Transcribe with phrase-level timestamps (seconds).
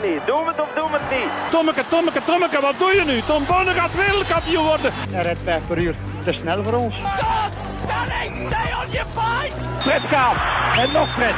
[0.00, 0.26] het niet.
[0.26, 1.50] Doen we het of doen we het niet?
[1.50, 3.20] Tommeke, Tommeke, Tommeke, wat doe je nu?
[3.20, 4.90] Tom Bonne gaat wereldkampioen worden.
[5.10, 5.94] Hij rijdt 5 per uur.
[6.24, 6.94] Te snel voor ons.
[9.78, 10.36] Fred gaat.
[10.78, 11.34] En nog Fred.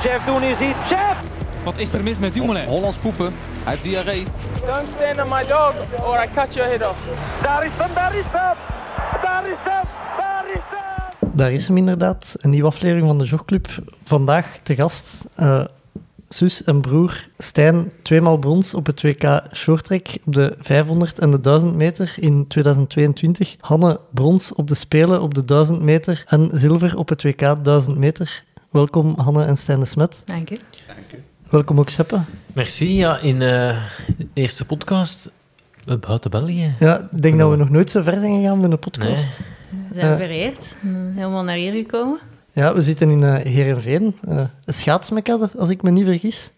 [0.00, 0.88] Chef, doen is iets.
[0.88, 1.16] Chef!
[1.64, 2.66] Wat is er mis met Dumoulin?
[2.66, 3.34] Hollands poepen.
[3.62, 4.24] Hij heeft diarree.
[4.66, 5.74] Don't stand on my dog
[6.06, 6.98] or I cut your head off.
[7.42, 8.56] Daar is hem, daar is hem!
[9.22, 9.84] Daar is hem,
[10.16, 11.30] daar is hem!
[11.32, 13.68] Daar is hem inderdaad, een nieuwe aflevering van de Jogclub.
[14.04, 15.64] Vandaag te gast eh,
[16.28, 21.40] zus en broer Stijn, tweemaal brons op het WK Shorttrack op de 500 en de
[21.40, 23.56] 1000 meter in 2022.
[23.60, 27.96] Hanne brons op de Spelen op de 1000 meter en zilver op het WK 1000
[27.96, 28.44] meter.
[28.70, 30.18] Welkom Hanne en Stijn de Smet.
[30.24, 30.56] Dank u.
[31.50, 32.20] Welkom ook Seppe.
[32.52, 32.94] Merci.
[32.96, 33.76] Ja, in eh,
[34.18, 35.30] de eerste podcast
[35.86, 36.74] eh, buiten België.
[36.78, 39.28] Ja, ik denk dat we nog nooit zo ver zijn gegaan met een podcast.
[39.88, 40.16] We zijn Eh.
[40.16, 40.76] vereerd.
[40.82, 42.18] Eh, Helemaal naar hier gekomen.
[42.56, 46.50] Ja, we zitten in eh Heerenveen, eh een schaatsmekka, als ik me niet vergis,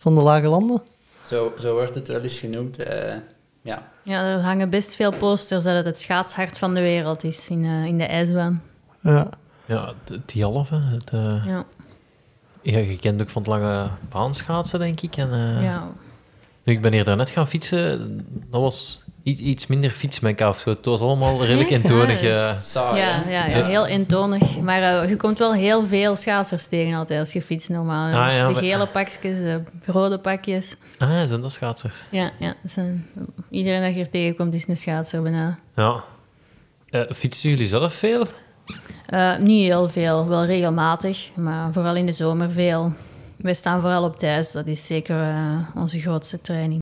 [0.00, 0.82] van de Lage Landen.
[1.26, 2.78] Zo, zo wordt het wel eens genoemd.
[2.78, 3.14] eh,
[3.62, 3.82] ja.
[4.02, 7.64] Ja, er hangen best veel posters dat het het schaatshart van de wereld is in,
[7.64, 8.62] eh, in de ijsbaan.
[9.00, 9.28] Ja.
[9.66, 10.32] Ja, het
[10.68, 10.78] hè.
[10.78, 11.64] Het, eh, Ja,
[12.62, 15.16] ja, je kent ook van het lange baanschaatsen, denk ik.
[15.16, 15.88] En, eh, ja.
[16.62, 18.26] Nu, ik ben hier daarnet gaan fietsen.
[18.50, 20.70] Dat was iets, iets minder fietsmekka of zo.
[20.70, 21.76] Het was allemaal redelijk Ja.
[21.76, 22.18] eentonig.
[22.62, 24.60] Saai, Ja, ja, ja, heel eentonig.
[24.60, 28.06] Maar eh, je komt wel heel veel schaatsers tegen altijd als je fietst normaal.
[28.06, 30.76] Ah, ja, de maar- gele pakjes, de rode pakjes.
[30.98, 31.96] Ah, zijn dat schaatsers?
[32.10, 32.54] Ja, ja.
[32.62, 33.06] dat zijn-
[33.50, 35.58] iedereen dat je hier tegenkomt is een schaatser bijna.
[35.76, 36.02] Ja.
[36.90, 38.26] Eh, fietsen jullie zelf veel?
[39.06, 42.92] Eh, niet heel veel, wel regelmatig, maar vooral in de zomer veel.
[43.36, 45.34] Wij staan vooral op thuis, dat is zeker
[45.74, 46.80] onze grootste training.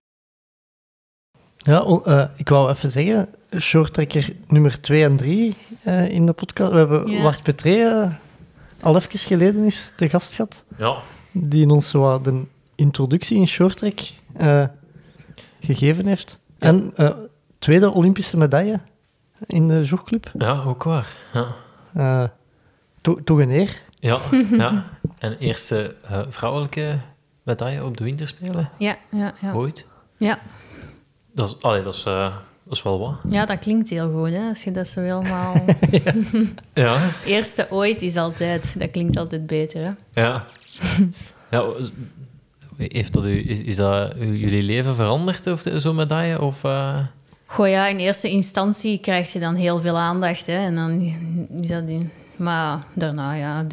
[1.66, 5.54] Ja, eh, ik wou even zeggen, shorttrekker nummer 2 en 3
[6.08, 6.70] in de podcast.
[6.70, 7.22] We hebben Ja.
[7.22, 8.12] Wart Petré eh,
[8.80, 10.96] al even geleden is te gast gehad, Ja.
[11.32, 12.42] die in ons zo wat de
[12.74, 14.00] introductie in shorttrack
[14.36, 14.64] eh,
[15.60, 16.40] gegeven heeft.
[16.58, 17.10] En eh,
[17.58, 18.80] tweede Olympische medaille
[19.46, 20.30] in de jogclub.
[20.38, 21.16] Ja, ook waar.
[21.32, 21.47] Ja.
[21.94, 22.28] Eh,
[23.00, 23.80] to- toch een eer.
[23.98, 24.19] Ja,
[24.50, 24.84] ja.
[25.19, 26.98] En eerste eh, vrouwelijke
[27.42, 29.53] medaille op de winterspelen Ja, ja, ja.
[29.53, 29.86] ooit.
[30.16, 30.38] Ja,
[31.34, 33.15] Dat is, allee, dat is, eh, dat is wel wat.
[33.28, 35.55] ja dat klinkt heel goed, hè, als je dat zo helemaal...
[36.75, 37.11] Ja.
[37.25, 40.21] Eerste ooit is altijd, dat klinkt altijd beter, hè.
[40.22, 40.45] Ja.
[41.50, 41.65] ja
[42.77, 46.41] heeft dat u, is, is dat jullie leven veranderd, of zo'n medaille?
[46.41, 46.99] Of, eh,
[47.47, 50.56] Goh ja, in eerste instantie krijg je dan heel veel aandacht, hè.
[50.56, 51.01] En dan
[51.61, 51.87] is dat...
[51.87, 52.11] Die...
[52.37, 53.66] Maar daarna, ja...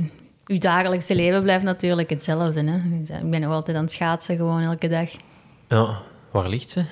[0.45, 2.75] Uw dagelijkse leven blijft natuurlijk hetzelfde, hè.
[3.19, 5.09] Ik ben nog altijd aan het schaatsen, gewoon elke dag.
[5.67, 5.97] ja,
[6.31, 6.83] waar ligt ze?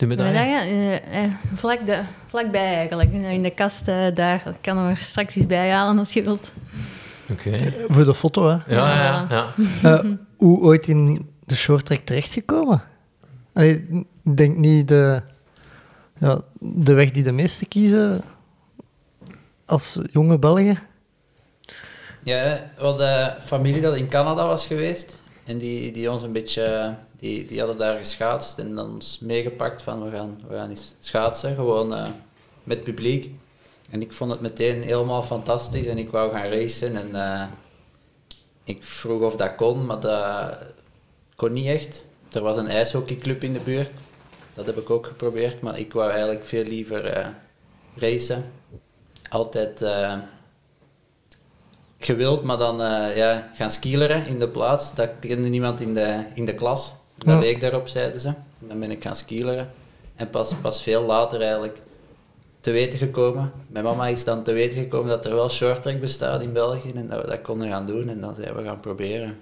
[0.00, 0.32] De medaille?
[0.32, 3.12] Medaille, eh, eh, vlak de, vlakbij eigenlijk.
[3.12, 4.42] In de kast eh, daar.
[4.46, 6.52] Ik kan hem er straks eens bij halen als je wilt.
[7.30, 7.74] Oké.
[7.88, 8.74] Voor de foto, hè.
[8.74, 9.54] Ja, ja, ja.
[9.82, 12.82] Eh, hoe ooit in de shorttrack terechtgekomen?
[13.54, 15.22] Ik denk niet de,
[16.18, 18.22] ja, de weg die de meesten kiezen
[19.64, 20.78] als jonge Belgen.
[22.22, 25.20] Ja, we hadden familie dat in Canada was geweest.
[25.44, 26.94] En die, die ons een beetje...
[27.20, 30.94] Die, die hadden daar geschaatst en dan ons meegepakt van we gaan, we gaan eens
[31.00, 31.54] schaatsen.
[31.54, 32.08] Gewoon eh,
[32.62, 33.30] met publiek.
[33.90, 36.96] En ik vond het meteen helemaal fantastisch en ik wou gaan racen.
[36.96, 37.46] En eh,
[38.64, 40.58] ik vroeg of dat kon, maar dat
[41.36, 42.04] kon niet echt.
[42.32, 43.90] Er was een ijshockeyclub in de buurt.
[44.54, 47.26] Dat heb ik ook geprobeerd, maar ik wou eigenlijk veel liever eh,
[47.96, 48.52] racen.
[49.28, 49.84] Altijd...
[51.98, 52.76] gewild, maar dan
[53.14, 54.94] ja, gaan skileren in de plaats.
[54.94, 56.92] Dat kende niemand in de, in de klas.
[57.24, 57.38] Dat Ja.
[57.38, 58.28] leek daarop, zeiden ze.
[58.28, 59.70] En dan ben ik gaan skileren.
[60.16, 61.80] En pas, pas veel later eigenlijk
[62.60, 63.52] te weten gekomen.
[63.66, 66.88] Mijn mama is dan te weten gekomen dat er wel shorttrack bestaat in België.
[66.94, 68.08] En dat we dat konden gaan doen.
[68.08, 69.38] En dan zijn we gaan proberen.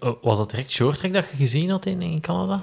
[0.00, 2.62] Oh, Was dat direct shorttrack dat je gezien had in, in Canada?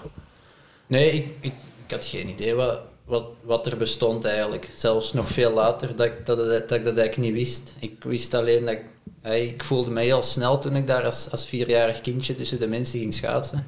[0.88, 1.54] Nee, ik, ik,
[1.86, 4.70] ik had geen idee wat, wat, wat er bestond eigenlijk.
[4.76, 7.76] Zelfs nog veel later dat ik dat, dat, dat ik dat eigenlijk niet wist.
[7.80, 8.84] Ik wist alleen dat ik...
[9.22, 12.68] hey, ik voelde me heel snel toen ik daar als, als vierjarig kindje tussen de
[12.68, 13.68] mensen ging schaatsen.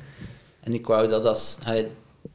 [0.69, 1.57] En ik wou dat als...
[1.63, 1.91] hey,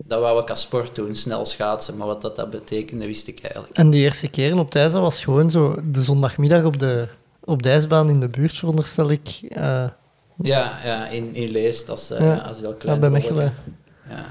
[0.06, 1.96] dat wou ik als sport doen, snel schaatsen.
[1.96, 3.76] Maar wat dat, dat betekende, wist ik eigenlijk.
[3.76, 7.08] En die eerste keren op thuis, dat was gewoon zo de zondagmiddag op de,
[7.44, 9.40] op de ijsbaan in de buurt, veronderstel ik.
[9.48, 9.84] eh,
[10.42, 12.34] Ja, ja in, in Leest als, uh, Ja.
[12.36, 13.10] als heel klein ja, bij.
[13.10, 13.54] Mechelen.
[14.08, 14.24] Ja.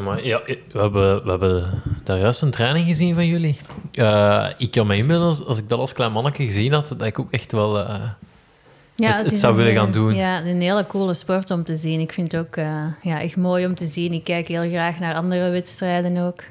[0.00, 3.58] Maar ja, we hebben, we hebben daar juist een training gezien van jullie.
[3.92, 7.02] Eh, ik kan me inbeelden, als, als ik dat als klein mannetje gezien had, dat
[7.02, 7.78] ik ook echt wel...
[7.78, 8.00] eh,
[9.00, 10.14] Ja, Het- zou een, willen eh, gaan doen.
[10.14, 12.00] Ja, een hele coole sport om te zien.
[12.00, 14.12] Ik vind het ook eh, ja, echt mooi om te zien.
[14.12, 16.42] Ik kijk heel graag naar andere wedstrijden ook.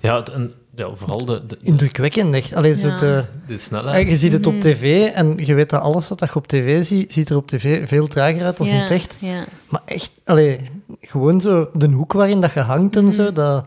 [0.00, 2.54] Ja, het, en ja, vooral de, de, Indrukwekkend, echt.
[2.54, 2.96] Allee, zo Ja.
[2.96, 4.08] de, de snelheid.
[4.08, 4.62] je ziet het op Mhm.
[4.62, 7.88] tv en je weet dat alles wat je op tv ziet, ziet er op tv
[7.88, 9.16] veel trager uit dan in het echt.
[9.20, 9.44] Ja.
[9.68, 10.60] Maar echt, allee,
[11.00, 13.64] gewoon zo de hoek waarin dat je hangt en zo, dat...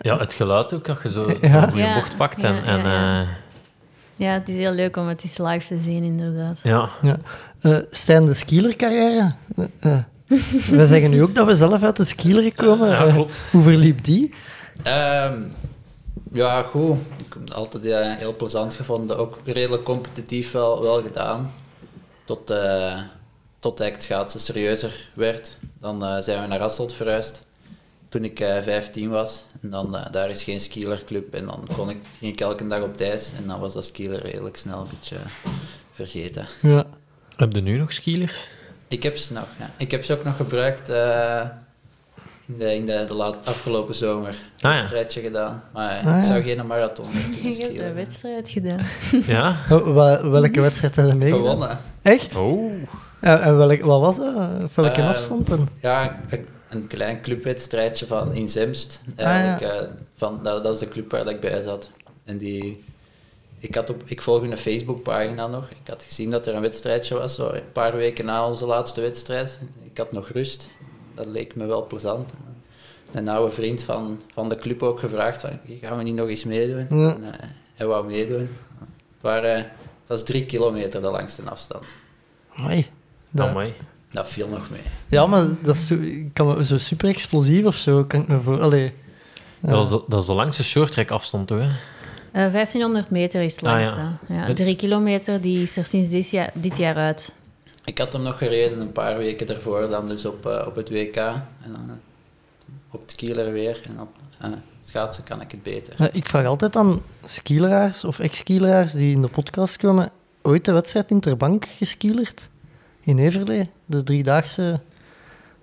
[0.00, 1.70] Ja, het geluid ook, dat je zo Ja.
[1.74, 2.42] Ja, bocht pakt.
[2.42, 3.26] En, ja, en, ja,
[4.22, 4.32] ja.
[4.32, 6.60] het is heel leuk om het eens live te zien, inderdaad.
[6.62, 6.88] ja.
[7.02, 7.16] Ja.
[7.60, 9.34] Eh, Stijn, de skielercarrière.
[9.56, 9.98] Eh, eh,
[10.78, 12.88] wij zeggen nu ook dat we zelf uit de skieler komen.
[12.88, 13.38] Ja, klopt.
[13.50, 14.34] hoe verliep die?
[14.82, 15.42] Ehm,
[16.32, 16.96] ja, goed.
[17.16, 19.18] Ik heb het altijd heel plezant gevonden.
[19.18, 21.52] Ook redelijk competitief wel, wel gedaan.
[22.24, 22.98] Tot, eh
[23.58, 25.56] tot eigenlijk het schaatsen serieuzer werd.
[25.80, 27.42] Dan zijn we naar Hasselt verhuisd.
[28.12, 29.44] Toen ik eh 15 was.
[29.62, 31.34] En dan, eh, daar is geen skielerclub.
[31.34, 33.32] En dan kon ik, ging ik elke dag op ijs.
[33.36, 35.50] En dan was dat skieler redelijk snel een beetje eh,
[35.92, 36.46] vergeten.
[36.62, 36.84] Ja.
[37.36, 38.48] Heb je nu nog skielers?
[38.88, 39.70] Ik heb ze nog, ja.
[39.78, 41.40] Ik heb ze ook nog gebruikt eh,
[42.46, 44.28] in de, in de, de laat, afgelopen zomer.
[44.28, 44.78] Ah, ja.
[44.78, 45.62] Een strijdje gedaan.
[45.72, 46.18] Maar Ah, ja.
[46.18, 47.86] ik zou geen marathon Je hebt skiën.
[47.88, 48.86] een wedstrijd gedaan.
[49.26, 49.56] Ja?
[49.70, 51.44] Oh, welke wedstrijd heb je meegedaan?
[51.50, 51.78] Gewonnen.
[52.02, 52.36] Echt?
[52.36, 52.72] Oh.
[53.20, 54.34] En, en welk, wat was dat?
[54.62, 55.50] Op welke Eh, afstand?
[55.50, 55.68] En?
[55.80, 59.02] Ja, een, een klein clubwedstrijdje van in Zemst.
[59.16, 61.90] Ah, eh, van, dat, dat is de club waar ik bij zat.
[62.24, 62.84] En die,
[63.58, 65.70] ik, had op, ik volg hun Facebookpagina nog.
[65.70, 69.00] Ik had gezien dat er een wedstrijdje was, zo een paar weken na onze laatste
[69.00, 69.60] wedstrijd.
[69.84, 70.68] Ik had nog rust.
[71.14, 72.32] Dat leek me wel plezant.
[73.12, 76.44] Een oude vriend van, van de club ook gevraagd van, gaan we niet nog eens
[76.44, 76.86] meedoen?
[76.98, 77.14] Ja.
[77.14, 78.40] En, eh, hij wou meedoen.
[79.12, 79.74] Het, waren, het
[80.06, 81.84] was drie kilometer de langste afstand.
[82.56, 82.86] Amai.
[83.30, 83.74] Dat- Amai.
[84.12, 84.80] Dat viel nog mee.
[85.06, 85.96] Ja, maar dat is zo,
[86.32, 88.60] kan zo super explosief of zo, kan ik me voor...
[88.60, 88.92] Allee,
[89.60, 89.70] ja.
[89.70, 91.58] Dat, is de, dat is de langste shorttrack afstand, toch?
[91.58, 91.66] Hè?
[91.66, 93.96] Eh, 1500 meter is het Ah, ja.
[93.96, 94.34] langste.
[94.34, 94.54] ja.
[94.54, 97.32] Drie kilometer, die is er sinds dit jaar, dit jaar uit.
[97.84, 100.88] Ik had hem nog gereden een paar weken daarvoor, dan dus op, eh, op het
[100.90, 101.16] WK.
[101.16, 101.42] En
[101.72, 101.94] dan eh,
[102.90, 103.80] op het kieler weer.
[103.88, 104.08] En op
[104.84, 105.94] schaatsen kan ik het beter.
[105.98, 110.10] Ja, ik vraag altijd aan skileraars of ex-skileraars die in de podcast komen,
[110.42, 112.48] ooit de wedstrijd in Terbank geskielerd?
[113.04, 114.80] In Everlee, de driedaagse...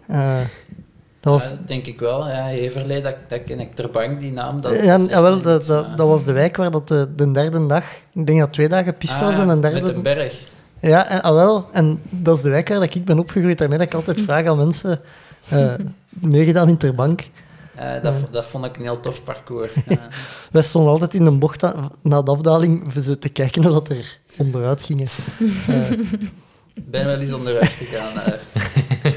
[0.08, 0.40] eh,
[1.20, 1.50] dat was...
[1.50, 2.28] Ja, denk ik wel.
[2.30, 4.62] Ja, Heverlee, dat, dat ken ik ter bank, die naam.
[4.62, 7.84] Dat, Ja, me dat, dat, was de wijk waar dat de, de derde dag...
[8.14, 9.94] Ik denk dat twee dagen piste was Ah, en een Met derde...
[9.94, 10.48] een berg.
[10.80, 11.68] Ja, en, ah, wel.
[11.72, 13.58] En dat is de wijk waar dat ik ben opgegroeid.
[13.58, 15.00] Daarmee dat ik altijd vraag aan mensen...
[15.50, 15.74] eh,
[16.10, 17.30] meegedaan in Terbank.
[17.76, 19.72] Eh, dat, vo- dat vond ik een heel tof parcours.
[20.52, 21.62] Wij stonden altijd in een bocht
[22.02, 25.08] na de afdaling zo te kijken hoe dat er onderuit gingen.
[26.80, 28.20] Eh, Ik ben wel eens onderuit gegaan.
[28.20, 29.14] eh.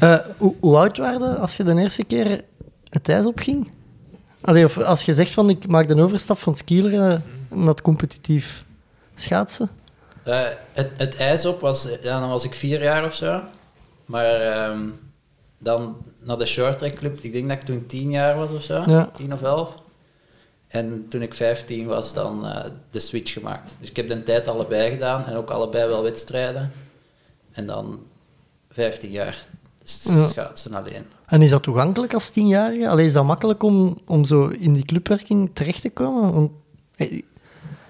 [0.12, 2.40] eh, hoe, hoe oud waren je als je de eerste keer
[2.88, 3.70] het ijs opging?
[4.40, 8.64] Allee, of als je zegt van ik maak de overstap van skileren naar het competitief
[9.14, 9.68] schaatsen.
[10.22, 10.40] Eh,
[10.72, 13.40] het, het ijs op was, ja, dan was ik vier jaar of zo.
[14.04, 14.80] Maar ehm,
[15.58, 18.82] dan naar de shorttrack club, ik denk dat ik toen tien jaar was of zo,
[18.86, 19.10] Ja.
[19.14, 19.74] tien of elf.
[20.68, 23.76] En toen ik 15 was, dan eh, de switch gemaakt.
[23.80, 26.72] Dus ik heb de tijd allebei gedaan en ook allebei wel wedstrijden.
[27.56, 27.98] En dan
[28.70, 29.46] 15 jaar
[29.84, 30.26] s- Ja.
[30.28, 31.04] schaatsen alleen.
[31.26, 32.88] En is dat toegankelijk als tienjarige?
[32.88, 36.32] Allee, is dat makkelijk om, om zo in die clubwerking terecht te komen?
[36.32, 36.50] Want,
[36.96, 37.22] eh,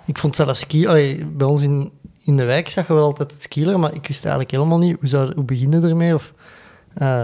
[0.07, 0.87] ik vond zelf ski...
[0.87, 1.91] Allee, bij ons in,
[2.25, 4.97] in de wijk zag je wel altijd het skileren, maar ik wist eigenlijk helemaal niet
[5.01, 6.15] hoe, zou, hoe beginnen ermee.
[6.15, 6.33] Of,
[6.95, 7.23] eh,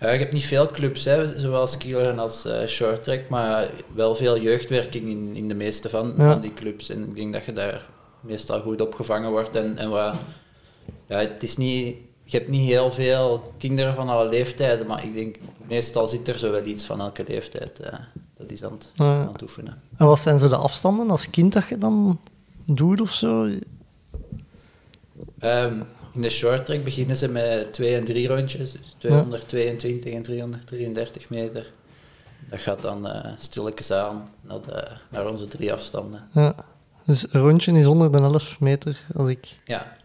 [0.00, 4.40] Ja, je hebt niet veel clubs, hè, zowel skileren als eh shorttrack, maar wel veel
[4.40, 6.32] jeugdwerking in, in de meeste van, Ja.
[6.32, 6.88] van die clubs.
[6.90, 7.82] En ik denk dat je daar
[8.20, 9.56] meestal goed opgevangen wordt.
[9.56, 10.14] En, en wat,
[11.06, 15.14] ja, het is niet, je hebt niet heel veel kinderen van alle leeftijden, maar ik
[15.14, 15.36] denk
[15.68, 17.80] meestal zit er zo wel iets van elke leeftijd.
[17.80, 17.98] eh,
[18.36, 19.82] dat is aan het, aan het oefenen.
[19.96, 22.20] en wat zijn zo de afstanden als kind dat je dan
[22.64, 23.48] doet of zo?
[25.38, 25.80] Ehm,
[26.14, 31.72] in de shorttrack beginnen ze met twee en drie rondjes, dus 222 en 333 meter.
[32.50, 36.28] Dat gaat dan eh stilletjes aan naar, de, naar onze drie afstanden.
[36.32, 36.54] Ja.
[37.04, 39.96] Dus een rondje is 111 meter, als ik Ja,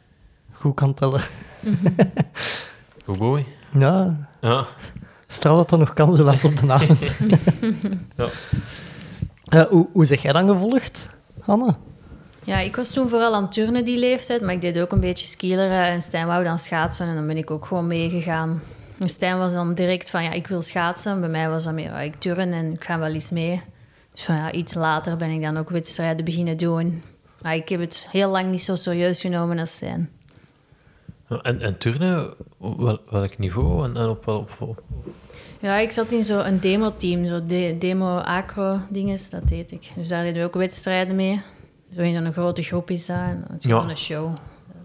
[0.63, 1.21] goed kan tellen.
[3.05, 3.43] Goed.
[3.79, 4.65] Ja, Ja.
[5.27, 7.15] straf dat dat nog kan zo laat op de avond.
[8.15, 8.27] Ja.
[9.43, 11.75] Eh, hoe, hoe zeg jij dan gevolgd, Hanne?
[12.43, 14.99] Ja, ik was toen vooral aan het turnen die leeftijd, maar ik deed ook een
[14.99, 18.61] beetje skileren en Stijn wou dan schaatsen en dan ben ik ook gewoon meegegaan.
[18.99, 21.19] En Stijn was dan direct van, ja, ik wil schaatsen.
[21.19, 23.61] Bij mij was dat meer, ja, ik turn en ik ga wel eens mee.
[24.13, 27.03] Dus van, ja, iets later ben ik dan ook wedstrijden beginnen doen.
[27.41, 30.09] Maar ik heb het heel lang niet zo serieus genomen als Stijn.
[31.41, 34.83] En, en turnen, wel, welk niveau en, en op, wel- op, op,
[35.59, 39.91] Ja, ik zat in zo'n demo-team, zo de, demo-acro-dinges, dat deed ik.
[39.95, 41.41] Dus daar deden we ook wedstrijden mee.
[41.95, 43.81] Zo in een grote groep is dat, en Ja.
[43.89, 44.31] een show.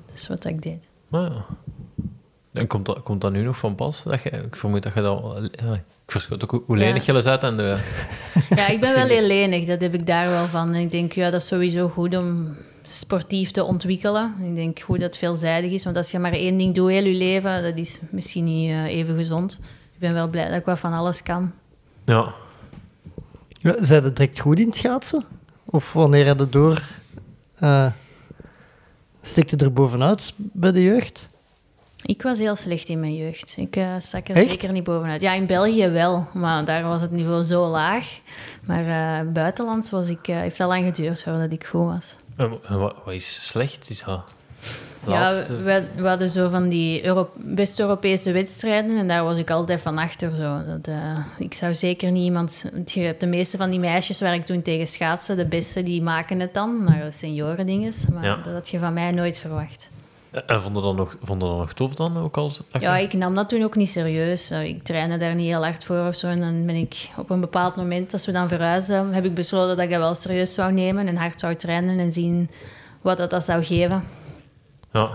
[0.06, 0.88] Dat is wat ik deed.
[1.10, 1.44] Ah, ja.
[2.52, 4.02] En komt dat, komt dat nu nog van pas?
[4.02, 5.48] Dat je, ik vermoed dat je dat...
[5.52, 7.76] ja, ik verschot ook hoe- lenig je en de...
[8.56, 10.74] Ja, ik ben wel heel lenig, dat heb ik daar wel van.
[10.74, 12.56] Ik denk, ja, dat is sowieso goed om
[12.90, 14.34] sportief te ontwikkelen.
[14.42, 17.04] Ik denk goed dat het veelzijdig is, want als je maar één ding doet heel
[17.04, 19.58] je leven, dat is misschien niet eh, even gezond.
[19.92, 21.52] Ik ben wel blij dat ik wat van alles kan.
[22.04, 22.32] Ja.
[23.60, 25.24] Ja, Zijn je direct goed in het schaatsen?
[25.64, 26.88] Of wanneer je er door...
[27.58, 27.86] eh
[29.22, 31.28] steekt je er bovenuit bij de jeugd?
[32.02, 33.54] Ik was heel slecht in mijn jeugd.
[33.58, 34.48] Ik eh stak er Echt?
[34.48, 35.20] zeker niet bovenuit.
[35.20, 38.20] Ja, in België wel, maar daar was het niveau zo laag.
[38.64, 38.86] Maar
[39.20, 42.16] eh, buitenlands was ik, eh, heeft dat lang geduurd voordat ik goed was.
[42.36, 43.90] En, en wat, wat is slecht?
[43.90, 44.20] Is dat...
[45.06, 49.80] Ja, we, we hadden zo van die Euro West-Europese wedstrijden en daar was ik altijd
[49.80, 50.34] van achter.
[50.34, 50.58] Zo.
[50.80, 50.94] Dat,
[51.38, 52.64] ik zou zeker niet iemand...
[52.72, 55.82] want Je hebt de meeste van die meisjes waar ik toen tegen schaatste, de beste
[55.82, 58.06] die maken het dan, naar de seniorendinges.
[58.06, 58.36] Maar Ja.
[58.44, 59.88] dat had je van mij nooit verwacht.
[60.46, 62.52] En vonden dat nog, vonden dat nog tof dan, ook al?
[62.70, 64.50] dat Ja, je- ik nam dat toen ook niet serieus.
[64.50, 66.26] Eh, Ik trainde daar niet heel hard voor of zo.
[66.26, 69.76] En dan ben ik op een bepaald moment, als we dan verhuisden, heb ik besloten
[69.76, 72.50] dat ik dat wel serieus zou nemen en hard zou trainen en zien
[73.00, 74.04] wat dat, dat zou geven.
[74.92, 75.10] Ja.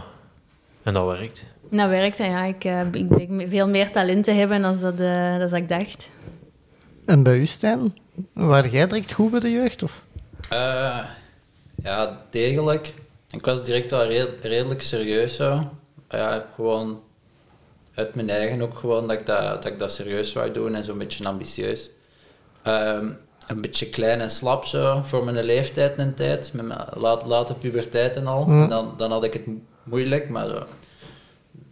[0.83, 1.45] En dat werkt.
[1.69, 2.43] Nou werkte, ja.
[2.43, 5.69] Ik, eh, ik bleek veel meer talent te hebben dan dat, eh, dan dat ik
[5.69, 6.09] dacht.
[7.05, 7.97] En bij u, Stijn?
[8.33, 9.83] Waar jij direct goed bij de jeugd?
[9.83, 10.03] Of?
[10.49, 10.97] Eh,
[11.83, 12.93] ja, degelijk.
[13.35, 15.69] Ik was direct wel red- redelijk serieus zo.
[16.09, 17.01] Ja, gewoon
[17.95, 20.83] uit mijn eigen ook gewoon dat ik dat, dat, ik dat serieus wou doen en
[20.83, 21.89] zo'n beetje ambitieus.
[22.61, 23.09] Ehm,
[23.47, 27.53] een beetje klein en slap zo, voor mijn leeftijd en tijd, met mijn laat, late
[27.53, 28.45] puberteit en al.
[28.47, 30.63] En dan, dan had ik het mo- moeilijk, maar zo,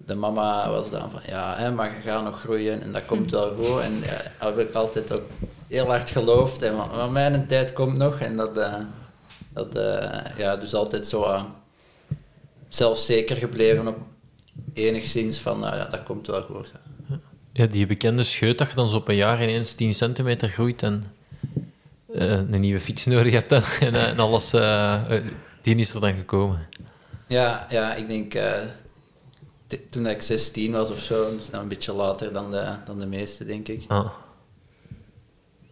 [0.05, 3.31] de mama was dan van, ja, hè, maar je gaat nog groeien en dat komt
[3.31, 3.79] wel goed.
[3.81, 5.23] En ja, heb ik altijd ook
[5.67, 6.61] heel hard geloofd.
[6.61, 8.19] En van, van mijn tijd komt nog.
[8.19, 8.73] En dat, eh,
[9.53, 11.43] dat eh, ja, dus altijd zo uh,
[12.67, 13.97] zelfzeker gebleven op
[14.73, 16.73] enigszins van, nou ja, dat komt wel goed.
[17.53, 20.83] Ja, die bekende scheut dat je dan zo op een jaar ineens 10 centimeter groeit
[20.83, 21.03] en
[22.13, 25.23] eh, een nieuwe fiets nodig hebt en, en, en alles, eh, eh,
[25.61, 26.67] die is er dan gekomen.
[27.27, 28.63] Ja, ja ik denk eh,
[29.89, 33.45] toen ik 16 was of zo, dus een beetje later dan de, dan de meeste,
[33.45, 33.83] denk ik.
[33.87, 34.11] Ah.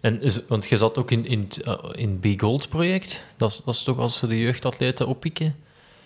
[0.01, 3.25] En is, want je zat ook in, in, het, eh, in het Be Gold project,
[3.37, 5.55] dat is, dat is toch als ze de jeugdatleten oppikken?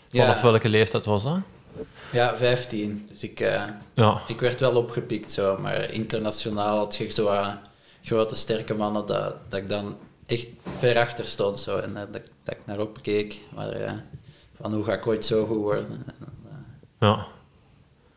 [0.10, 0.26] Ja.
[0.26, 1.38] Vanaf welke leeftijd was dat?
[2.12, 3.08] Ja, 15.
[3.12, 4.22] Dus ik, eh, Ja.
[4.28, 7.48] ik werd wel opgepikt, zo, maar internationaal had je zo eh,
[8.04, 10.48] grote, sterke mannen dat, dat ik dan echt
[10.78, 13.42] ver achter stond zo, en dat, dat ik naar opkeek.
[13.56, 14.04] Maar
[14.62, 15.88] van hoe ga ik ooit zo goed worden?
[15.90, 16.06] En,
[17.00, 17.26] Ja.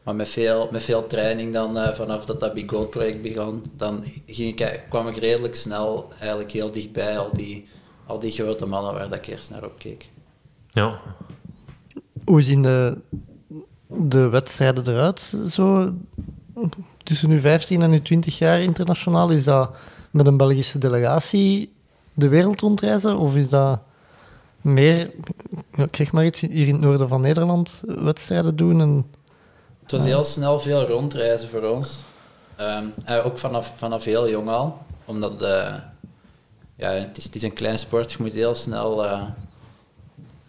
[0.07, 3.65] Maar met veel, met veel training dan, eh, vanaf dat dat Big Gold project begon,
[3.77, 7.69] dan ging ik, kwam ik redelijk snel eigenlijk heel dichtbij al die,
[8.07, 10.11] al die grote mannen waar dat ik eerst naar opkeek.
[10.71, 10.99] Ja.
[12.25, 12.99] Hoe zien de,
[13.87, 15.35] de wedstrijden eruit?
[15.49, 15.93] Zo,
[17.03, 19.71] tussen nu 15 en nu 20 jaar internationaal, is dat
[20.11, 21.73] met een Belgische delegatie
[22.15, 23.17] de wereld rondreizen?
[23.19, 23.79] Of is dat
[24.61, 25.11] meer,
[25.77, 28.81] ik zeg maar iets, hier in het noorden van Nederland wedstrijden doen?
[28.81, 29.07] En,
[29.87, 32.02] Het was heel snel veel rondreizen voor ons.
[32.57, 34.78] Ehm, eh, ook vanaf, vanaf heel jong al.
[35.05, 35.75] Omdat eh,
[36.76, 38.12] ja, het, is, het is een klein sport.
[38.12, 39.23] Je moet heel snel eh,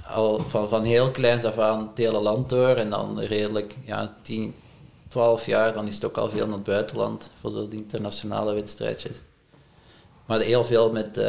[0.07, 2.75] al van, van heel kleins af aan het hele land door.
[2.75, 4.55] En dan redelijk ja, 10,
[5.07, 9.21] 12 jaar, dan is het ook al veel naar het buitenland voor die internationale wedstrijdjes.
[10.25, 11.19] Maar heel veel met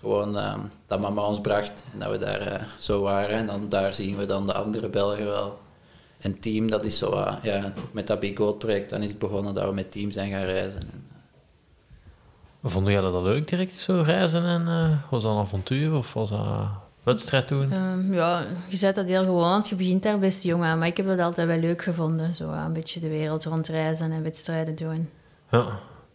[0.00, 3.36] gewoon ehm, dat mama ons bracht en dat we daar zo waren.
[3.36, 5.58] En dan daar zien we dan de andere Belgen wel.
[6.20, 9.18] En team, dat is zo, eh, ja, met dat Big Gold project, dan is het
[9.18, 10.80] begonnen dat we met team zijn gaan reizen.
[12.62, 14.44] Vonden jullie dat leuk direct, zo reizen?
[14.44, 16.68] En, eh, was dat een avontuur of was dat
[17.02, 17.72] wedstrijd doen?
[17.72, 20.78] Ehm, ja, je zet dat heel gewoon, want je begint daar best jong aan.
[20.78, 22.34] Maar ik heb dat altijd wel leuk gevonden.
[22.34, 25.08] Zo een beetje de wereld rondreizen en wedstrijden doen.
[25.50, 25.66] Ja.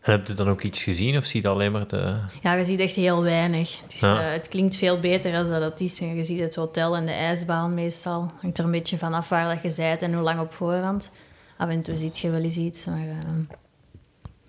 [0.05, 2.15] En heb je dan ook iets gezien of zie je alleen maar de...
[2.41, 3.81] Ja, je ziet echt heel weinig.
[3.81, 4.21] Het, is, Ja.
[4.27, 5.99] eh, het klinkt veel beter als dat het is.
[6.01, 8.31] En je ziet het hotel en de ijsbaan meestal.
[8.41, 11.11] Hangt er een beetje vanaf waar dat je bent en hoe lang op voorhand.
[11.57, 12.85] Af en toe ziet je wel eens iets.
[12.85, 13.41] Maar, ehm,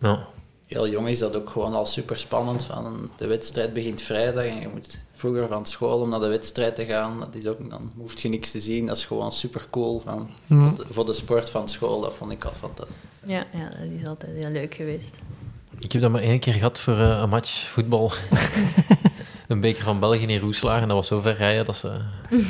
[0.00, 0.26] Ja.
[0.66, 2.64] Heel jong is dat ook gewoon al super spannend.
[2.64, 6.74] Van de wedstrijd begint vrijdag en je moet vroeger van school om naar de wedstrijd
[6.74, 7.20] te gaan.
[7.20, 8.86] Dat is ook, dan hoef je niks te zien.
[8.86, 10.00] Dat is gewoon super cool.
[10.00, 12.94] Van, voor, de, voor de sport van school, dat vond ik al fantastisch.
[13.26, 15.14] ja, ja, dat is altijd heel leuk geweest.
[15.78, 18.12] Ik heb dat maar één keer gehad voor eh, een match voetbal.
[19.48, 21.88] een beker van België in Roeslaar en dat was zo ver rijden dat ze...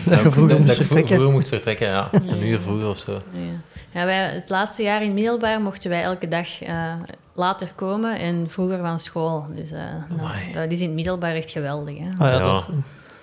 [0.04, 1.14] Dat je vroeger dat, moest vertrekken.
[1.14, 2.08] vroeger moest vertrekken, ja.
[2.12, 3.12] Een uur vroeger of zo.
[3.12, 3.76] Ja.
[3.96, 6.94] Ja, wij, het laatste jaar in middelbaar mochten wij elke dag eh,
[7.32, 9.46] later komen en vroeger van school.
[9.54, 9.80] Dus eh,
[10.16, 11.98] nou, dat is in het middelbaar echt geweldig.
[11.98, 12.08] Hè?
[12.08, 12.38] Ah ja, Ja.
[12.38, 12.74] Dat, is,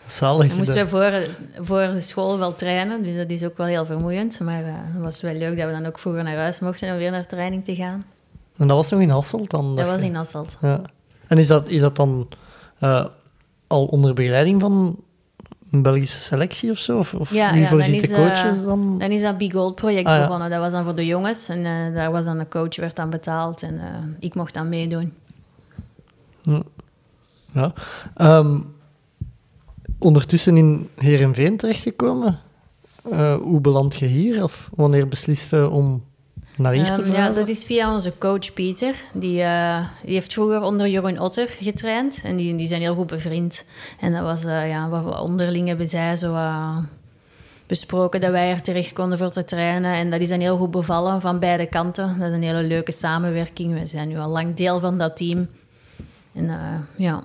[0.05, 0.47] Zalig.
[0.47, 1.11] Dan moesten we voor,
[1.65, 4.39] voor de school wel trainen, dus dat is ook wel heel vermoeiend.
[4.39, 6.97] Maar eh, het was wel leuk dat we dan ook vroeger naar huis mochten om
[6.97, 8.05] weer naar training te gaan.
[8.57, 9.75] En dat was nog in Hasselt dan?
[9.75, 10.57] Dat was in Asselt.
[10.61, 10.81] Ja.
[11.27, 12.27] En is dat, is dat dan
[12.79, 13.05] eh,
[13.67, 14.97] al onder begeleiding van
[15.73, 16.97] een Belgische selectie of zo?
[16.97, 18.99] Of, of Ja, wie voorziet de is, coaches eh, dan?
[18.99, 20.49] Dan is dat Big Gold project Ah, begonnen.
[20.49, 23.09] Dat was dan voor de jongens en eh, daar was dan een coach, werd dan
[23.09, 23.87] betaald en eh,
[24.19, 25.13] ik mocht dan meedoen.
[27.53, 27.73] Ja.
[28.15, 28.59] Ehm,
[29.99, 32.39] ondertussen in Heerenveen terechtgekomen.
[33.11, 34.43] Eh hoe beland je hier?
[34.43, 36.03] Of wanneer besliste om
[36.57, 38.95] naar hier te Ehm, ja, dat is via onze coach Pieter.
[39.13, 42.21] Die, eh, die heeft vroeger onder Jeroen Otter getraind.
[42.23, 43.65] En die, die zijn heel goed bevriend.
[43.99, 46.77] En dat was eh, ja, wat we onderling hebben zij zo eh,
[47.67, 49.93] besproken dat wij er terecht konden voor te trainen.
[49.93, 52.19] En dat is dan heel goed bevallen van beide kanten.
[52.19, 53.79] Dat is een hele leuke samenwerking.
[53.79, 55.47] We zijn nu al lang deel van dat team.
[56.33, 56.57] En eh,
[56.97, 57.23] ja,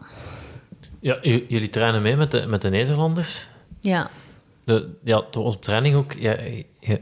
[1.00, 3.49] Ja, jullie trainen mee met de, met de Nederlanders.
[3.80, 4.11] ja.
[4.68, 6.12] De, ja, op training ook.
[6.12, 6.37] Ja,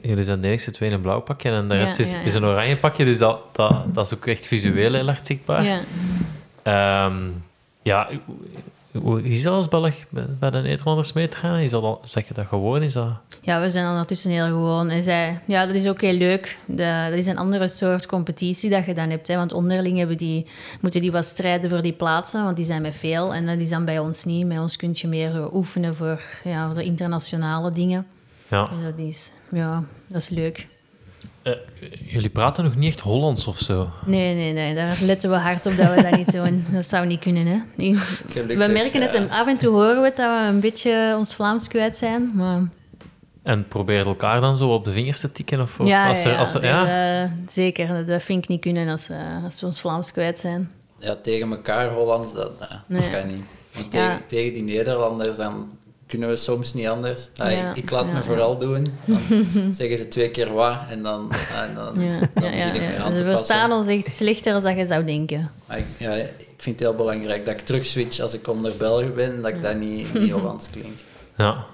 [0.02, 2.20] jullie zijn de enige twee in een blauw pakje en de Ja, rest is, ja,
[2.20, 3.04] is een oranje pakje.
[3.04, 5.64] Dus dat, dat, dat is ook echt visueel heel erg zichtbaar.
[5.64, 5.80] ja.
[6.62, 7.16] Ehm,
[7.82, 8.08] ja,
[9.03, 9.95] hoe- is dat als Belg
[10.38, 11.59] bij de Nederlanders mee te gaan?
[11.59, 12.83] Is dat al, zeg je dat gewoon?
[12.83, 13.09] Is dat...
[13.43, 14.91] Ja, we zijn ondertussen heel gewoon.
[14.91, 16.59] En zij, ja, dat is ook heel leuk.
[16.65, 19.29] De, dat is een andere soort competitie dat je dan hebt.
[19.29, 19.37] Hè?
[19.37, 20.47] Want onderling hebben die,
[20.81, 23.35] moeten die wat strijden voor die plaatsen, want die zijn met veel.
[23.35, 24.49] En dat is dan bij ons niet.
[24.49, 28.07] Bij ons kun je meer oefenen voor, ja, voor de internationale dingen.
[28.49, 28.65] Ja.
[28.65, 30.67] Dus dat is, ja, dat is leuk.
[31.47, 31.53] Eh,
[32.12, 33.91] jullie praten nog niet echt Hollands of zo.
[34.05, 34.75] Nee, nee, nee.
[34.75, 36.65] Daar letten we hard op dat we dat niet doen.
[36.73, 37.59] Dat zou niet kunnen, hè.
[37.75, 37.95] Nee.
[37.95, 39.19] Gelukkig, We merken het, ja.
[39.19, 42.31] en af en toe horen we het dat we een beetje ons Vlaams kwijt zijn.
[42.35, 42.61] Maar
[43.43, 45.61] En probeer elkaar dan zo op de vingers te tikken?
[45.61, 47.23] Of, of ja, als er, ja, als er- ja?
[47.25, 48.07] eh, zeker.
[48.07, 50.71] Dat vind ik niet kunnen als, eh, als we ons Vlaams kwijt zijn.
[50.99, 53.45] Ja, tegen elkaar Hollands, dat, dat kan niet.
[53.75, 54.09] Want Ja.
[54.09, 55.69] tegen, tegen die Nederlanders, dan
[56.07, 57.29] kunnen we soms niet anders.
[57.37, 58.23] Ah, Ja, ik, ik laat ja, me ja.
[58.23, 58.87] vooral doen.
[59.05, 59.21] Dan
[59.75, 62.89] zeggen ze twee keer wat en dan, en dan, Ja, dan ja, ja, begin ik
[62.89, 63.03] me ja.
[63.03, 65.51] aan Ze te verstaan ons echt slechter dan dat je zou denken.
[65.67, 68.73] Maar ik, ja, ik vind het heel belangrijk dat ik terug switch als ik onder
[68.79, 70.99] Belgen ben, dat ik dat niet, niet Hollands klink.
[71.37, 71.65] ja.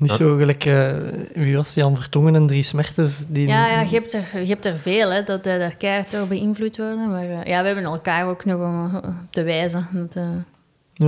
[0.00, 0.92] Niet zo gelijk, eh,
[1.34, 3.26] wie was die, Jan Vertongen en Dries Mertens?
[3.28, 6.10] Die Ja, ja je, hebt er, je hebt er veel, hè, dat uh, daar keihard
[6.10, 7.10] door beïnvloed worden.
[7.10, 9.88] Maar uh, ja, we hebben elkaar ook nog om te wijzen.
[9.92, 10.28] Dat, uh...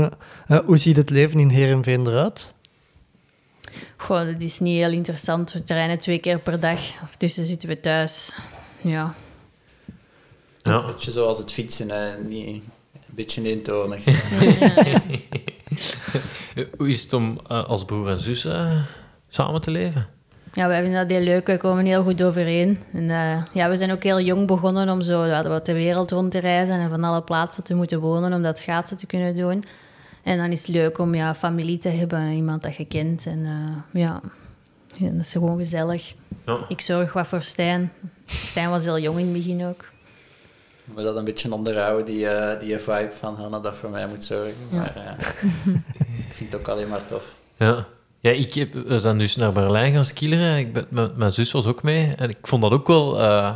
[0.01, 0.11] ja.
[0.49, 2.55] Uh, hoe ziet het leven in Heerenveen eruit?
[3.97, 5.53] Goh, dat is niet heel interessant.
[5.53, 6.81] We trainen twee keer per dag.
[7.19, 8.35] Tussen zitten we thuis.
[8.81, 9.15] Ja.
[10.63, 10.73] ja.
[10.75, 12.23] Een beetje zoals het fietsen, hè.
[12.23, 12.63] Niet, een
[13.09, 14.05] beetje eentonig.
[16.77, 18.83] Hoe is het om uh, als broer en zus uh,
[19.29, 20.09] samen te leven?
[20.53, 21.47] Ja, we hebben dat heel leuk.
[21.47, 22.79] We komen heel goed overeen.
[22.93, 26.11] En, uh, ja, we zijn ook heel jong begonnen om zo ja, wat de wereld
[26.11, 29.37] rond te reizen en van alle plaatsen te moeten wonen om dat schaatsen te kunnen
[29.37, 29.65] doen.
[30.23, 33.27] En dan is het leuk om ja, familie te hebben, iemand dat je kent.
[33.27, 34.21] En uh, ja,
[34.95, 36.15] ja, dat is gewoon gezellig.
[36.47, 36.59] Ja.
[36.69, 37.93] Ik zorg wat voor Stijn.
[38.27, 39.85] Stijn was heel jong in het begin ook.
[40.95, 44.25] We dat een beetje onderhouden, die, uh, die vibe van Hanna dat voor mij moet
[44.25, 44.55] zorgen.
[44.71, 44.77] Ja.
[44.77, 45.75] Maar uh,
[46.29, 47.35] ik vind het ook alleen maar tof.
[47.57, 47.87] Ja.
[48.21, 50.59] Ja, ik heb, we zijn dus naar Berlijn gaan skileren.
[50.59, 52.15] Ik ben, mijn, mijn zus was ook mee.
[52.17, 53.55] En ik vond dat ook wel uh,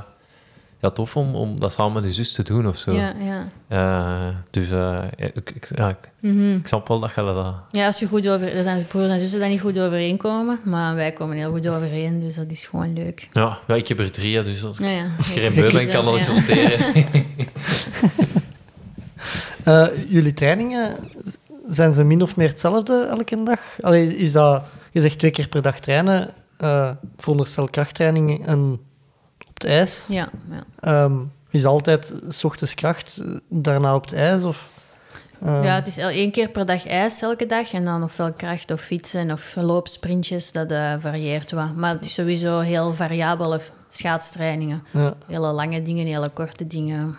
[0.81, 2.93] ja, tof om, om dat samen met je zus te doen of zo.
[2.93, 3.49] Ja, ja.
[4.29, 6.39] Uh, dus ja, ik, ik, ja, ik, mm -hmm.
[6.39, 6.57] -hmm.
[6.57, 7.55] ik snap wel dat je dat...
[7.71, 8.55] Ja, als je goed over...
[8.55, 10.59] Er zijn broers en zussen die niet goed overeenkomen.
[10.65, 13.29] Maar wij komen heel goed overeen, dus dat is gewoon leuk.
[13.33, 15.07] Ja, ja ik heb er drie, dus als, ja, ja.
[15.17, 17.05] als ik geen beu ben, kan dat eens roteren.
[19.65, 19.87] uh,
[20.17, 20.97] jullie trainingen,
[21.67, 23.61] zijn ze min of meer hetzelfde elke dag?
[23.81, 28.81] Allee, is dat, je zegt twee keer per dag trainen, uh, veronderstel krachttraining en
[29.57, 30.07] op het ijs.
[30.09, 31.05] Ja, ja.
[31.05, 34.45] Um, is altijd s ochtends kracht, daarna op het ijs?
[34.45, 34.71] Of,
[35.43, 35.65] uh...
[35.65, 38.81] Ja, het is één keer per dag ijs elke dag en dan ofwel kracht of
[38.81, 41.75] fietsen of loopsprintjes, dat uh, varieert wat.
[41.75, 44.83] Maar het is sowieso heel variabele schaatstrainingen.
[44.91, 45.15] Ja.
[45.27, 47.17] Hele lange dingen, hele korte dingen.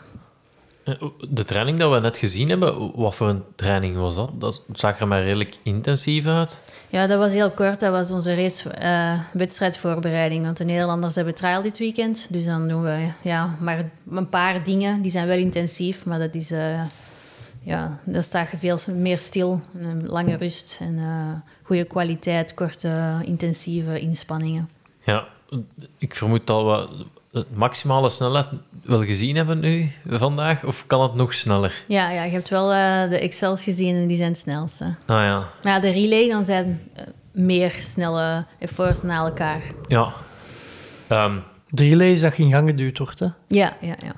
[1.30, 4.32] De training dat we net gezien hebben, wat voor een training was dat?
[4.34, 6.60] Dat zag er maar redelijk intensief uit.
[6.90, 7.80] Ja, dat was heel kort.
[7.80, 10.44] Dat was onze race, uh, wedstrijdvoorbereiding.
[10.44, 12.28] Want de Nederlanders hebben trial dit weekend.
[12.30, 15.02] Dus dan doen we ja, maar een paar dingen.
[15.02, 16.52] Die zijn wel intensief, maar dat is...
[16.52, 16.82] Uh,
[17.62, 19.62] ja, daar sta je veel meer stil.
[19.80, 21.32] Een lange rust en uh,
[21.64, 24.70] goede kwaliteit, korte, intensieve inspanningen.
[25.04, 25.28] Ja,
[25.98, 27.08] ik vermoed we het
[27.54, 28.48] maximale snelheid
[28.84, 30.64] wel gezien hebben nu, vandaag?
[30.64, 31.84] Of kan het nog sneller?
[31.88, 34.86] Ja, ja je hebt wel uh, de Excels gezien en die zijn het snelste.
[34.86, 35.38] Ah ja.
[35.64, 39.62] Maar ja, de relay, dan zijn uh, meer snelle efforts na elkaar.
[39.88, 40.12] Ja.
[41.10, 43.28] Um, de relay is dat geen gang geduwd wordt, hè?
[43.48, 44.16] Ja, ja, ja.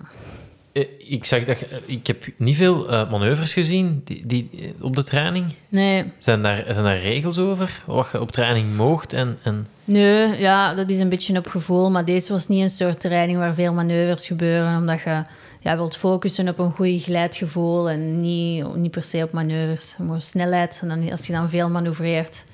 [0.71, 1.59] Eh, ik zag dat...
[1.59, 4.49] je- eh, Ik heb niet veel eh, manoeuvres gezien die, die,
[4.81, 5.45] op de training.
[5.69, 7.83] Nee, Zijn daar, zijn daar regels over?
[7.85, 9.37] Wat je op training moogt en...
[9.43, 9.67] en...
[9.83, 11.91] nee, ja, dat is een beetje op gevoel.
[11.91, 14.77] Maar deze was niet een soort training waar veel manoeuvres gebeuren.
[14.77, 15.23] Omdat je
[15.59, 19.95] ja, wilt focussen op een goed geleidgevoel en niet, niet per se op manoeuvres.
[20.07, 22.45] Maar snelheid, en dan, als je dan veel manoeuvreert,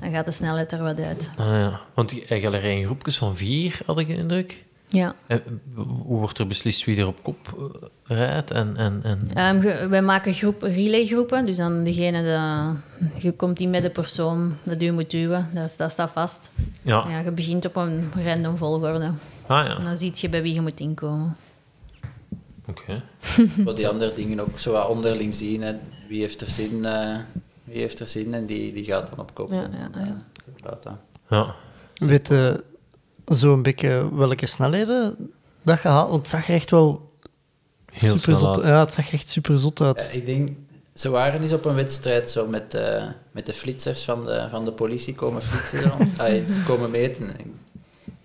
[0.00, 1.30] dan gaat de snelheid er wat uit.
[1.36, 1.80] Ah, ja.
[1.94, 4.64] Want eh, jullie rijden groepjes van vier, had ik de indruk.
[4.88, 5.14] Ja.
[5.26, 5.36] Eh,
[5.74, 7.70] Hoe wordt er beslist wie er op kop
[8.06, 8.50] eh, rijdt?
[8.50, 9.18] En, en, en...
[9.34, 11.46] Ehm, wij maken groep, relaygroepen.
[11.46, 15.48] Dus dan degene, dat, je komt in met de persoon dat u moet duwen.
[15.54, 16.50] Dat, is- dat staat vast.
[16.82, 17.04] Ja.
[17.08, 19.10] Ja, je begint op een random volgorde.
[19.46, 21.36] Ah ja, En dan zie je bij wie je moet inkomen.
[22.68, 23.02] oké.
[23.64, 25.62] Voor die andere dingen ook zo wat onderling zien.
[25.62, 25.72] Hè.
[26.08, 27.16] Wie heeft er zin, eh,
[27.64, 29.50] wie heeft er zin en die, die gaat dan op kop.
[29.52, 30.22] Ja, ja, ja.
[30.62, 30.88] dat.
[31.28, 31.54] Ja.
[31.94, 32.64] Weet je
[33.26, 35.30] zo'n beetje welke snelheden
[35.62, 36.08] dat je haalt?
[36.10, 37.14] Want het zag er echt wel
[37.92, 38.64] Heel super snel zot, uit.
[38.66, 40.00] Ja, het zag echt super zot uit.
[40.12, 40.56] Ja, ik denk,
[40.94, 44.64] ze waren eens op een wedstrijd zo met, eh, met de flitsers van de, van
[44.64, 45.90] de politie komen flitsen.
[46.54, 47.30] Ze komen meten.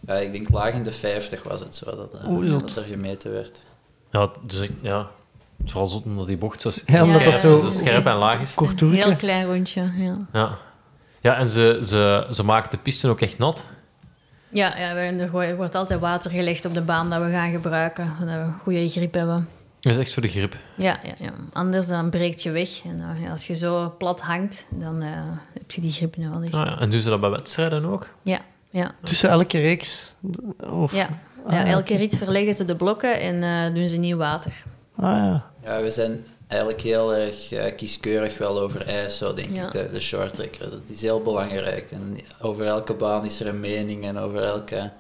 [0.08, 3.32] Ja, ik denk laag in de 50 was het zo dat, eh, dat er gemeten
[3.32, 3.64] werd.
[4.12, 5.08] Ja, dus ik, ja,
[5.66, 8.54] vooral zot omdat die bocht zo, Ja, omdat dat scherp, zo- scherp en laag is.
[8.54, 9.04] Kort Een toertje.
[9.04, 10.14] heel klein rondje, ja.
[10.34, 10.58] Ja,
[11.22, 13.66] ja en ze, ze, ze maken de pisten ook echt nat.
[14.52, 18.14] Ja, ja we- er wordt altijd water gelegd op de baan dat we gaan gebruiken.
[18.20, 19.48] Dat we goede grip hebben.
[19.80, 20.56] Dat is echt voor de grip.
[20.76, 21.32] Ja, ja, ja.
[21.54, 22.82] anders dan breekt je weg.
[22.86, 25.10] En eh, als je zo plat hangt, dan eh,
[25.54, 26.54] heb je die grip nodig.
[26.54, 26.80] Ah, ja.
[26.80, 28.10] En doen ze dat bij wedstrijden ook?
[28.22, 28.92] Ja, ja.
[29.04, 30.16] Tussen elke reeks.
[30.72, 31.10] Of, ja.
[31.46, 34.64] Ah, ja ja, elke rit verleggen ze de blokken en eh, doen ze nieuw water.
[34.96, 35.46] Ah ja.
[35.64, 39.66] Ja, we zijn eigenlijk heel erg eh, kieskeurig wel over ijs, zo denk Ja.
[39.66, 40.70] ik, de, de short tracker.
[40.70, 41.92] Dat is heel belangrijk.
[41.92, 44.92] En over elke baan is er een mening en over elke,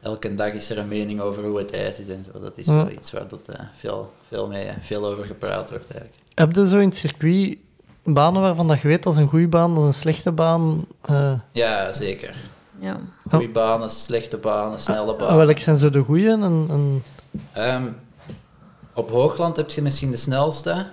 [0.00, 2.40] elke dag is er een mening over hoe het ijs is en zo.
[2.40, 2.72] Dat is Ja.
[2.72, 6.20] zo iets waar dat, eh, veel, veel, mee, veel over gepraat wordt eigenlijk.
[6.34, 7.58] Heb je zo in het circuit
[8.04, 10.84] banen waarvan dat je weet dat is een goede baan, dat is een slechte baan?
[11.00, 12.34] eh, Ja, zeker.
[12.80, 12.96] Ja.
[13.30, 15.36] Goede banen, slechte banen, snelle ah, banen.
[15.36, 16.28] welke zijn zo de goeie?
[16.30, 17.02] En, en,
[17.52, 17.86] Ehm,
[18.98, 20.86] op Hoogland heb je misschien de snelste.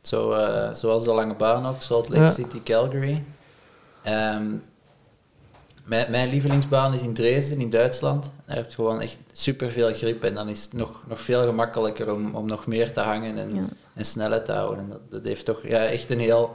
[0.00, 2.30] Zo, eh, zoals de lange baan ook, Salt Lake Ja.
[2.30, 3.24] City, Calgary.
[4.02, 4.46] Ehm,
[5.84, 8.30] mijn, mijn lievelingsbaan is in Dresden, in Duitsland.
[8.46, 12.12] Daar heb je gewoon echt superveel grip en dan is het nog, nog veel gemakkelijker
[12.12, 13.64] om, om nog meer te hangen en, Ja.
[13.94, 14.78] en snelheid te houden.
[14.78, 16.54] En dat, dat heeft toch ja, echt een heel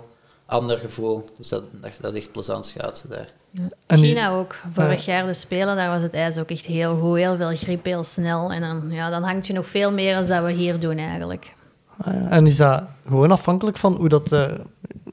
[0.54, 1.26] ander gevoel.
[1.38, 3.28] Dus dat, dat, dat is echt plezant schaatsen daar.
[3.52, 4.56] die- China ook.
[4.74, 7.18] Vorig jaar de Spelen, daar was het ijs ook echt heel goed.
[7.18, 8.52] Heel veel grip, heel snel.
[8.52, 11.54] En dan, ja, dan hangt je nog veel meer dan dat we hier doen eigenlijk.
[11.98, 12.30] ah, ja.
[12.30, 14.32] en is dat gewoon afhankelijk van hoe dat...
[14.32, 14.46] eh,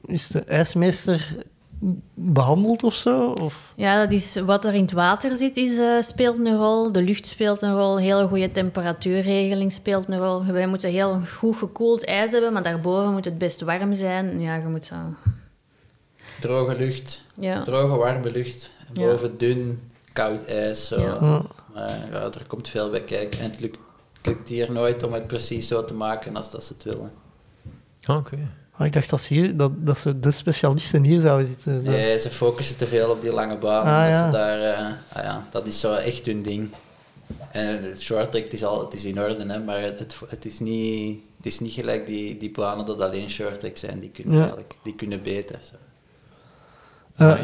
[0.05, 1.35] is de ijsmeester
[2.13, 3.31] behandeld of zo?
[3.31, 3.71] Of?
[3.75, 6.91] Ja, dat is wat er in het water zit, is, eh, speelt een rol.
[6.91, 7.97] De lucht speelt een rol.
[7.97, 10.45] Hele goede temperatuurregeling speelt een rol.
[10.45, 14.39] Wij moeten heel goed gekoeld ijs hebben, maar daarboven moet het best warm zijn.
[14.41, 14.95] Ja, je moet zo...
[16.39, 17.63] Droge lucht, Ja.
[17.63, 18.71] droge warme lucht.
[18.87, 19.07] En Ja.
[19.07, 19.81] boven dun,
[20.13, 20.87] koud ijs.
[20.87, 20.99] Zo.
[21.01, 21.41] Ja.
[21.73, 23.39] Maar ja, er komt veel bij kijken.
[23.39, 23.77] En het lukt,
[24.17, 27.11] het lukt hier nooit om het precies zo te maken als dat ze het willen.
[28.03, 28.37] Ah, Oké.
[28.81, 31.83] Ah, ik dacht dat, ze hier, dat, dat ze de specialisten hier zouden zitten.
[31.83, 33.85] Nee, ze focussen te veel op die lange baan.
[33.85, 34.25] Ah, ja.
[34.25, 34.85] ze daar, eh,
[35.17, 36.69] ah, ja, dat is zo echt hun ding.
[37.51, 40.45] En het short track het is, al, het is in orde, hè, maar het, het,
[40.45, 43.99] is niet, het is niet gelijk die, die banen dat alleen short track zijn.
[43.99, 44.39] Die kunnen, Ja.
[44.39, 45.59] eigenlijk, die kunnen beter.
[45.61, 45.75] Zo.
[47.15, 47.39] Eh,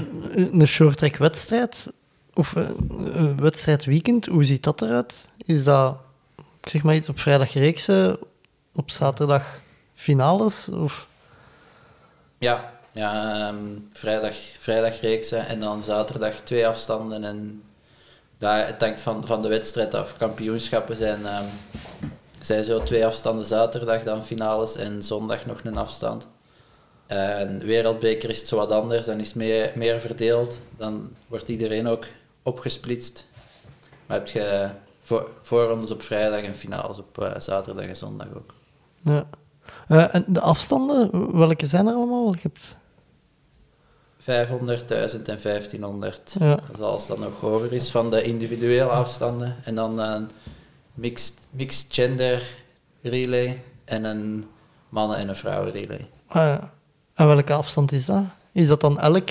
[0.52, 1.92] een short track wedstrijd
[2.34, 5.30] of eh, een wedstrijdweekend, hoe ziet dat eruit?
[5.46, 5.98] Is dat,
[6.64, 8.18] ik zeg maar iets, op vrijdag reeksen,
[8.72, 9.60] op zaterdag
[9.94, 10.70] finales?
[10.70, 11.07] Of?
[12.38, 17.24] Ja, ja ehm, vrijdag, vrijdag reeksen en dan zaterdag twee afstanden.
[17.24, 17.64] En
[18.38, 20.18] daar, het hangt van, van de wedstrijd af.
[20.18, 21.46] Kampioenschappen zijn, ehm,
[22.40, 26.28] zijn zo twee afstanden zaterdag, dan finales en zondag nog een afstand.
[27.08, 30.60] En wereldbeker is het zo wat anders, dan is meer, meer verdeeld.
[30.78, 32.06] Dan wordt iedereen ook
[32.44, 33.26] opgesplitst.
[34.06, 34.70] Maar heb je
[35.02, 38.54] voor, voorrondes op vrijdag en finales op eh, zaterdag en zondag ook.
[39.02, 39.28] Ja.
[39.88, 42.34] Eh, en de afstanden, welke zijn er allemaal?
[42.34, 42.78] Je hebt,
[44.20, 46.36] 500, 1000 en 1500.
[46.40, 46.56] Ja.
[46.56, 49.56] Dat is alles dat nog over is van de individuele afstanden.
[49.64, 50.30] En dan een
[50.94, 52.44] mixed, mixed gender
[53.02, 54.46] relay en een
[54.90, 56.08] mannen- en een vrouwen relay.
[56.28, 56.72] ah, ja.
[57.14, 58.24] En welke afstand is dat?
[58.52, 59.30] Is dat dan elk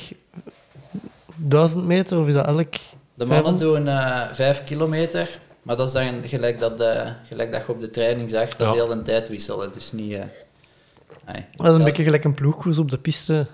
[1.35, 2.73] 1000 meter of is dat elk...
[3.15, 3.59] De mannen 500?
[3.61, 7.81] doen eh 5 kilometer, maar dat is dan gelijk dat, eh, gelijk dat je op
[7.81, 8.73] de training zag, dat is Ja.
[8.85, 9.73] heel een tijd wisselen.
[9.73, 10.13] Dus niet...
[10.13, 10.25] eh,
[11.27, 11.45] nee.
[11.55, 11.85] Dat is een Ja.
[11.85, 13.47] beetje gelijk een ploegkoers op de piste.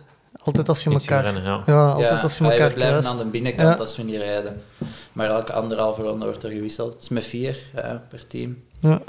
[0.45, 1.23] Altijd als je elkaar...
[1.23, 1.62] rennen, ja.
[1.67, 3.19] Ja, altijd Ja, als je elkaar we blijven kruist.
[3.19, 3.75] aan de binnenkant Ja.
[3.81, 4.62] als we niet rijden.
[5.12, 6.93] Maar elke anderhalve ronde wordt er gewisseld.
[6.93, 7.59] Het is met vier
[8.09, 8.62] per team.
[8.81, 9.01] Ja.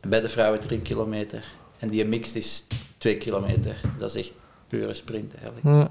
[0.00, 1.44] Bij de vrouwen 3 kilometer.
[1.78, 2.64] En die mixed is
[2.98, 3.80] 2 kilometer.
[3.98, 4.32] Dat is echt
[4.68, 5.64] pure sprint eigenlijk.
[5.66, 5.90] Ja.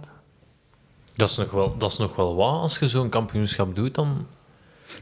[1.15, 3.95] Dat is nog wel, dat is nog wel wat als je zo'n kampioenschap doet.
[3.95, 4.27] Dan,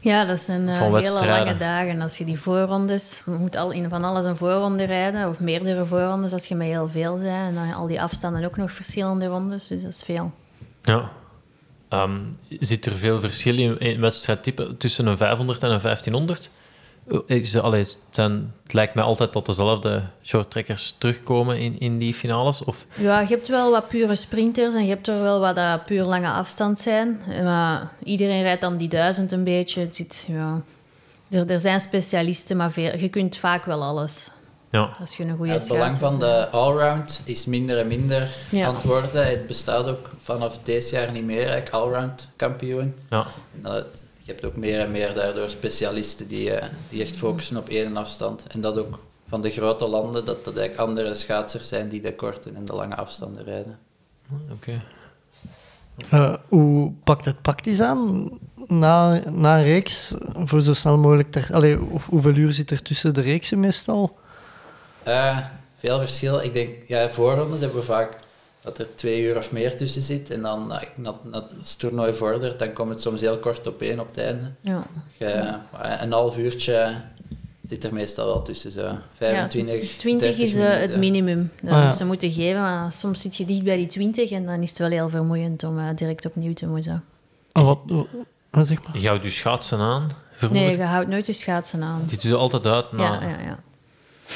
[0.00, 2.00] Ja, dat zijn eh, hele lange dagen.
[2.00, 3.22] Als je die voorrondes...
[3.26, 5.28] Je moet al in van alles een voorronde rijden.
[5.28, 7.48] Of meerdere voorrondes als je met heel veel bent.
[7.48, 9.66] En dan al die afstanden ook nog verschillende rondes.
[9.66, 10.32] Dus dat is veel.
[10.82, 11.10] ja.
[11.88, 12.18] Ehm,
[12.60, 16.50] zit er veel verschil in, in wedstrijdtype tussen een 500 en een 1500?
[17.10, 21.98] Eh, Is, allee, het zijn, het lijkt mij altijd dat dezelfde shorttrekkers terugkomen in, in
[21.98, 22.64] die finales.
[22.64, 25.84] Of, Ja, je hebt wel wat pure sprinters en je hebt er wel wat dat
[25.84, 27.20] puur lange afstand zijn.
[27.28, 29.80] Eh, Maar iedereen rijdt dan die duizend een beetje.
[29.80, 30.62] Het zit, ja.
[31.30, 34.30] er, er zijn specialisten, maar veel, je kunt vaak wel alles.
[34.70, 34.90] ja.
[35.00, 38.66] Als je een goede Het belang van de allround is minder en minder Ja.
[38.66, 39.26] aan het worden.
[39.26, 42.94] Het bestaat ook vanaf dit jaar niet meer, allround kampioen.
[43.10, 43.26] Ja.
[43.54, 47.68] Dat- je hebt ook meer en meer daardoor specialisten die, eh, die echt focussen op
[47.68, 48.46] één afstand.
[48.46, 52.14] En dat ook van de grote landen, dat dat eigenlijk andere schaatsers zijn die de
[52.14, 53.78] korte en de lange afstanden rijden.
[54.52, 54.82] Oké.
[56.10, 58.30] Eh, hoe pakt het praktisch aan
[58.66, 60.14] na, na een reeks?
[60.44, 61.30] Voor zo snel mogelijk...
[61.30, 64.18] Ter, allee, of hoeveel uur zit er tussen de reeksen meestal?
[65.02, 65.38] Eh,
[65.74, 66.40] veel verschil.
[66.40, 68.16] Ik denk, ja, voorrondes hebben we vaak
[68.68, 70.30] dat er twee uur of meer tussen zit.
[70.30, 73.66] En dan, eh, na, na, als het toernooi vordert, dan komt het soms heel kort
[73.66, 74.50] op één op het einde.
[74.60, 74.86] Ja.
[75.18, 76.94] Je, eh, een half uurtje
[77.62, 80.80] zit er meestal wel tussen, zo 25, 20 30 is eh, minuten.
[80.80, 81.92] het minimum dat Ah, ja.
[81.92, 82.60] ze moeten geven.
[82.60, 85.64] Maar soms zit je dicht bij die 20 en dan is het wel heel vermoeiend
[85.64, 87.04] om eh, direct opnieuw te moeten.
[87.52, 87.78] En wat,
[88.50, 88.98] wat zeg maar?
[88.98, 92.02] Je houdt je schaatsen aan, vermoed Nee, je houdt nooit je schaatsen aan.
[92.06, 93.04] Die doe je altijd uit na...
[93.04, 93.58] Ja, ja, ja.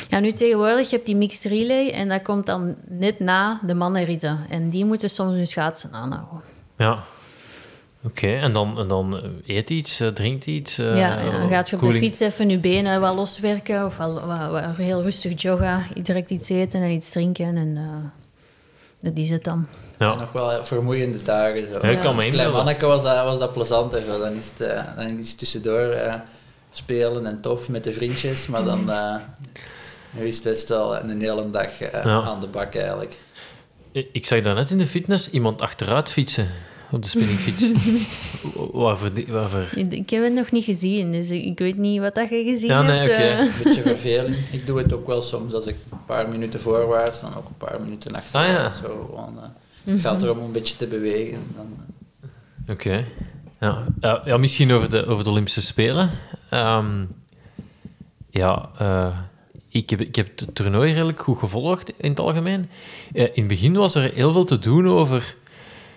[0.08, 3.74] Ja, nu tegenwoordig heb je die mixed relay en dat komt dan net na de
[3.74, 4.38] mannenritten.
[4.48, 6.40] En die moeten soms hun schaatsen aanhouden.
[6.76, 7.02] Ja.
[8.04, 10.78] Oké, en dan, en dan eh, eet iets, eh, drinkt iets.
[10.78, 13.96] eh, ja, ja, dan gaat je op de fiets even je benen wat loswerken of
[13.96, 18.10] wel, heel rustig joggen, direct iets eten en iets drinken en eh,
[19.00, 19.66] dat is het dan.
[19.90, 21.66] Het zijn nog wel vermoeiende dagen.
[21.72, 21.78] Zo.
[21.82, 24.02] Ja, ik kan Als me klein manneke was dat, was dat plezanter.
[24.02, 24.18] Zo.
[24.18, 26.14] Dan, is het, eh, dan is het tussendoor eh,
[26.70, 28.46] spelen en tof met de vriendjes.
[28.46, 29.14] Maar dan eh,
[30.12, 32.20] nu is het best wel een hele dag eh, Ja.
[32.22, 33.18] aan de bak eigenlijk.
[34.12, 36.48] Ik zag daarnet in de fitness iemand achteruit fietsen
[36.90, 37.72] op de spinningfiets.
[38.72, 39.66] waarvoor, die- waarvoor?
[39.76, 42.82] Ik heb het nog niet gezien, dus ik weet niet wat dat je gezien Ja,
[42.82, 43.12] nee, hebt.
[43.12, 43.22] oké.
[43.22, 43.38] eh.
[43.38, 44.36] Een beetje verveling.
[44.50, 47.56] Ik doe het ook wel soms als ik een paar minuten voorwaarts, dan ook een
[47.68, 48.48] paar minuten achteruit.
[48.48, 48.70] Ah, ja.
[48.70, 51.38] Zo, gewoon, eh, Het gaat erom om een beetje te bewegen.
[51.56, 51.66] Dan,
[52.68, 53.04] Oké.
[53.60, 53.86] Ja.
[54.00, 56.10] Ja, ja, misschien over de, over de Olympische Spelen.
[56.50, 57.04] Ehm,
[58.30, 59.18] ja, eh,
[59.72, 62.70] ik, heb, ik heb het toernooi redelijk goed gevolgd in het algemeen.
[63.12, 65.34] Eh, in het begin was er heel veel te doen over...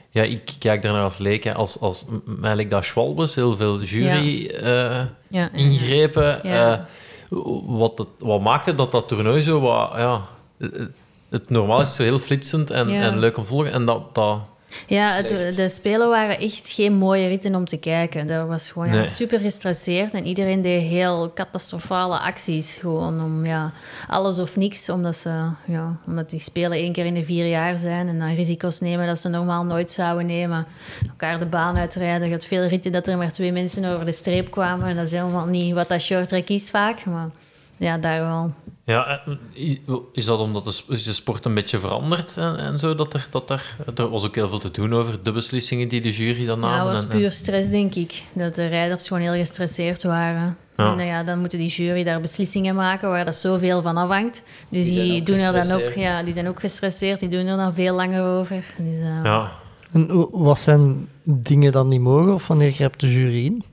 [0.10, 3.56] Ja, ik kijk daar naar als leek, hè, als, als mij lijkt dat Schwalbes, heel
[3.56, 6.40] veel jury eh, ja, ingrepen.
[6.44, 6.74] Ja.
[6.74, 9.92] Eh, wat, het, wat maakte dat dat toernooi zo wat...
[9.96, 10.22] Ja,
[10.58, 10.90] het,
[11.30, 13.72] het normaal is zo heel flitsend en, en leuk om te volgen.
[13.72, 14.40] En dat, dat,
[14.88, 18.28] Ja, de spelen waren echt geen mooie ritten om te kijken.
[18.28, 22.78] Dat was gewoon ja, super gestresseerd en iedereen deed heel catastrofale acties.
[22.78, 23.72] Gewoon om ja,
[24.08, 27.80] alles of niks, omdat, ze, ja, omdat die spelen één keer in de vier jaar
[27.80, 30.66] zijn en dan risico's nemen dat ze normaal nooit zouden nemen.
[31.08, 32.28] Elkaar de baan uitrijden.
[32.28, 35.06] Je had veel ritten dat er maar twee mensen over de streep kwamen en dat
[35.06, 37.06] is helemaal niet wat dat short track is vaak.
[37.06, 37.30] Maar
[37.78, 38.54] ja, daar wel.
[38.86, 42.96] Ja, eh, is dat omdat de, is de sport een beetje veranderd en, en zo?
[42.96, 46.02] Dat er, dat er, er was ook heel veel te doen over de beslissingen die
[46.02, 46.86] de jury dan Ja, namen.
[46.86, 48.24] dat was en- puur stress, denk ik.
[48.34, 50.58] Dat de rijders gewoon heel gestresseerd waren.
[50.78, 50.92] Ja.
[50.92, 54.44] En dan, ja, dan moeten die jury daar beslissingen maken waar dat zoveel van afhangt.
[54.70, 56.04] Dus Die die, zijn ook doen er dan ook, gestresseerd.
[56.06, 58.64] ja, die zijn ook gestresseerd, die doen er dan veel langer over.
[58.78, 59.52] Dus, eh, ja.
[59.92, 62.34] En wa- wat zijn dingen dan niet mogen?
[62.34, 63.64] Of wanneer grijpt de jury in?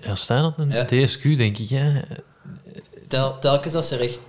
[0.00, 0.84] Ja, staan dat een Ja.
[0.84, 1.68] DSQ, denk ik.
[1.68, 2.00] Hè?
[3.08, 4.20] Tel, telkens als er echt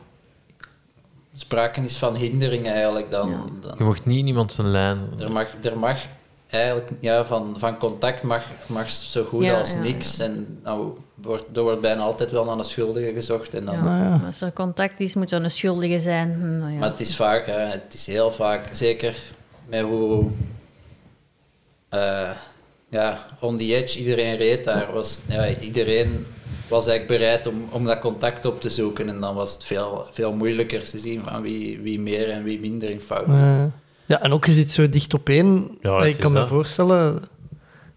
[1.36, 5.00] sprake is van hinderingen eigenlijk, dan, dan Je mocht niet in iemand zijn lijn.
[5.20, 5.98] Er mag, er mag
[6.50, 10.18] eigenlijk ja, van, van contact mag, mag zo goed Ja, als ja, niks.
[10.18, 10.24] ja.
[10.24, 13.54] En nou, wordt, er wordt bijna altijd wel naar een schuldige gezocht.
[13.54, 13.98] En dan, ja.
[14.04, 14.22] Ja.
[14.26, 16.34] Als er contact is, moet er een schuldige zijn.
[16.34, 19.15] Hm, Nou, ja, Maar het is vaak, hè, het is heel vaak, zeker
[19.65, 20.28] met hoe
[21.89, 22.30] eh,
[22.89, 26.26] ja, on the edge iedereen reed daar, was ja, iedereen
[26.70, 29.10] was eigenlijk bereid om, om dat contact op te zoeken.
[29.10, 32.60] En dan was het veel, veel moeilijker te zien van wie, wie meer en wie
[32.60, 33.48] minder in fout is.
[34.06, 35.78] Ja, en ook je zit zo dicht op één.
[35.82, 36.48] Ja, ik kan me dat.
[36.48, 37.22] voorstellen...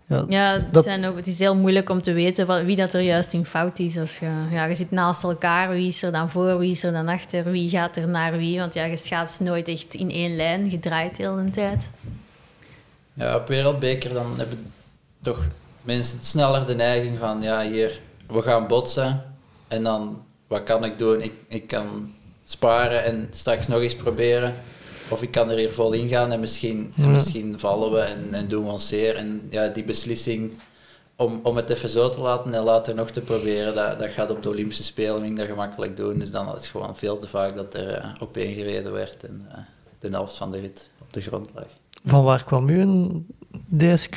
[0.06, 2.76] Ja, Ja, het, Dat- zijn ook, het is heel moeilijk om te weten wat, wie
[2.76, 3.98] dat er juist in fout is.
[3.98, 6.92] Of je, ja, je zit naast elkaar, wie is er dan voor, wie is er
[6.92, 8.58] dan achter, wie gaat er naar wie.
[8.58, 11.90] Want ja, je schaatst nooit echt in één lijn, je draait heel de tijd.
[13.14, 14.72] Ja, op Wereldbeker dan hebben
[15.20, 15.38] toch
[15.82, 18.00] mensen sneller de neiging van, ja, hier,
[18.32, 19.22] we gaan botsen.
[19.68, 21.20] En dan wat kan ik doen?
[21.20, 22.12] Ik, ik kan
[22.44, 24.54] sparen en straks nog eens proberen.
[25.08, 28.34] Of ik kan er hier vol in gaan en misschien, en misschien vallen we en,
[28.34, 29.16] en doen we ons zeer.
[29.16, 30.52] En ja, die beslissing
[31.16, 34.30] om, om het even zo te laten en later nog te proberen, dat, dat gaat
[34.30, 36.18] op de Olympische Spelen minder gemakkelijk doen.
[36.18, 39.46] Dus dan is het gewoon veel te vaak dat er uh, opeen gereden werd en
[39.48, 39.58] uh,
[39.98, 41.66] de helft van de rit op de grond lag.
[42.04, 43.26] Van waar kwam u een
[43.76, 44.16] DSQ?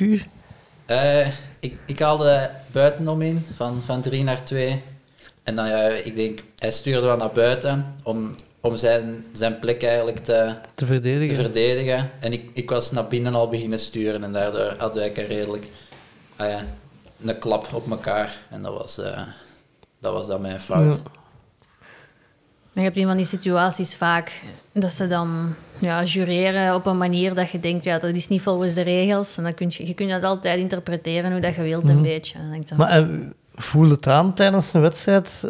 [0.88, 1.28] Uh,
[1.60, 4.82] ik, ik haalde buitenom in, van, van 3 naar 2.
[5.44, 9.84] En dan, ja, ik denk, hij stuurde wel naar buiten om, om zijn, zijn plek
[9.84, 11.36] eigenlijk te, te, verdedigen.
[11.36, 12.12] te verdedigen.
[12.20, 15.68] En ik, ik was naar binnen al beginnen sturen en daardoor had ik er redelijk
[16.36, 16.64] ah ja,
[17.22, 18.38] een klap op elkaar.
[18.50, 19.22] En dat was, uh,
[20.00, 21.02] dat was dan mijn fout.
[21.04, 21.12] Ja.
[22.74, 27.34] Je hebt in van die situaties vaak dat ze dan ja, jureren op een manier
[27.34, 29.38] dat je denkt, ja, dat is niet volgens de regels.
[29.38, 32.02] En dan kun je, je kunt dat altijd interpreteren hoe dat je wilt, een mm.
[32.02, 32.38] beetje.
[32.66, 32.78] Dan...
[32.78, 33.08] Maar uh,
[33.56, 35.44] voel het aan tijdens een wedstrijd,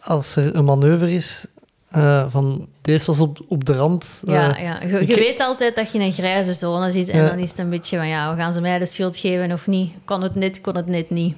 [0.00, 1.46] als er een manoeuvre is,
[1.96, 4.20] uh, van deze was op, op de rand.
[4.24, 4.82] Uh, ja, ja.
[4.82, 7.28] Je, je weet altijd dat je in een grijze zone zit en ja.
[7.28, 9.92] dan is het een beetje van, ja, gaan ze mij de schuld geven of niet?
[10.04, 11.36] Kon het net, kon het net niet.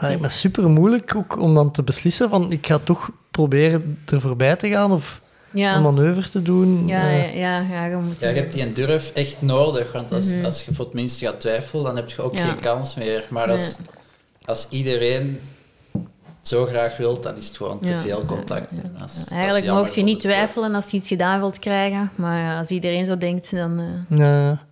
[0.00, 3.98] Ja, het is super moeilijk ook om dan te beslissen van, ik ga toch proberen
[4.06, 5.20] er voorbij te gaan of
[5.54, 5.76] ja.
[5.76, 6.86] een manoeuvre te doen.
[6.86, 10.12] Ja, ja, ja, ja, je, moet ja, je hebt die een durf echt nodig, want
[10.12, 10.44] als, mm -hmm.
[10.44, 13.26] als je voor het minst gaat twijfelen, dan heb je ook geen kans meer.
[13.30, 13.86] Maar als, nee.
[14.44, 15.40] als iedereen
[16.42, 18.70] zo graag wilt, dan is het gewoon te veel contact.
[18.98, 22.70] Dat is, Eigenlijk mocht je niet twijfelen als je iets gedaan wilt krijgen, maar als
[22.70, 23.80] iedereen zo denkt, dan...
[23.80, 24.18] Uh...
[24.18, 24.62] Ja.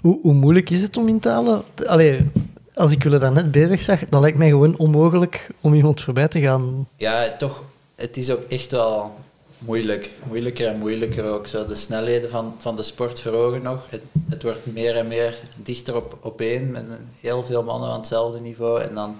[0.00, 1.62] Hoe, hoe, moeilijk is het om in te halen?
[1.86, 2.30] Allee,
[2.74, 6.28] als ik jullie daar net bezig zag, dan lijkt mij gewoon onmogelijk om iemand voorbij
[6.28, 6.88] te gaan.
[6.96, 7.62] Ja, toch,
[7.94, 9.14] het is ook echt wel
[9.64, 10.14] moeilijk.
[10.28, 11.46] Moeilijker en moeilijker ook.
[11.46, 11.66] Zo.
[11.66, 13.90] De snelheden van, van de sport verhogen nog.
[13.90, 16.84] Het, het wordt meer en meer dichter op, op één, met
[17.20, 18.80] heel veel mannen aan hetzelfde niveau.
[18.80, 19.16] En dan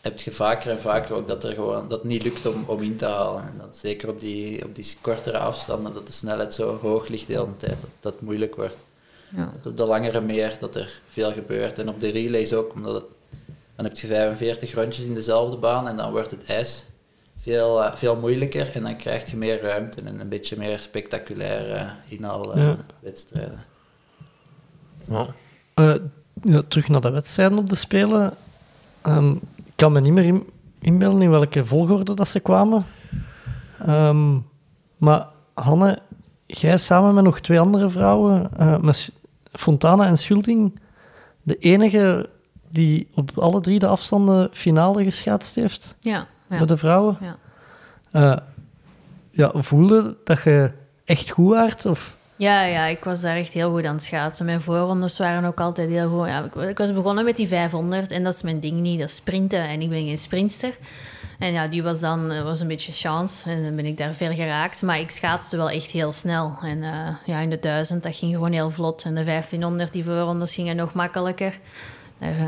[0.00, 2.82] heb je vaker en vaker ook dat er gewoon dat het niet lukt om, om
[2.82, 3.42] in te halen.
[3.42, 7.26] En dat zeker op die, op die kortere afstanden, dat de snelheid zo hoog ligt
[7.26, 8.76] de hele tijd, dat, dat het moeilijk wordt.
[9.36, 9.52] Ja.
[9.64, 11.78] Op de langere meer dat er veel gebeurt.
[11.78, 13.04] En op de relays ook, omdat het,
[13.76, 16.84] dan heb je 45 rondjes in dezelfde baan en dan wordt het ijs
[17.44, 21.74] veel, uh, veel moeilijker en dan krijg je meer ruimte en een beetje meer spectaculaire
[21.74, 23.64] uh, inhaalwedstrijden.
[25.08, 25.26] Ja.
[25.74, 25.94] Uh,
[26.42, 28.32] ja, terug naar de wedstrijden op de Spelen.
[29.06, 30.46] Um, ik kan me niet meer in,
[30.80, 32.86] inbeelden in welke volgorde dat ze kwamen.
[33.88, 34.46] Um,
[34.96, 35.98] maar Hanne,
[36.46, 39.12] jij samen met nog twee andere vrouwen, uh, met
[39.52, 40.80] Fontana en Schulting,
[41.42, 42.28] de enige
[42.68, 46.58] die op alle drie de afstanden finale geschaatst heeft ja, ja.
[46.58, 47.18] met de vrouwen.
[47.20, 47.36] Ja.
[48.12, 48.36] Uh,
[49.30, 50.70] ja, voelde dat je
[51.04, 51.86] echt goed waard?
[51.86, 52.16] Of?
[52.36, 54.46] Ja, ja, ik was daar echt heel goed aan het schaatsen.
[54.46, 56.26] Mijn voorrondes waren ook altijd heel goed.
[56.26, 59.08] Ja, ik, ik, was begonnen met die 500 en dat is mijn ding niet, dat
[59.08, 59.68] is sprinten.
[59.68, 60.76] En ik ben geen sprinter.
[61.38, 64.32] En ja, die was dan was een beetje chance en dan ben ik daar ver
[64.32, 64.82] geraakt.
[64.82, 66.56] Maar ik schaatste wel echt heel snel.
[66.62, 69.04] En uh, ja, in de 1000, dat ging gewoon heel vlot.
[69.04, 71.58] En de 1500, die voorrondes gingen nog makkelijker.
[72.18, 72.44] Daar, uh,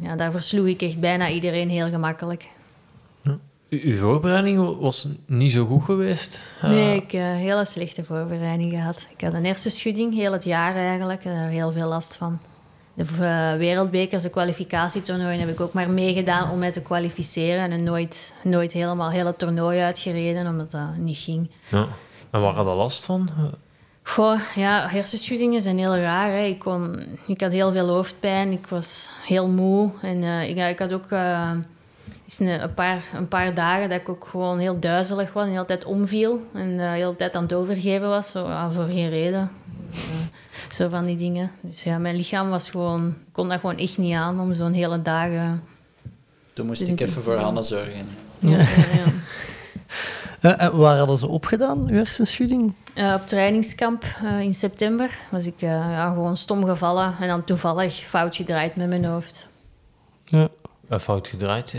[0.00, 2.48] ja, daar versloeg ik echt bijna iedereen heel gemakkelijk.
[3.70, 6.54] Uw voorbereiding was niet zo goed geweest?
[6.62, 9.08] Nee, ik heb uh, een hele slechte voorbereiding gehad.
[9.16, 11.24] Ik had een hersenschudding, heel het jaar eigenlijk.
[11.24, 12.38] Daar heel veel last van.
[12.94, 17.70] De uh, wereldbekers, de kwalificatietoernooien heb ik ook maar meegedaan om mij te kwalificeren.
[17.70, 21.50] En nooit, nooit helemaal heel het toernooi uitgereden, omdat dat niet ging.
[21.68, 21.86] Ja.
[22.30, 23.30] En waar had je last van?
[24.02, 26.32] Goh, ja, hersenschuddingen zijn heel raar.
[26.32, 26.44] Hè.
[26.44, 29.90] Ik, kon, ik had heel veel hoofdpijn, ik was heel moe.
[30.02, 31.08] En uh, ik, ik had ook...
[32.30, 35.48] Is een, een, paar, een paar dagen dat ik ook gewoon heel duizelig was en
[35.48, 38.70] de hele tijd omviel en uh, de hele tijd aan het overgeven was, zo, uh,
[38.70, 39.50] voor geen reden.
[39.92, 39.98] Uh,
[40.72, 41.50] zo van die dingen.
[41.60, 45.02] Dus ja, mijn lichaam was gewoon, kon dat gewoon echt niet aan om zo'n hele
[45.02, 45.62] dagen.
[46.52, 48.08] Toen moest ik even voor Hanna zorgen.
[48.38, 48.64] Ja, ja,
[50.40, 50.70] ja.
[50.76, 52.74] waar hadden ze opgedaan, uw hersenschudding?
[52.94, 57.44] Uh, op trainingskamp uh, in september was ik uh, ja, gewoon stom gevallen en dan
[57.44, 59.48] toevallig fout gedraaid met mijn hoofd.
[60.24, 60.48] Ja.
[60.98, 61.70] Fout gedraaid?
[61.70, 61.78] ja,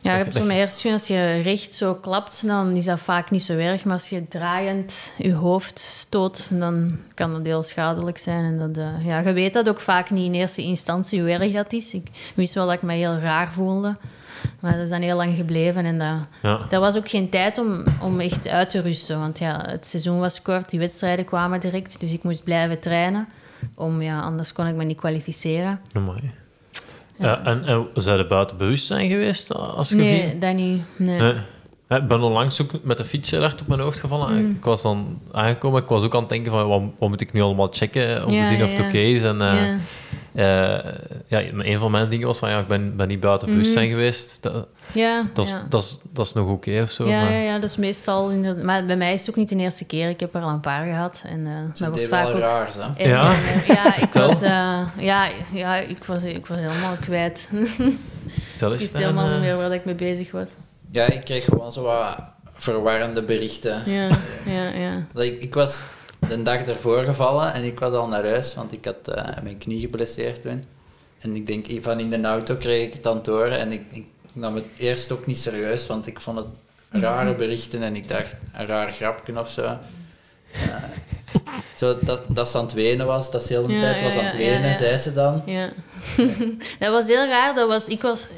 [0.00, 3.56] je hebt zo'n hersenschudding, als je recht zo klapt, dan is dat vaak niet zo
[3.56, 3.84] erg.
[3.84, 8.44] Maar als je draaiend je hoofd stoot, dan kan dat heel schadelijk zijn.
[8.44, 11.72] En dat, ja, je weet dat ook vaak niet in eerste instantie hoe erg dat
[11.72, 11.94] is.
[11.94, 13.96] Ik wist wel dat ik me heel raar voelde.
[14.60, 15.84] Maar dat is dan heel lang gebleven.
[15.84, 16.66] En dat, ja.
[16.68, 19.18] dat was ook geen tijd om, om echt uit te rusten.
[19.18, 22.00] Want ja, het seizoen was kort, die wedstrijden kwamen direct.
[22.00, 23.28] Dus ik moest blijven trainen.
[23.74, 25.80] Om, ja, anders kon ik me niet kwalificeren.
[27.22, 30.82] Ja, en, en zijn er buiten bewustzijn geweest als je Nee, dat niet.
[30.96, 31.18] Nee.
[31.20, 31.34] nee.
[31.88, 34.44] Ja, Ik ben onlangs ook met de fiets heel hard op mijn hoofd gevallen.
[34.44, 34.50] Mm.
[34.50, 37.32] Ik was dan aangekomen, ik was ook aan het denken van wat, wat moet ik
[37.32, 39.22] nu allemaal checken om Ja, te zien of het oké is.
[39.22, 39.76] En eh,
[40.32, 40.78] Ja.
[40.78, 40.92] eh,
[41.28, 43.94] ja, een van mijn dingen was van ja, ik ben, ben niet buiten bewustzijn Mhm.
[43.94, 44.42] geweest.
[44.42, 45.66] Dat, Ja, dat, is, ja.
[45.68, 47.08] dat, is, dat is nog oké of zo.
[47.08, 48.30] ja, maar, ja, ja, dat is meestal...
[48.30, 50.08] inderdaad- Maar bij mij is het ook niet de eerste keer.
[50.08, 51.22] Ik heb er al een paar gehad.
[51.26, 52.40] En eh dat wordt deed vaak wel ook...
[52.40, 53.02] raar, hè?
[53.02, 53.24] En, Ja?
[53.32, 57.48] eh, ja, ik was, eh, ja, ja, ik was, ik was helemaal kwijt.
[58.48, 59.40] Vertel ik eens, wist Stijn, helemaal niet eh.
[59.40, 60.50] meer waar ik mee bezig was.
[60.90, 62.16] Ja, ik kreeg gewoon zo wat
[62.54, 63.82] verwarrende berichten.
[63.86, 64.08] Ja,
[64.46, 65.06] ja, ja.
[65.14, 65.82] Dat Ik, ik was
[66.28, 69.58] de dag ervoor gevallen en ik was al naar huis, want ik had eh, mijn
[69.58, 70.64] knie geblesseerd toen.
[71.20, 74.06] En ik denk, van in de auto kreeg ik het het horen en ik, ik
[74.32, 76.46] nam het eerst ook niet serieus, want ik vond het
[76.90, 79.62] rare berichten en ik dacht, een raar grapje of zo.
[79.62, 80.90] Ja.
[81.76, 84.16] zo dat, dat ze aan het wenen was, dat ze de hele Ja, tijd was
[84.16, 85.42] aan het wenen, zei ze dan.
[85.46, 85.68] Ja.
[86.78, 87.54] dat was heel raar.
[87.54, 88.28] Dat was, ik, was,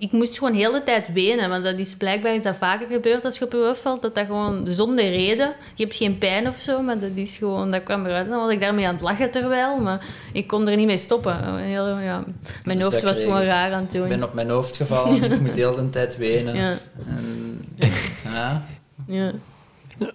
[0.00, 1.48] ik moest gewoon heel de tijd wenen.
[1.48, 4.02] Want dat is blijkbaar iets dat vaker gebeurt als je op je hoofd valt.
[4.02, 5.52] Dat dat gewoon zonder reden...
[5.74, 7.70] Je hebt geen pijn of zo, maar dat is gewoon...
[7.70, 8.28] Dat kwam eruit.
[8.28, 9.76] Dan was ik daarmee aan het lachen terwijl.
[9.76, 11.58] Maar ik kon er niet mee stoppen.
[11.58, 12.24] Heel, ja,
[12.64, 14.02] mijn Dus hoofd was kreeg gewoon raar aan het doen.
[14.02, 16.56] Ik ben op mijn hoofd gevallen en ik moet de hele tijd wenen.
[16.56, 16.78] Ja.
[17.06, 17.64] En,
[18.24, 18.64] ja.
[19.06, 19.32] Ja.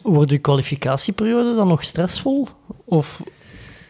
[0.01, 2.47] Wordt uw kwalificatieperiode dan nog stressvol?
[2.85, 3.21] Of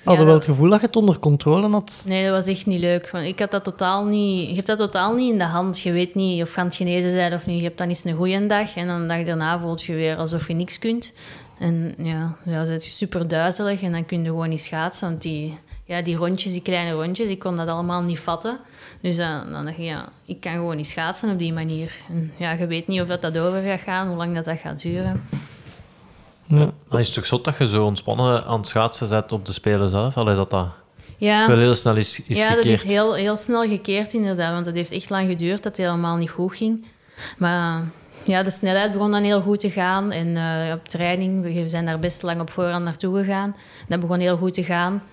[0.06, 2.04] hadden Ja, wel het gevoel dat je het onder controle had?
[2.08, 3.10] Nee, dat was echt niet leuk.
[3.10, 4.50] Want ik had dat totaal niet...
[4.50, 5.80] Je hebt dat totaal niet in de hand.
[5.80, 7.58] Je weet niet of je aan het genezen bent of niet.
[7.58, 10.16] Je hebt dan eens een goede dag en dan de dag daarna voelt je weer
[10.16, 11.14] alsof je niks kunt.
[11.60, 15.10] En ja, dan zit je super duizelig en dan kun je gewoon niet schaatsen.
[15.10, 18.58] Want die, ja, die rondjes, die kleine rondjes, ik kon dat allemaal niet vatten.
[19.02, 21.96] Dus dan, dan dacht je, ja, ik kan gewoon niet schaatsen op die manier.
[22.10, 24.60] En ja, je weet niet of dat, dat over gaat gaan, hoe lang dat, dat
[24.60, 25.24] gaat duren.
[26.48, 26.72] Ja.
[26.90, 29.54] Dan is het toch zot dat je zo ontspannen aan het schaatsen zet op de
[29.54, 30.18] Spelen zelf?
[30.18, 30.68] Allee, dat dat
[31.18, 31.48] Ja.
[31.48, 34.76] wel heel snel is, is ja, dat is heel, heel snel gekeerd inderdaad, want het
[34.76, 36.86] heeft echt lang geduurd dat het helemaal niet goed ging.
[37.38, 37.84] Maar
[38.24, 41.86] ja, de snelheid begon dan heel goed te gaan en eh, op training, we zijn
[41.86, 43.56] daar best lang op voorhand naartoe gegaan.
[43.88, 45.04] Dat begon heel goed te gaan.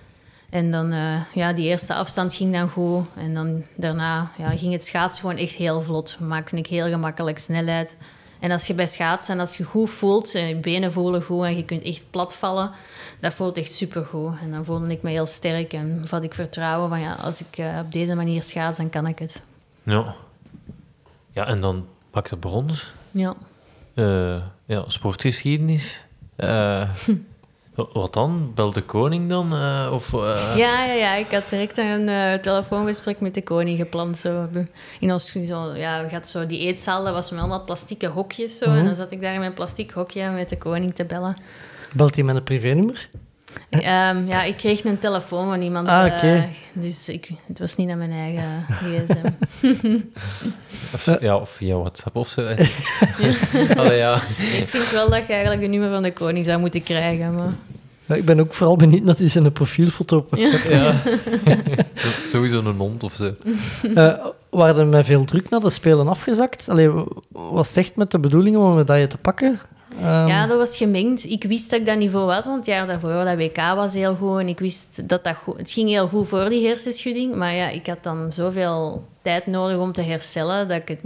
[0.49, 3.05] En dan, eh, ja, die eerste afstand ging dan goed.
[3.15, 6.17] En dan daarna ja, ging het schaatsen gewoon echt heel vlot.
[6.19, 7.95] Maakte ik heel gemakkelijk snelheid.
[8.43, 11.57] En als je bij schaatsen, als je goed voelt, en je benen voelen goed en
[11.57, 12.71] je kunt echt plat vallen,
[13.19, 14.33] dat voelt echt supergoed.
[14.41, 17.57] En dan voelde ik me heel sterk en had ik vertrouwen van ja, als ik
[17.57, 19.41] eh, op deze manier schaats, dan kan ik het.
[19.83, 20.15] Ja.
[21.31, 22.93] ja, en dan pak je brons.
[23.11, 23.35] Ja.
[23.93, 26.05] Eh, ja, sportgeschiedenis.
[26.35, 26.89] Eh,
[27.75, 28.51] wat dan?
[28.55, 29.53] Bel de koning dan?
[29.53, 33.77] Eh, of, eh, Ja, ja, ja, ik had direct een eh, telefoongesprek met de koning
[33.77, 34.17] gepland.
[34.17, 34.47] Zo.
[34.99, 38.57] In ons, zo, ja, we gaat zo, die eetzaal, dat was met allemaal plastieke hokjes.
[38.57, 38.77] Zo, Mhm.
[38.77, 41.35] En dan zat ik daar in mijn plastic hokje met de koning te bellen.
[41.93, 43.09] Belt hij met een privénummer?
[43.69, 45.87] Ehm, ja, ik kreeg een telefoon van iemand.
[45.87, 46.43] Ah, eh,
[46.73, 49.27] dus ik, het was niet naar mijn eigen gsm.
[50.93, 52.41] of, ja, of via WhatsApp of zo.
[53.77, 54.15] Allee, ja.
[54.37, 57.35] ik vind wel dat je eigenlijk een nummer van de koning zou moeten krijgen.
[57.35, 57.53] Maar...
[58.05, 60.63] Ja, ik ben ook vooral benieuwd naar die zijn profielfoto op WhatsApp.
[60.69, 60.93] ja.
[62.31, 63.35] Sowieso een hond of zo.
[63.95, 66.69] Eh, waren er met veel druk naar de Spelen afgezakt?
[66.69, 66.89] Allee,
[67.31, 69.59] was het echt met de bedoeling om een medaille te pakken?
[69.97, 71.23] Ehm, Ja, dat was gemengd.
[71.25, 74.15] Ik wist dat ik dat niveau had, want het jaar daarvoor, dat WK was heel
[74.15, 74.39] goed.
[74.39, 75.57] En ik wist dat dat goed...
[75.57, 77.35] Het ging heel goed voor die hersenschudding.
[77.35, 80.99] Maar ja, ik had dan zoveel tijd nodig om te herstellen, dat ik het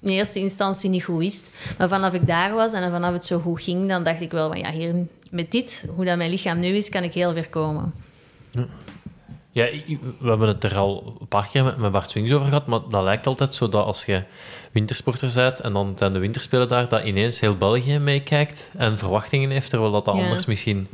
[0.00, 1.50] in eerste instantie niet goed wist.
[1.78, 4.48] Maar vanaf ik daar was en vanaf het zo goed ging, dan dacht ik wel
[4.48, 4.94] van ja, hier,
[5.30, 7.92] met dit, hoe dat mijn lichaam nu is, kan ik heel ver komen.
[8.50, 8.66] Ja,
[9.52, 12.66] ik- we hebben het er al een paar keer met, met Bart Swings over gehad,
[12.66, 14.22] maar dat lijkt altijd zo dat als je
[14.72, 19.50] wintersporter bent en dan zijn de winterspelen daar, dat ineens heel België meekijkt en verwachtingen
[19.50, 20.22] heeft, terwijl dat, dat Ja.
[20.22, 20.88] anders misschien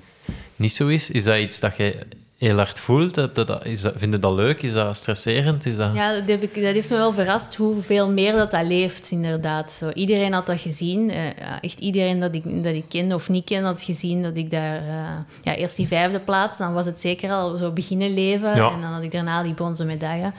[0.57, 1.11] niet zo is.
[1.11, 1.99] Is dat iets dat je
[2.39, 3.16] heel hard voelt?
[3.16, 4.62] Heb je dat, is dat, vind je dat leuk?
[4.62, 5.66] Is dat stresserend?
[5.66, 5.95] Is dat...
[5.95, 9.72] Ja, dat, heb ik, dat heeft me wel verrast hoeveel meer dat dat leeft, inderdaad.
[9.72, 11.11] Zo, iedereen had dat gezien.
[11.11, 11.22] Eh,
[11.61, 14.76] echt iedereen dat ik, dat ik ken of niet ken, had gezien dat ik daar...
[14.76, 18.55] eh, ja, eerst die vijfde plaats, dan was het zeker al zo beginnen leven.
[18.55, 18.72] Ja.
[18.72, 20.32] En dan had ik daarna die bronzen medaille.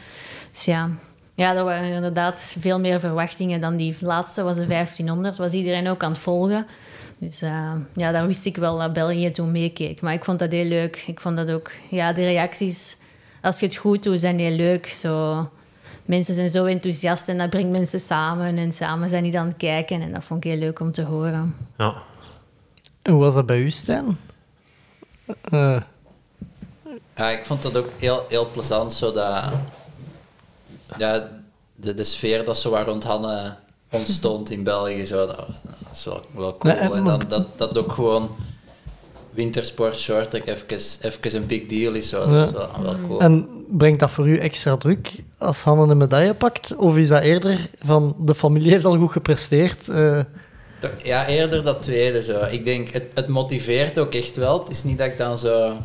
[0.52, 0.90] Dus ja...
[1.38, 5.38] Ja, dat waren inderdaad veel meer verwachtingen dan die laatste, was de 1500.
[5.38, 6.68] Was iedereen ook aan het volgen.
[7.18, 10.02] Dus eh, ja, daar wist ik wel dat België toen meekeek.
[10.02, 11.04] Maar ik vond dat heel leuk.
[11.08, 11.72] Ik vond dat ook...
[11.90, 12.98] Ja, de reacties,
[13.42, 14.88] als je het goed doet, zijn heel leuk.
[14.88, 15.50] Zo,
[16.06, 18.58] mensen zijn zo enthousiast en dat brengt mensen samen.
[18.58, 20.02] En samen zijn die aan het kijken.
[20.02, 21.56] En dat vond ik heel leuk om te horen.
[21.78, 21.94] Ja.
[23.02, 24.18] En hoe was dat bij u, Stijn?
[25.42, 25.82] Eh,
[27.16, 29.44] Ja, ik vond dat ook heel, heel plezant, zo dat...
[30.98, 31.30] Ja,
[31.76, 33.56] de, de sfeer dat zo waar rond Hanne
[33.92, 35.48] ontstond in België, zo, dat,
[36.04, 36.74] dat is wel, wel cool.
[36.74, 38.36] Nee, en- dan dat dat ook gewoon
[39.32, 40.66] wintersport, shorttrack, even,
[41.02, 43.20] even een big deal is, zo, dat is wel, wel cool.
[43.22, 46.76] En brengt dat voor u extra druk als Hanne een medaille pakt?
[46.76, 49.88] Of is dat eerder van de familie heeft al goed gepresteerd?
[49.88, 50.20] eh,
[51.04, 52.44] Ja, eerder dat tweede zo.
[52.50, 54.60] Ik denk, het, het motiveert ook echt wel.
[54.60, 55.78] Het is niet dat ik dan zo...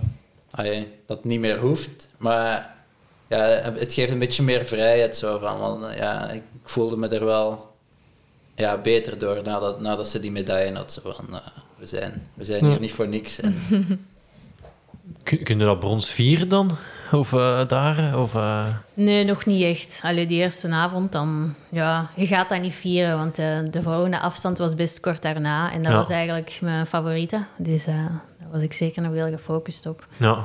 [0.50, 2.08] allee, dat niet meer hoeft.
[2.18, 2.74] Maar
[3.28, 3.38] ja,
[3.74, 5.58] het geeft een beetje meer vrijheid zo van.
[5.58, 7.69] Want, ja, ik voelde me er wel
[8.60, 10.92] ja, beter door nadat, nadat ze die medaille had.
[10.92, 11.40] Zo van, eh,
[11.76, 13.40] we zijn, we zijn hier niet voor niks.
[13.40, 13.54] En,
[15.22, 16.70] Kun, kun je dat brons vieren dan?
[17.12, 18.18] Of eh, daar?
[18.18, 20.00] Of, eh, Nee, nog niet echt.
[20.04, 21.54] Allee, die eerste avond dan...
[21.70, 23.36] Ja, je gaat dat niet vieren, want
[23.72, 25.72] de volgende afstand was best kort daarna.
[25.72, 25.98] En dat Ja.
[25.98, 27.44] was eigenlijk mijn favoriete.
[27.58, 27.94] Dus eh,
[28.38, 30.06] daar was ik zeker nog heel gefocust op.
[30.16, 30.44] Ja.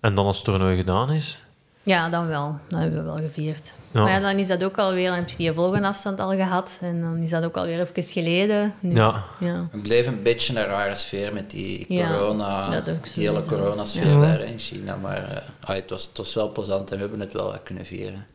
[0.00, 1.41] En dan als het toernooi gedaan is?
[1.84, 2.56] Ja, dan wel.
[2.68, 3.74] Dat hebben we wel gevierd.
[3.90, 4.02] Ja.
[4.02, 5.08] Maar ja, dan is dat ook alweer...
[5.08, 6.78] Dan heb je die volgende afstand al gehad.
[6.80, 8.74] En dan is dat ook alweer even geleden.
[8.80, 9.22] Dus, Ja.
[9.40, 9.68] ja.
[9.70, 13.44] het bleef een beetje een rare sfeer met die Ja, corona, dat ook die hele
[13.46, 14.20] coronasfeer Ja.
[14.20, 14.96] daar in China.
[14.96, 17.84] Maar eh, ah, het, was, het was wel plezant en we hebben het wel kunnen
[17.84, 18.26] vieren.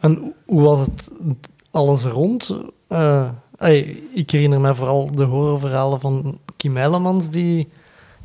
[0.00, 1.08] En hoe was het
[1.70, 2.50] alles rond?
[2.88, 3.28] Eh,
[3.58, 7.68] ey, ik herinner me vooral de horrorverhalen van Kim Eilemans die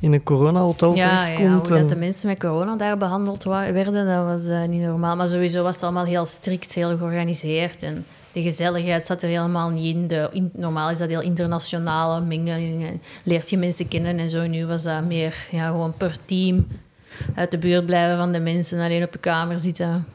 [0.04, 1.68] in een coronahotel Ja, ja, terechtkomt.
[1.68, 5.16] hoe en- dat de mensen met corona daar behandeld werden, dat was eh, niet normaal.
[5.16, 7.84] Maar sowieso was het allemaal heel strikt, heel georganiseerd.
[7.84, 10.08] En de gezelligheid zat er helemaal niet in.
[10.08, 12.88] De, in- normaal is dat heel internationale mengeling.
[12.88, 14.48] en Leert je mensen kennen en zo.
[14.48, 16.68] Nu was dat meer ja, gewoon per team
[17.36, 18.80] uit de buurt blijven van de mensen.
[18.80, 20.06] Alleen op een kamer zitten.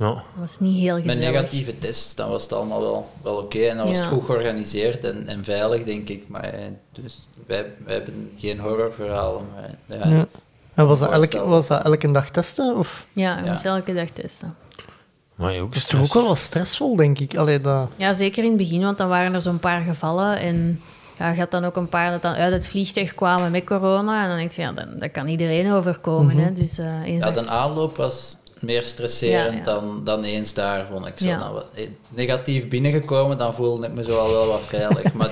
[0.00, 0.06] Ja.
[0.14, 3.58] Dat was niet heel Met negatieve tests, dan was het allemaal wel, wel oké.
[3.58, 6.28] En dan was het goed georganiseerd en, en veilig, denk ik.
[6.28, 9.42] Maar eh, dus wij, wij hebben geen horrorverhalen.
[9.54, 10.26] Maar, ja, Ja.
[10.74, 12.76] En was dat, elke, was dat elke dag testen?
[12.76, 13.06] Of?
[13.12, 13.50] Ja, Ja.
[13.50, 14.54] moest elke dag testen.
[15.34, 17.36] Maar je ook Dat is toch ook wel wat stressvol, denk ik.
[17.36, 17.88] Allee, dat...
[17.96, 20.38] Ja, zeker in het begin, want dan waren er zo'n paar gevallen.
[20.38, 20.80] En
[21.18, 24.22] ja, je had dan ook een paar dat dan uit het vliegtuig kwamen met corona.
[24.22, 26.36] En dan denk je, ja, dat, dat kan iedereen overkomen.
[26.36, 26.44] Mhm.
[26.44, 26.52] hè.
[26.52, 29.62] Dus eh Ja, de aanloop was meer stresserend Ja, ja.
[29.62, 31.12] Dan, dan eens daar, vond ik.
[31.16, 31.26] Zo.
[31.26, 31.38] Ja.
[31.38, 35.12] Dan wat- eh, negatief binnengekomen, dan voelde ik me zo al wel wat veilig.
[35.12, 35.30] Maar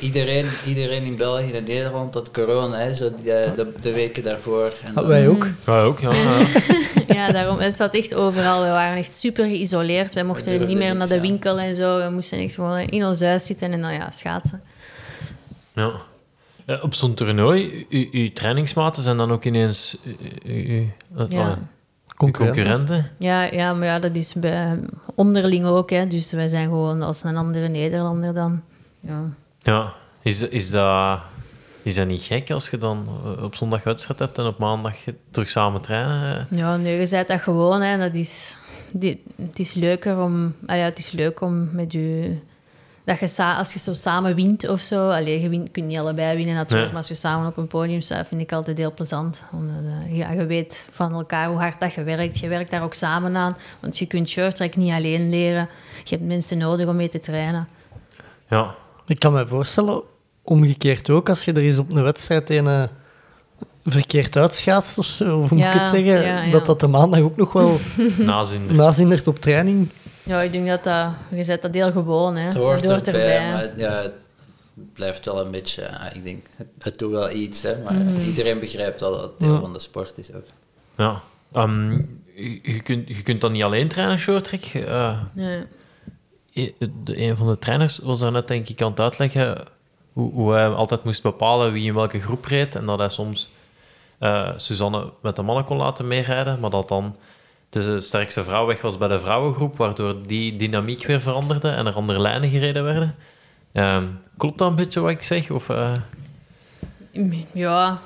[0.00, 4.22] iedereen, iedereen in België en Nederland had corona, hè, zo die, eh, de, de weken
[4.22, 4.72] daarvoor.
[4.82, 5.46] En Ah, dan- wij ook.
[5.66, 6.12] Ja, ook, ja.
[6.12, 6.38] ja.
[7.08, 8.62] ja, daarom, het zat echt overal.
[8.62, 10.14] We waren echt super geïsoleerd.
[10.14, 11.20] Wij mochten niet meer niks, naar de ja.
[11.20, 11.98] winkel en zo.
[12.04, 14.62] We moesten echt gewoon in ons huis zitten en dan ja, schaatsen.
[15.74, 15.92] ja.
[16.66, 21.58] Eh, op zo'n toernooi, uw trainingsmaten zijn dan ook ineens u- u- u- wat- Ja.
[22.18, 22.62] Concurrenten.
[22.62, 23.10] concurrenten?
[23.18, 24.78] Ja, ja, maar ja, dat is bij,
[25.14, 25.90] onderling ook.
[25.90, 26.06] Hè.
[26.06, 28.62] Dus wij zijn gewoon als een andere Nederlander dan.
[29.00, 29.24] Ja.
[29.58, 29.92] Ja.
[30.22, 31.20] Is, is, dat,
[31.82, 35.04] is dat niet gek als je dan eh, op zondag wedstrijd hebt en op maandag
[35.04, 36.46] je terug samen trainen?
[36.50, 37.82] Ja, nee, je zei dat gewoon.
[37.82, 37.98] Hè.
[37.98, 38.56] Dat is,
[38.92, 40.54] die, het is leuker om...
[40.66, 42.36] Ah ja, het is leuk om met je...
[43.08, 45.10] Dat je sa- als je zo samen wint of zo...
[45.10, 46.88] Allee, je wint, kunt niet allebei winnen natuurlijk, Nee.
[46.92, 49.42] maar als je samen op een podium staat, vind ik altijd heel plezant.
[49.52, 49.74] Omdat,
[50.06, 52.38] eh, ja, je weet van elkaar hoe hard dat je werkt.
[52.38, 55.68] Je werkt daar ook samen aan, want je kunt short track niet alleen leren.
[56.04, 57.68] Je hebt mensen nodig om mee te trainen.
[58.48, 58.74] Ja.
[59.06, 60.02] Ik kan me voorstellen,
[60.42, 62.82] omgekeerd ook, als je er eens op een wedstrijd een eh,
[63.84, 66.50] verkeerd uitschaatst of zo, hoe moet ik het zeggen, ja, ja.
[66.50, 67.78] dat dat de maandag ook nog wel
[68.18, 68.76] Nazinder.
[68.76, 69.88] nazindert op training.
[70.28, 71.10] Ja, ik denk dat dat...
[71.30, 72.44] Je zet dat heel gewoon, hè.
[72.44, 74.12] Het hoort erbij, maar het- ja, het
[74.92, 75.82] blijft wel een beetje...
[75.82, 78.20] ja, ik denk, het, het doet wel iets, hè, maar Mhm.
[78.20, 79.60] iedereen begrijpt wel dat het deel Ja.
[79.60, 80.44] van de sport is ook.
[80.96, 81.20] Ja.
[81.52, 81.90] Ehm,
[82.62, 84.62] je, kunt, je kunt dan niet alleen trainen, shorttrack.
[84.64, 85.64] Eh, Nee.
[87.04, 89.56] de, een van de trainers was daar net denk ik aan het uitleggen
[90.12, 92.74] hoe, hoe hij altijd moest bepalen wie in welke groep reed.
[92.74, 93.50] En dat hij soms
[94.18, 97.16] eh, Suzanne met de mannen kon laten meerijden, maar dat dan
[97.68, 101.94] de sterkste vrouw weg was bij de vrouwengroep, waardoor die dynamiek weer veranderde en er
[101.94, 103.14] andere lijnen gereden werden.
[103.72, 104.04] Ehm,
[104.36, 105.50] klopt dat een beetje wat ik zeg?
[105.50, 105.92] Of, eh,
[107.52, 107.98] Ja.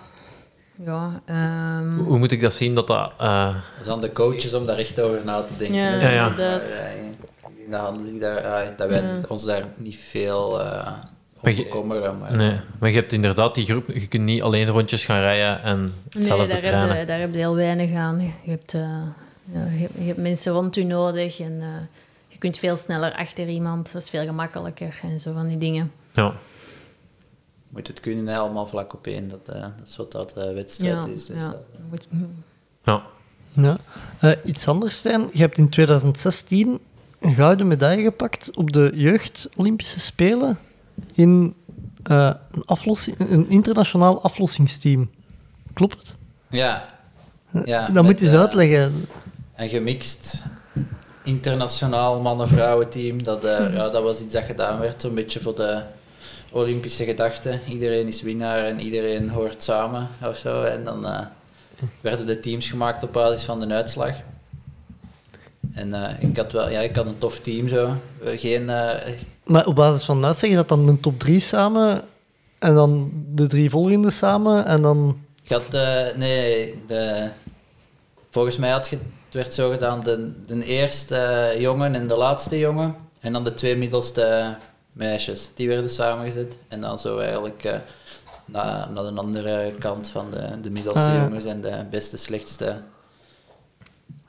[0.85, 1.21] Ja.
[1.27, 2.75] ehm, hoe moet ik dat zien?
[2.75, 5.77] Dat dat, eh, Het is aan de coaches om daar echt over na te denken.
[5.81, 6.01] Ja.
[6.01, 6.29] Ja, ja.
[6.29, 9.21] dat, handel- daar, eh, dat wij Ja.
[9.29, 11.01] ons daar niet veel eh Maar
[11.41, 12.19] op je- bekommeren.
[12.19, 15.63] Maar, nee, maar je hebt inderdaad die groep, je kunt niet alleen rondjes gaan rijden
[15.63, 18.21] en Nee, hetzelfde daar heb, je, daar heb je heel weinig aan.
[18.43, 19.01] Je hebt, eh,
[19.53, 21.67] je, hebt- je hebt mensen rond je nodig en eh,
[22.29, 23.93] je kunt veel sneller achter iemand.
[23.93, 25.93] Dat is veel gemakkelijker en zo van die dingen.
[26.13, 26.33] Ja.
[27.69, 29.29] moet het kunnen allemaal vlak op één.
[29.29, 31.27] Dat, eh, dat is wat dat eh, wedstrijd Ja, is.
[31.27, 31.49] Dus ja.
[31.91, 32.07] dat-
[32.85, 33.03] ja.
[33.55, 33.79] Ja.
[34.21, 35.29] Eh, iets anders, Stijn.
[35.33, 36.79] Je hebt in 2016
[37.21, 40.59] een gouden medaille gepakt op de Jeugd-Olympische Spelen
[41.15, 41.55] in
[42.03, 45.11] eh, een, aflossing, een internationaal aflossingsteam.
[45.73, 46.17] Klopt het?
[46.51, 46.89] ja.
[47.65, 49.05] ja Dat met, moet je eens uitleggen.
[49.57, 50.43] Een gemixt
[51.23, 53.23] internationaal mannen-vrouwen team.
[53.23, 55.83] Dat, eh, ja, dat was iets dat gedaan werd, zo'n beetje voor de
[56.53, 57.59] Olympische gedachte.
[57.69, 60.63] Iedereen is winnaar en iedereen hoort samen of zo.
[60.63, 61.21] En dan eh,
[62.01, 64.15] werden de teams gemaakt op basis van de uitslag.
[65.75, 67.97] En eh, ik had wel, ja, ik had een tof team zo.
[68.25, 68.65] Geen,
[69.45, 72.03] Maar op basis van dat zeg je dat dan een top 3 samen
[72.59, 75.21] en dan de drie volgende samen en dan...
[75.43, 75.73] Je had,
[76.17, 77.29] nee, de,
[78.31, 78.99] volgens mij had je,
[79.33, 82.95] het werd zo gedaan, de, de eerste jongen en de laatste jongen.
[83.21, 84.57] En dan de twee middelste
[84.93, 86.57] meisjes, die werden samengezet.
[86.69, 87.77] En dan zo eigenlijk eh,
[88.45, 91.23] naar, naar de andere kant van de, de middelste Ah, ja.
[91.23, 92.77] jongens en de beste, slechtste.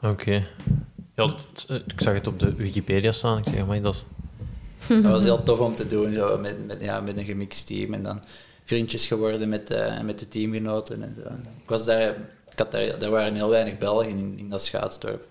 [0.02, 0.48] Oké.
[1.16, 1.30] Ja,
[1.68, 3.38] ik zag het op de Wikipedia staan.
[3.38, 4.06] Ik zeg, maar dat is...
[4.88, 7.94] Dat was heel tof om te doen, zo, met, met, ja, met een gemixt team.
[7.94, 8.24] En dan
[8.64, 11.04] vriendjes geworden met, eh, met de teamgenoten.
[11.04, 11.30] En zo.
[11.64, 12.16] Ik was daar,
[12.54, 15.26] ik had daar, er waren heel weinig Belgen in, in dat schaatsdorp.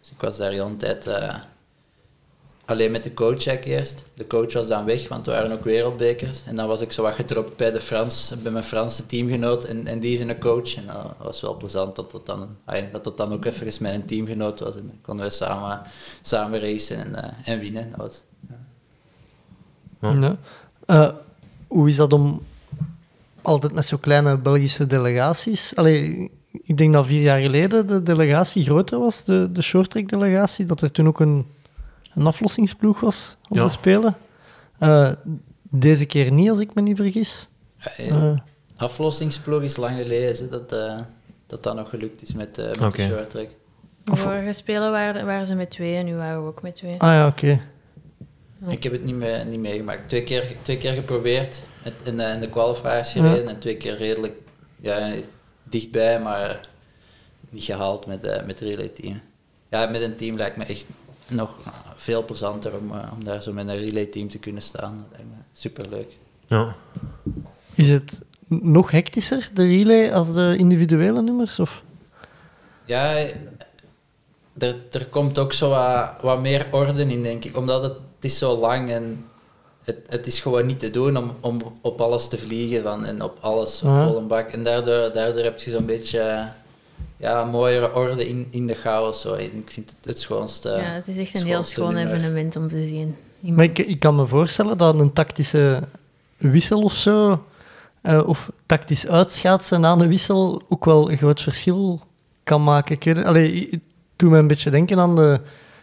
[0.00, 1.34] Dus ik was daar de hele tijd eh,
[2.64, 4.04] alleen met de coach eigenlijk eerst.
[4.14, 6.42] De coach was dan weg, want er waren ook wereldbekers.
[6.46, 9.86] En dan was ik zo wat gedropt bij, de Frans, bij mijn Franse teamgenoot en,
[9.86, 10.76] en die zijn coach.
[10.76, 12.56] En dat was wel plezant dat dat dan,
[12.92, 14.76] dat, dat dan ook even mijn teamgenoot was.
[14.76, 15.82] En dan konden we samen,
[16.22, 17.90] samen racen en, eh, en winnen.
[17.90, 18.22] Dat was,
[20.00, 20.12] Ja.
[20.20, 20.36] Ja.
[20.86, 21.14] Eh,
[21.68, 22.42] hoe is dat om
[23.42, 25.76] altijd met zo'n kleine Belgische delegaties...
[25.76, 30.64] Allee, ik denk dat vier jaar geleden de delegatie groter was, de, de shorttrack delegatie,
[30.64, 31.46] dat er toen ook een,
[32.14, 33.62] een aflossingsploeg was Ja.
[33.64, 34.16] de Spelen.
[34.78, 35.10] Eh,
[35.70, 37.48] deze keer niet, als ik me niet vergis.
[37.78, 38.32] Ja, Eh,
[38.76, 40.98] Aflossingsploeg is lang geleden dat, eh,
[41.46, 43.48] dat dat nog gelukt is met, eh met de short track.
[44.04, 46.92] De vorige spelen waren, waren ze met twee en nu waren we ook met twee.
[47.00, 47.60] ah ja, oké.
[48.68, 50.08] Ik heb het niet, mee, niet meegemaakt.
[50.08, 53.22] Twee keer, twee keer geprobeerd met, in, de, in de qualifiers Ja.
[53.28, 54.34] gereden en twee keer redelijk
[54.80, 55.12] ja,
[55.70, 56.68] dichtbij, maar
[57.50, 59.20] niet gehaald met, eh met het relay team.
[59.68, 60.86] Ja, met een team lijkt me echt
[61.26, 61.56] nog
[61.96, 64.96] veel plezanter om, eh, om daar zo met een relay team te kunnen staan.
[64.96, 66.16] Dat lijkt me superleuk.
[66.46, 66.76] Ja.
[67.74, 71.58] Is het nog hectischer, de relay, als de individuele nummers?
[71.58, 71.82] Of?
[72.84, 73.14] Ja,
[74.58, 77.56] er, er komt ook zo wat, wat meer orde in, denk ik.
[77.56, 79.24] Omdat het, het is zo lang en
[79.90, 83.22] het, het is gewoon niet te doen om, om op alles te vliegen van, en
[83.22, 84.06] op alles op Ja.
[84.06, 84.48] volle bak.
[84.48, 86.48] En daardoor, daardoor heb je zo'n beetje
[87.16, 89.20] ja, mooiere orde in, in de chaos.
[89.20, 89.32] Zo.
[89.34, 90.68] En Ik vind het het schoonste.
[90.68, 92.14] ja, het is echt een heel schoon nummer.
[92.16, 93.16] evenement om te zien.
[93.40, 95.82] Maar ik, ik kan me voorstellen dat een tactische
[96.36, 97.44] wissel of zo,
[98.02, 102.00] eh, of tactisch uitschaatsen na een wissel, ook wel een groot verschil
[102.44, 102.94] kan maken.
[102.94, 103.80] Ik weet het, allee, het
[104.16, 105.40] doet me een beetje denken aan de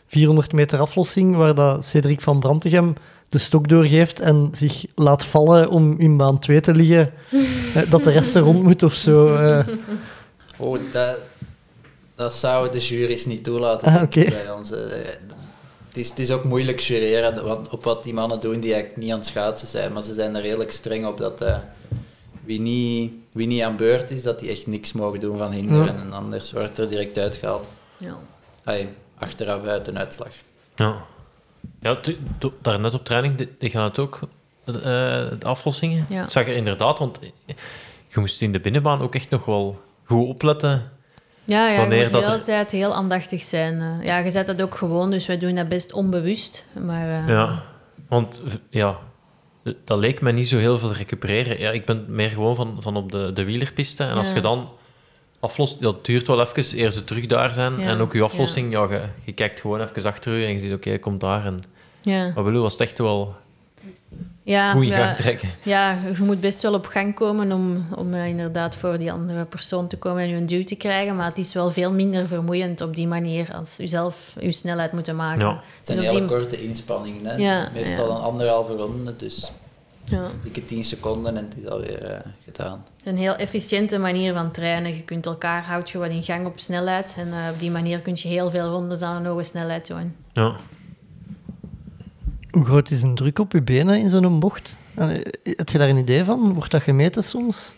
[0.08, 2.94] 400 meter aflossing, waar dat Cedric van Brantegem
[3.30, 7.14] de stok doorgeeft en zich laat vallen om in baan 2 te liggen,
[7.74, 9.36] eh, dat de rest er rond moet of zo.
[9.36, 9.68] eh.
[10.58, 11.18] Oh, dat,
[12.16, 14.72] dat zouden de jury's niet toelaten Ah, bij ons.
[14.72, 14.80] eh.
[15.88, 19.02] Het is, het is ook moeilijk jureren want op wat die mannen doen die eigenlijk
[19.02, 19.94] niet aan het schaatsen zijn.
[19.94, 21.58] Maar ze zijn er redelijk streng op dat eh,
[22.44, 25.86] wie, niet, wie niet aan beurt is, dat die echt niks mogen doen van hinderen.
[25.86, 26.02] Ja.
[26.02, 27.68] En anders wordt er direct uitgehaald.
[27.98, 28.18] Ja.
[28.64, 30.32] Ai, achteraf uit een uitslag.
[30.76, 31.06] Ja.
[31.88, 31.98] Ja,
[32.62, 34.20] daarnet op training, die, gaan het ook,
[34.66, 36.06] eh, de aflossingen.
[36.10, 36.24] Ja.
[36.24, 37.20] Ik zag er inderdaad, want
[38.08, 40.92] je moest in de binnenbaan ook echt nog wel goed opletten.
[41.44, 43.82] Ja, ja Wanneer je moet de hele er- tijd heel aandachtig zijn.
[43.82, 44.06] eh.
[44.06, 46.66] Ja, je zet dat ook gewoon, dus wij doen dat best onbewust.
[46.86, 47.64] Maar eh, Ja,
[48.08, 48.98] want ja,
[49.84, 51.60] dat leek mij niet zo heel veel recupereren.
[51.60, 54.04] Ja, ik ben meer gewoon van, van op de, de wielerpiste.
[54.04, 54.36] En als Ja.
[54.36, 54.70] je dan
[55.40, 57.80] aflost, dat duurt wel even eer ze terug daar zijn.
[57.80, 58.84] Ja, En ook je aflossing, ja.
[58.90, 61.46] je, je kijkt gewoon even achter je en je ziet, oké, hij komt daar.
[61.46, 61.64] En
[62.08, 62.32] ja.
[62.34, 63.36] wat bedoel, was het echt wel
[64.44, 65.50] Ja, goed in ja, gang trekken.
[65.64, 69.46] ja, je moet best wel op gang komen om, om eh, inderdaad voor die andere
[69.46, 71.16] persoon te komen en je een duw te krijgen.
[71.16, 74.92] Maar het is wel veel minder vermoeiend op die manier als je zelf je snelheid
[74.92, 75.46] moeten maken.
[75.46, 75.54] Ja.
[75.78, 77.26] Het zijn hele die- korte inspanningen.
[77.26, 77.36] Hè?
[77.36, 78.16] Ja, Meestal ja.
[78.16, 79.52] een anderhalve ronde, dus
[80.04, 80.28] Ja.
[80.44, 82.84] dikke 10 seconden en het is alweer eh, gedaan.
[82.98, 84.96] Het is een heel efficiënte manier van trainen.
[84.96, 87.16] Je kunt elkaar, houd je wat in gang op snelheid.
[87.18, 90.16] En eh, op die manier kun je heel veel rondes aan een hoge snelheid doen.
[90.34, 90.56] Ja.
[92.58, 94.78] Hoe groot is een druk op je benen in zo'n bocht?
[94.96, 95.08] Eh,
[95.44, 96.54] Heb je daar een idee van?
[96.54, 97.74] Wordt dat gemeten soms?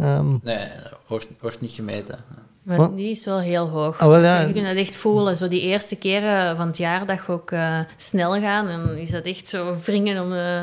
[0.00, 0.66] Ehm, Nee,
[1.06, 2.18] wordt, wordt niet gemeten.
[2.62, 2.96] Maar Wat?
[2.96, 3.98] die is wel heel hoog.
[3.98, 4.40] Ah, wel, ja.
[4.40, 5.36] Je kunt dat echt voelen.
[5.36, 9.10] Zo die eerste keren van het jaar dat je ook eh, snel gaat, dan is
[9.10, 10.62] dat echt zo wringen om, eh,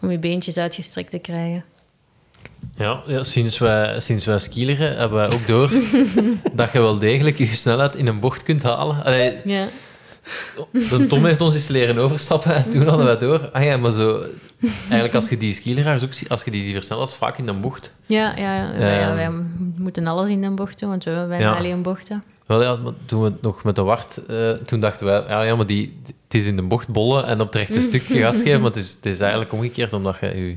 [0.00, 1.64] om je beentjes uitgestrekt te krijgen.
[2.76, 5.70] Ja, ja, sinds, wij, sinds wij skileren hebben wij ook door
[6.52, 9.04] dat je wel degelijk je snelheid in een bocht kunt halen.
[9.04, 9.66] Allee, Ja.
[10.72, 13.48] De Tom heeft ons eens leren overstappen en toen hadden wij door.
[13.52, 14.24] Ah ja, maar zo...
[14.80, 17.60] Eigenlijk als je die skileraars ook ziet, als je die, die versnellers vaak in een
[17.60, 17.94] bocht...
[18.06, 19.14] Ja, ja, Ehm.
[19.14, 19.30] wij
[19.78, 21.52] moeten alles in de bocht doen, want we hebben Ja.
[21.56, 22.22] alleen bochten.
[22.46, 24.24] Wel ja, toen we het nog met de Wart...
[24.26, 27.40] eh, toen dachten wij, ja, ja, maar die, het is in de bocht bollen en
[27.40, 30.26] op het rechte stuk gas geven, maar het is, het is eigenlijk omgekeerd, omdat je
[30.26, 30.56] je,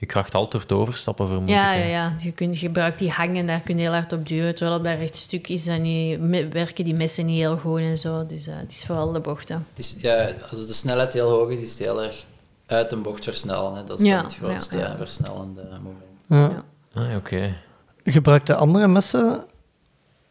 [0.00, 2.14] je kracht altijd door te overstappen vermoed Ja, ik, ja, ja.
[2.18, 4.54] Je kunt, gebruikt die hangen, daar kun je heel hard op duwen.
[4.54, 6.18] Terwijl op dat rechtstuk is dan niet,
[6.52, 8.26] werken die messen niet heel goed en zo.
[8.26, 9.66] Dus eh, het is vooral de bochten.
[9.74, 12.24] Het is, ja, als de snelheid heel hoog is, is het heel erg
[12.66, 13.74] uit een bocht versnellen.
[13.74, 13.84] Hè.
[13.84, 16.04] Dat is Ja, dan het grootste ja, versnellende moment.
[16.26, 16.64] Ja.
[16.94, 17.56] Ah, oké.
[18.04, 19.44] Gebruikt de andere messen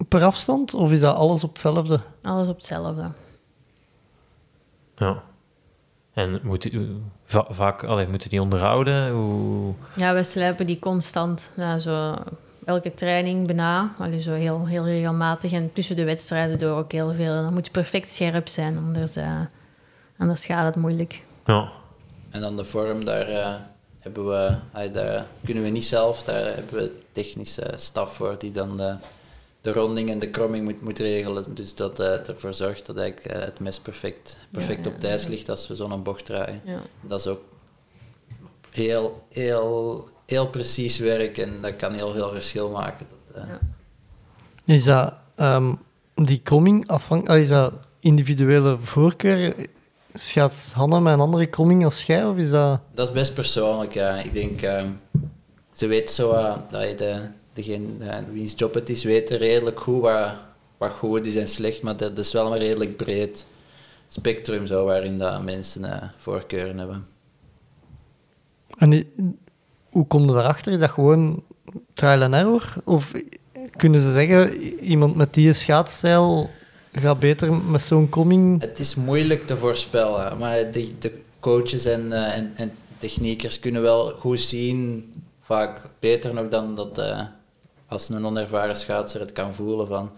[0.07, 0.73] per afstand?
[0.73, 1.99] Of is dat alles op hetzelfde?
[2.21, 3.11] Alles op hetzelfde.
[4.95, 5.23] Ja.
[6.13, 6.69] En moet
[7.25, 9.11] va- vaak, allee, moet u die onderhouden?
[9.11, 9.73] Hoe...
[9.95, 11.51] Ja, we slijpen die constant.
[11.55, 12.15] Ja, zo
[12.65, 13.93] elke training bijna.
[13.99, 15.51] Allee, zo heel, heel regelmatig.
[15.51, 17.33] En tussen de wedstrijden door ook heel veel.
[17.33, 19.39] Dan moet je perfect scherp zijn, anders, eh,
[20.17, 21.21] anders gaat het moeilijk.
[21.45, 21.69] Ja.
[22.29, 23.53] En dan de vorm, daar, eh,
[23.99, 24.55] hebben we,
[24.91, 28.95] daar kunnen we niet zelf, daar hebben we technische staf voor die dan de,
[29.61, 31.55] de ronding en de kromming moet, moet regelen.
[31.55, 35.01] Dus dat eh, ervoor zorgt dat eigenlijk, eh, het mes perfect, perfect Ja, op ja,
[35.01, 35.29] het ijs ja.
[35.29, 36.61] ligt als we zo'n bocht draaien.
[36.65, 36.79] Ja.
[37.01, 37.41] Dat is ook
[38.69, 43.07] heel, heel, heel precies werk en dat kan heel veel verschil maken.
[43.33, 43.59] Dat, eh, Ja.
[44.73, 45.73] Is dat ehm,
[46.15, 47.43] die kromming afhankelijk...
[47.43, 49.55] Is dat individuele voorkeur?
[50.13, 52.25] Schaatst Hanna met een andere kromming als jij?
[52.25, 52.79] Of is dat...
[52.93, 54.15] Dat is best persoonlijk, ja.
[54.15, 54.89] Ik denk, ehm,
[55.71, 57.21] ze weet zo, eh, dat je de,
[57.63, 60.33] degene eh, wiens job het is, weten redelijk goed wat,
[60.77, 63.45] wat goed is en slecht, maar dat, is wel een redelijk breed
[64.07, 67.07] spectrum zo, waarin dat mensen eh, voorkeuren hebben.
[68.77, 69.11] En
[69.89, 70.71] hoe kom je daarachter?
[70.71, 71.43] Is dat gewoon
[71.93, 72.73] trial and error?
[72.83, 73.11] Of
[73.75, 76.49] kunnen ze zeggen, iemand met die schaatsstijl
[76.91, 78.61] gaat beter met zo'n kromming?
[78.61, 83.81] Het is moeilijk te voorspellen, maar de, de coaches en, eh, en, en techniekers kunnen
[83.81, 85.05] wel goed zien,
[85.41, 87.01] vaak beter nog dan dat
[87.89, 90.11] als een onervaren schaatser het kan voelen van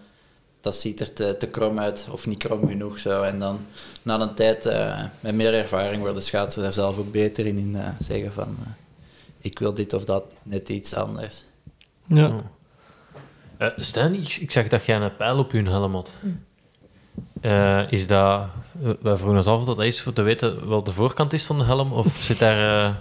[0.60, 3.22] dat ziet er te, te krom uit of niet krom genoeg zo.
[3.22, 3.66] En dan
[4.02, 7.76] na een tijd eh, met meer ervaring worden schaatsers daar zelf ook beter in, in
[7.76, 8.70] eh, zeggen van eh,
[9.38, 11.44] ik wil dit of dat net iets anders.
[12.06, 12.30] Ja.
[13.56, 16.12] Eh, Stijn, ik, ik zag dat jij een pijl op je helm had.
[16.20, 16.28] Hm.
[17.40, 18.46] Eh, is dat...
[18.72, 21.46] we- Wij vroegen ons af of dat is voor te weten wat de voorkant is
[21.46, 22.94] van de helm, of zit daar eh,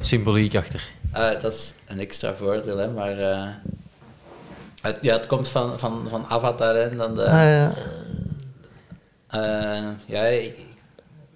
[0.00, 0.90] symboliek achter?
[1.16, 3.48] Eh, dat is een extra voordeel, hè, maar eh,
[4.80, 7.72] het, ja, het komt van, van, van Avatar en dan de, Ah, ja.
[9.26, 10.50] Eh, ja,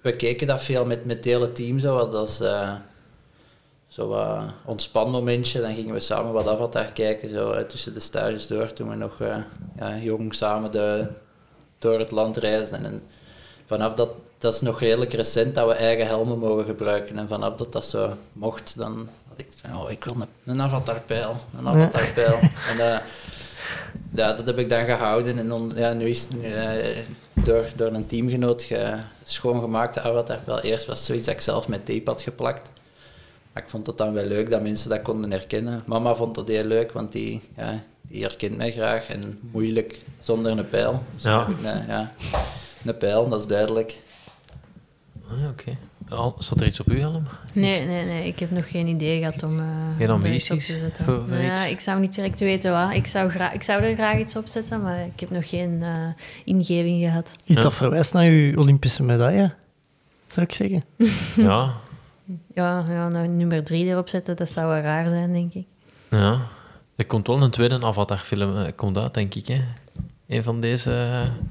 [0.01, 2.75] we keken dat veel met, met het hele team, zo wat als eh
[3.87, 5.61] zo wat ontspanmomentje.
[5.61, 9.17] Dan gingen we samen wat Avatar kijken, zo tussen de stages door, toen we nog
[9.77, 11.07] ja, jong samen de,
[11.79, 12.85] door het land reizen.
[12.85, 13.03] En
[13.65, 14.09] vanaf dat,
[14.41, 17.17] dat is nog redelijk recent dat we eigen helmen mogen gebruiken.
[17.17, 21.35] En vanaf dat dat zo mocht, dan had ik oh, ik wil een, een avatarpijl,
[21.57, 22.39] een avatarpijl.
[22.69, 22.99] en eh,
[24.15, 25.37] ja, dat heb ik dan gehouden.
[25.39, 26.97] En dan, ja, nu is het nu, eh,
[27.33, 30.59] door, door een teamgenoot ge, schoongemaakt, de avatarpijl.
[30.59, 32.71] Eerst was het zoiets dat ik zelf met tape had geplakt.
[33.53, 35.83] Maar ik vond het dan wel leuk dat mensen dat konden herkennen.
[35.85, 39.07] Mama vond dat heel leuk, want die, ja, die herkent mij graag.
[39.07, 41.03] En moeilijk zonder een pijl.
[41.13, 41.39] Dus Ja.
[41.39, 42.13] heb ik een, ja,
[42.85, 43.99] een pijl, dat is duidelijk.
[45.31, 45.77] Ah, oké.
[46.09, 47.27] Al- Staat er iets op uw helm?
[47.53, 48.27] Nee, nee, nee.
[48.27, 49.65] Ik heb nog geen idee gehad om, eh
[49.97, 51.05] Geen om er iets op ambities te zetten.
[51.05, 51.71] voor- voor ja, iets?
[51.71, 52.93] ik zou niet direct weten wat.
[52.93, 55.79] Ik zou, gra- ik zou er graag iets op zetten, maar ik heb nog geen
[55.83, 57.31] eh, ingeving gehad.
[57.45, 57.63] Iets Ja.
[57.63, 59.51] dat verwijst naar je Olympische medaille,
[60.27, 60.83] zou ik zeggen.
[61.47, 61.71] Ja.
[62.53, 65.65] Ja, ja nou, nummer drie erop zetten, dat zou wel raar zijn, denk ik.
[66.09, 66.39] ja.
[66.95, 69.61] Er komt wel een tweede Avatar-film eh, komt uit, denk ik, hè?
[70.27, 70.91] Een van deze...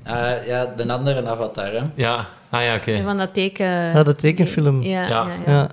[0.04, 1.82] eh, Ah, ja, de andere avatar, hè.
[1.94, 2.26] Ja.
[2.50, 3.02] Ah ja, oké.
[3.02, 3.66] Van dat teken...
[3.66, 4.82] Ja, de tekenfilm.
[4.82, 5.26] Ja, Ja.
[5.26, 5.34] ja.
[5.46, 5.52] ja.
[5.52, 5.68] Ja.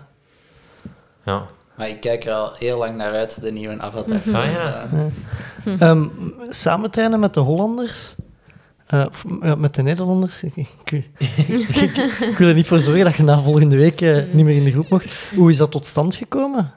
[1.26, 1.46] Ja.
[1.78, 4.16] Maar ik kijk er al heel lang naar uit, de nieuwe avatar.
[4.34, 4.90] Ah ja.
[4.94, 6.08] Eh, Ehm,
[6.50, 8.16] samen trainen met de Hollanders,
[8.88, 10.44] eh, of, ja, met de Nederlanders.
[10.44, 11.10] Ik, ik, ik-
[12.20, 14.64] ik wil er niet voor zorgen dat je na volgende week eh, niet meer in
[14.64, 15.30] de groep mocht.
[15.36, 16.72] Hoe is dat tot stand gekomen?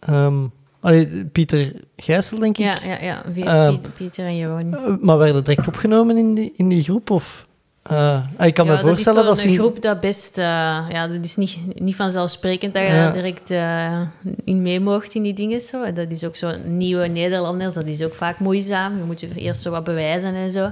[0.00, 0.34] Ehm,
[0.80, 2.64] allee, Pieter Gijssel, denk ik.
[2.64, 3.22] Ja, ja, ja.
[3.32, 4.74] Wie- Ehm, Piet- Pieter en Jeroen.
[4.74, 7.10] Eh, maar werden direct opgenomen in die, in die groep?
[7.10, 7.45] Of,
[7.90, 10.38] eh, ik kan ja, me voorstellen dat is in- groep dat best...
[10.38, 10.44] eh,
[10.88, 12.94] ja, dat is niet, niet vanzelfsprekend dat je Ja.
[13.04, 14.00] daar direct eh,
[14.44, 15.60] in mee mocht in die dingen.
[15.60, 15.82] Zo.
[15.82, 17.74] En Dat is ook zo nieuwe Nederlanders.
[17.74, 18.96] Dat is ook vaak moeizaam.
[18.96, 20.70] Je moet je eerst zo wat bewijzen en zo.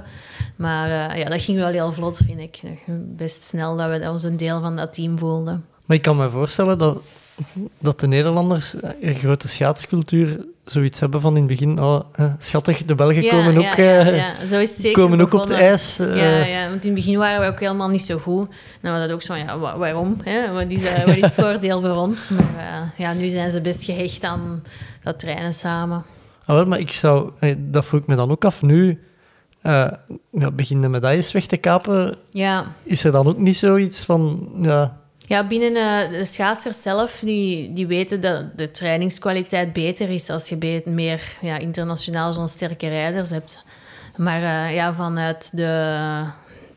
[0.55, 2.59] Maar ja, dat ging wel heel vlot, vind ik.
[3.15, 5.65] Best snel dat we ons een deel van dat team voelden.
[5.85, 6.97] Maar ik kan me voorstellen dat,
[7.79, 11.79] dat de Nederlanders eh, een grote schaatscultuur zoiets hebben van in het begin...
[11.81, 14.45] Oh, eh, schattig, de Belgen Ja, komen ook, ja, eh, ja.
[14.45, 15.97] Zo is het zeker komen ook op het ijs.
[15.97, 18.49] Ja, ja, want in het begin waren we ook helemaal niet zo goed.
[18.81, 20.17] Dan was dat ook zo van, ja, wa- waarom?
[20.23, 20.51] Hè?
[20.51, 22.29] Wat, is, wat is het voordeel voor ons?
[22.29, 24.63] Maar ja, nu zijn ze best gehecht aan
[25.03, 26.05] dat trainen samen.
[26.45, 27.31] Ah, wel, maar ik zou...
[27.57, 28.61] Dat vroeg ik me dan ook af.
[28.61, 28.99] Nu
[29.61, 29.87] eh
[30.31, 32.15] ja, begin de medailles weg te kapen.
[32.31, 34.49] Ja, Is er dan ook niet zoiets van...
[34.61, 34.97] Ja,
[35.27, 40.49] ja binnen eh, de schaatsers zelf, die, die weten dat de trainingskwaliteit beter is als
[40.49, 43.63] je meer ja, internationaal zo'n sterke rijders hebt.
[44.15, 45.63] Maar eh, ja, vanuit de,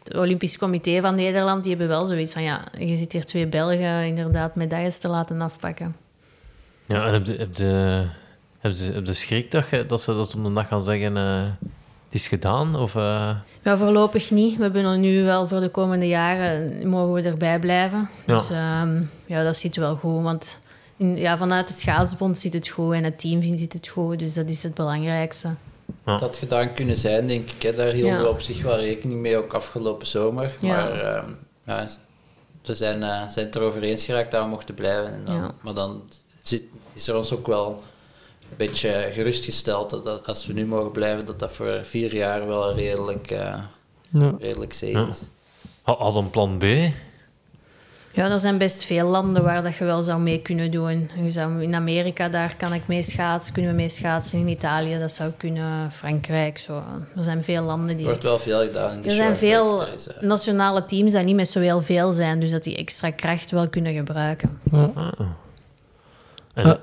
[0.04, 3.46] het Olympisch Comité van Nederland, die hebben wel zoiets van, ja, je zit hier twee
[3.46, 5.96] Belgen inderdaad medailles te laten afpakken.
[6.86, 8.06] Ja, en heb je,
[8.58, 11.16] heb je schrik dat, je, dat ze dat op de dag gaan zeggen...
[11.16, 11.48] eh,
[12.10, 12.76] het is gedaan?
[12.76, 13.30] Of, eh,
[13.62, 14.56] Ja, voorlopig niet.
[14.56, 18.08] We hebben er nu wel voor de komende jaren, mogen we erbij blijven.
[18.26, 18.38] Ja.
[18.38, 20.58] Dus ehm, ja, dat zit wel goed, want
[20.96, 24.34] in, ja, vanuit het schaatsbond zit het goed en het team vindt het goed, dus
[24.34, 25.48] dat is het belangrijkste.
[26.06, 26.16] Ja.
[26.18, 27.62] Dat gedaan kunnen zijn, denk ik.
[27.62, 27.74] Hè.
[27.74, 28.20] Daar hielden Ja.
[28.22, 30.56] we op zich wel rekening mee, ook afgelopen zomer.
[30.60, 30.68] Ja.
[30.76, 31.30] Maar ehm,
[31.66, 31.88] ja,
[32.62, 35.12] ze zijn, eh, zijn het erover eens geraakt dat we mochten blijven.
[35.12, 35.50] En dan, Ja.
[35.60, 36.02] Maar dan
[36.40, 37.82] zit, is er ons ook wel
[38.50, 42.46] een beetje gerustgesteld dat, dat als we nu mogen blijven, dat dat voor vier jaar
[42.46, 43.54] wel redelijk, eh
[44.10, 44.34] Ja.
[44.38, 45.06] redelijk Ja.
[45.08, 45.22] is.
[45.82, 46.64] had had een plan B?
[48.12, 51.10] Ja, er zijn best veel landen waar dat je wel zou mee kunnen doen.
[51.22, 54.38] Je zou, in Amerika, daar kan ik mee schaatsen, kunnen we mee schaatsen.
[54.38, 55.90] In Italië, dat zou kunnen.
[55.90, 56.82] Frankrijk, zo.
[57.16, 58.06] Er zijn veel landen Er die...
[58.06, 59.84] wordt wel veel gedaan in de Er zijn veel
[60.20, 63.68] nationale teams die niet met zo heel veel zijn, dus dat die extra kracht wel
[63.68, 64.60] kunnen gebruiken.
[64.72, 64.90] Ja.
[64.94, 65.10] Ah.
[66.54, 66.78] En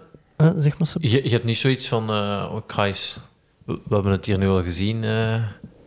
[0.58, 2.10] Zeg maar, je, je hebt niet zoiets van...
[2.10, 3.20] eh oh, eens-
[3.66, 5.34] we, we hebben het hier nu al gezien eh,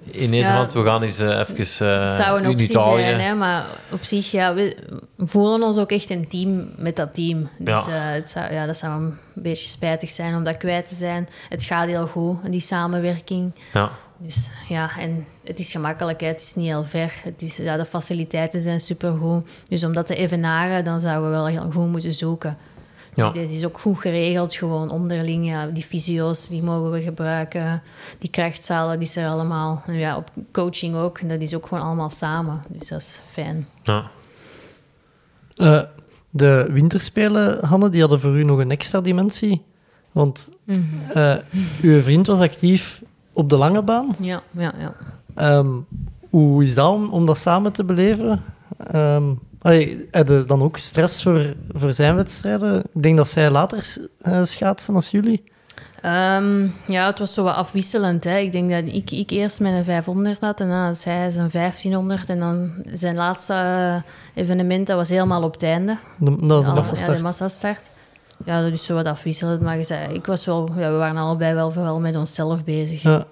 [0.04, 0.72] in Nederland.
[0.72, 3.02] We gaan eens eh, even uh, Het zou een in optie Italië.
[3.02, 4.76] zijn, hè, maar op zich, ja, we
[5.18, 7.48] voelen ons ook echt een team met dat team.
[7.58, 7.90] Dus Ja.
[7.90, 11.28] het zou, ja, dat zou een beetje spijtig zijn om dat kwijt te zijn.
[11.48, 13.52] Het gaat heel goed, die samenwerking.
[13.72, 13.90] Ja.
[14.20, 16.26] Dus ja, en het is gemakkelijk, hè.
[16.26, 17.12] het is niet heel ver.
[17.24, 19.48] Het is, ja, de faciliteiten zijn supergoed.
[19.68, 22.56] Dus om dat te evenaren, dan zouden we wel heel goed moeten zoeken.
[23.18, 23.30] Ja.
[23.30, 25.46] Dit is ook goed geregeld, gewoon onderling.
[25.46, 27.82] Ja, die fysio's, die mogen we gebruiken.
[28.18, 29.82] Die krachtzalen, die is er allemaal.
[29.86, 31.18] En ja, op coaching ook.
[31.18, 32.62] En dat is ook gewoon allemaal samen.
[32.68, 33.66] Dus dat is fijn.
[33.82, 34.10] Ja.
[35.54, 35.82] Eh,
[36.30, 39.62] de winterspelen, Hanne, die hadden voor u nog een extra dimensie.
[40.12, 40.48] Want
[41.14, 41.36] eh,
[41.82, 43.02] uw vriend was actief
[43.32, 44.16] op de lange baan.
[44.18, 44.94] Ja, ja, ja.
[45.34, 45.70] Ehm,
[46.30, 48.42] hoe is dat om, om dat samen te beleven?
[48.76, 49.30] Ehm
[49.68, 52.82] allee, had je dan ook stress voor, voor zijn wedstrijden?
[52.92, 55.44] Ik denk dat zij later eh, schaatsen als jullie.
[56.02, 58.24] Ehm, ja, het was zo wat afwisselend.
[58.24, 58.36] Hè.
[58.38, 62.28] Ik denk dat ik, ik eerst mijn 500 had en dan had zij zijn 1500.
[62.28, 65.98] En dan zijn laatste eh, evenement, dat was helemaal op het einde.
[66.18, 67.10] De, dat was Alle- massastart.
[67.10, 67.90] Ja, de massastart.
[68.44, 69.60] Ja, dat is zo wat afwisselend.
[69.60, 69.78] Maar
[70.12, 73.02] ik was wel, ja, we waren allebei wel vooral met onszelf bezig.
[73.02, 73.24] Ja.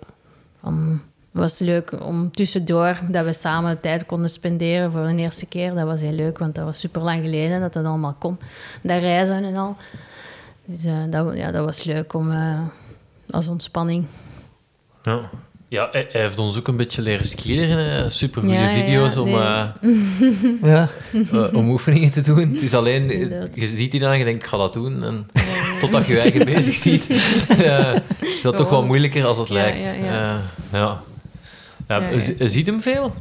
[0.60, 1.00] Van,
[1.36, 5.74] was leuk om tussendoor dat we samen tijd konden spenderen voor de eerste keer.
[5.74, 8.38] Dat was heel leuk, want dat was super lang geleden dat dat allemaal kon.
[8.82, 9.76] Dat reizen en al.
[10.64, 12.58] Dus eh, dat, ja, dat was leuk om eh,
[13.30, 14.04] als ontspanning.
[15.02, 15.20] Ja.
[15.68, 18.10] Ja, hij, hij heeft ons ook een beetje leren skiën.
[18.10, 19.38] Super goede Ja, ja, video's om, nee.
[19.40, 19.66] eh,
[21.32, 21.48] Ja.
[21.52, 22.38] om oefeningen te doen.
[22.52, 23.48] Het is alleen, Inderdaad.
[23.54, 25.04] je ziet die dan en je denkt, ik ga dat doen.
[25.04, 25.26] En
[25.80, 27.10] totdat je je eigen bezig ziet,
[28.20, 29.94] is dat toch wel moeilijker als het Ja, lijkt.
[30.72, 31.00] ja,
[31.88, 32.00] ja.
[32.10, 33.12] Eh, Ziet hem veel?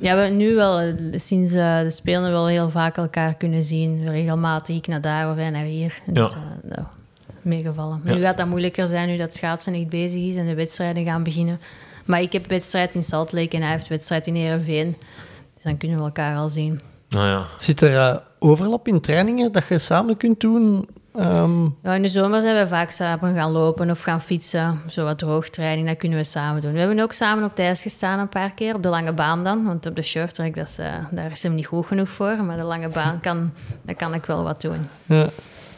[0.00, 4.08] Ja, we nu wel, eh, sinds eh, de spelen wel heel vaak elkaar kunnen zien.
[4.10, 5.98] Regelmatig, ik naar daar of hij naar hier.
[6.06, 6.36] Dus Ja.
[6.36, 6.86] eh, nou,
[7.42, 8.00] meegevallen.
[8.04, 8.14] Ja.
[8.14, 11.22] Nu gaat dat moeilijker zijn, nu dat schaatsen echt bezig is en de wedstrijden gaan
[11.22, 11.60] beginnen.
[12.04, 14.96] Maar ik heb wedstrijd in Salt Lake en hij heeft wedstrijd in Heerenveen.
[15.54, 16.80] Dus dan kunnen we elkaar al zien.
[17.08, 17.44] Nou ja.
[17.58, 20.88] Zit er eh, overlap in trainingen dat je samen kunt doen?
[21.14, 24.80] Ehm, Ja, in de zomer zijn we vaak samen gaan lopen of gaan fietsen.
[24.86, 26.72] Zo wat droogtraining, dat kunnen we samen doen.
[26.72, 29.64] We hebben ook samen op ijs gestaan een paar keer, op de lange baan dan.
[29.64, 32.44] Want op de short track, dat is, eh, daar is hem niet goed genoeg voor.
[32.44, 33.52] Maar de lange baan, kan,
[33.82, 34.78] daar kan ik wel wat doen.
[35.06, 35.28] ja.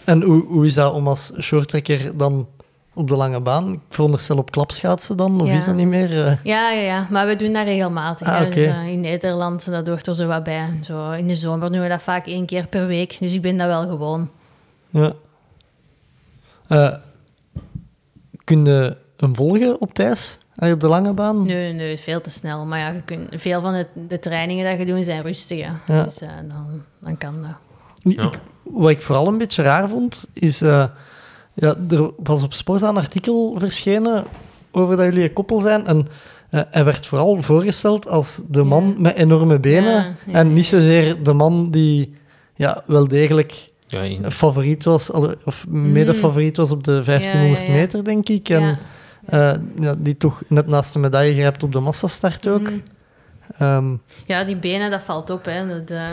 [0.04, 2.48] En hoe, hoe is dat om als shorttrekker dan
[2.94, 3.72] op de lange baan?
[3.72, 5.54] Ik veronderstel op klapschaatsen dan, of Ja.
[5.54, 6.26] is dat niet meer?
[6.26, 6.32] eh?
[6.42, 8.28] Ja, ja, ja, maar we doen dat regelmatig.
[8.28, 8.38] Ah.
[8.40, 10.68] Dus, eh, in Nederland, dat hoort er zo wat bij.
[10.80, 13.16] Zo, in de zomer doen we dat vaak één keer per week.
[13.20, 14.28] Dus ik ben dat wel gewoon.
[14.90, 15.12] Ja.
[16.68, 16.94] Eh,
[18.44, 20.38] kun je hem volgen op Thijs?
[20.56, 21.42] Allee, op de lange baan?
[21.46, 22.64] Nee, nee, veel te snel.
[22.64, 25.66] Maar ja, je kunt, veel van de, de trainingen dat je doet zijn rustig.
[25.66, 25.94] hè.
[25.96, 26.02] Ja.
[26.02, 27.50] Dus eh, dan, dan kan dat.
[28.14, 28.22] Ja.
[28.24, 30.62] Ik- wat ik vooral een beetje raar vond, is...
[30.62, 30.84] eh,
[31.54, 34.24] ja, er was op Sporza een artikel verschenen
[34.70, 35.86] over dat jullie een koppel zijn.
[35.86, 36.08] En
[36.50, 39.92] eh, hij werd vooral voorgesteld als de man met enorme benen.
[39.92, 42.14] Ja, ja, en niet zozeer de man die
[42.54, 45.10] ja, wel degelijk Ja, in- favoriet was,
[45.44, 47.66] of mede-favoriet was op de 1500 Mm.
[47.66, 47.80] Ja, ja, ja.
[47.80, 48.48] meter, denk ik.
[48.48, 48.78] En Ja.
[49.52, 52.60] eh, ja, die toch net naast de medaille grijpt op de massastart ook.
[52.60, 52.78] Mhm.
[53.58, 53.94] Ehm,
[54.26, 55.44] Ja, die benen, dat valt op.
[55.44, 55.66] Hè.
[55.68, 56.08] Dat, eh,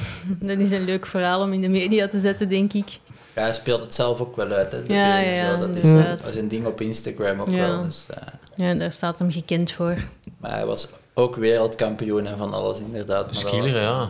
[0.48, 2.98] dat is een leuk verhaal om in de media te zetten, denk ik.
[3.34, 4.72] Ja, hij speelt het zelf ook wel uit.
[4.72, 5.68] Hè, de Ja, benen, ja, zo.
[6.16, 7.56] Dat is, een ding op Instagram ook Ja.
[7.68, 7.82] wel.
[7.82, 8.16] Dus, eh,
[8.56, 9.96] Ja, daar staat hem gekend voor.
[10.40, 13.36] maar hij was ook wereldkampioen en van alles inderdaad.
[13.36, 14.08] Skieler, ja.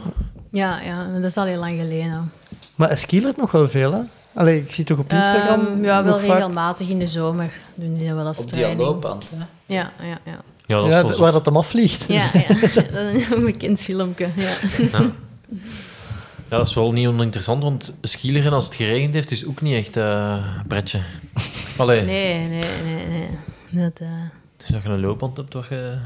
[0.51, 2.33] Ja, ja, dat is al heel lang geleden.
[2.75, 4.01] Maar hij skilert nog wel veel, hè?
[4.35, 6.37] Allee, ik zie toch op Instagram Ehm, ja, wel nog vaak...
[6.37, 8.81] regelmatig in de zomer doen die dat wel als Op die training.
[8.89, 9.25] loopband.
[9.31, 9.45] Hè.
[9.77, 10.41] Ja, ja, ja.
[10.67, 12.05] Ja, dat Ja, waar dat hem afvliegt.
[12.09, 12.47] Ja, ja.
[13.05, 14.29] dat is een bekend filmpje.
[14.37, 14.53] Ja.
[16.51, 19.75] Ja, dat is wel niet oninteressant, want skileren als het geregend heeft, is ook niet
[19.75, 21.01] echt eh, een pretje.
[21.77, 23.29] Allee, Nee, nee, nee, nee.
[23.85, 24.09] Dat, eh,
[24.57, 25.99] dus dat je een loopband hebt waar je,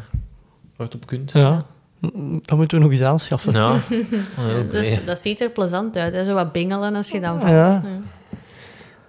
[0.77, 1.33] het op kunt.
[1.33, 1.65] Ja.
[2.01, 3.53] Mm, Dat moeten we nog eens aanschaffen.
[3.53, 3.81] Ja,
[4.41, 6.13] heel dat, ziet er plezant uit.
[6.15, 6.25] Hè?
[6.25, 7.51] Zo wat bingelen als je dan valt.
[7.53, 7.83] Ja.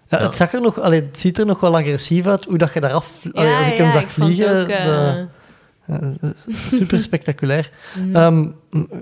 [0.10, 0.18] Ja.
[0.20, 2.80] Het, zag er nog, allee, het ziet er nog wel agressief uit, hoe dat je
[2.80, 3.20] daar af...
[3.34, 6.34] allee, als ik hem ja, zag ik vond het vliegen, ook, eh, de-
[6.72, 7.72] super spectaculair.
[7.96, 8.16] Mhm.
[8.16, 8.48] Ehm,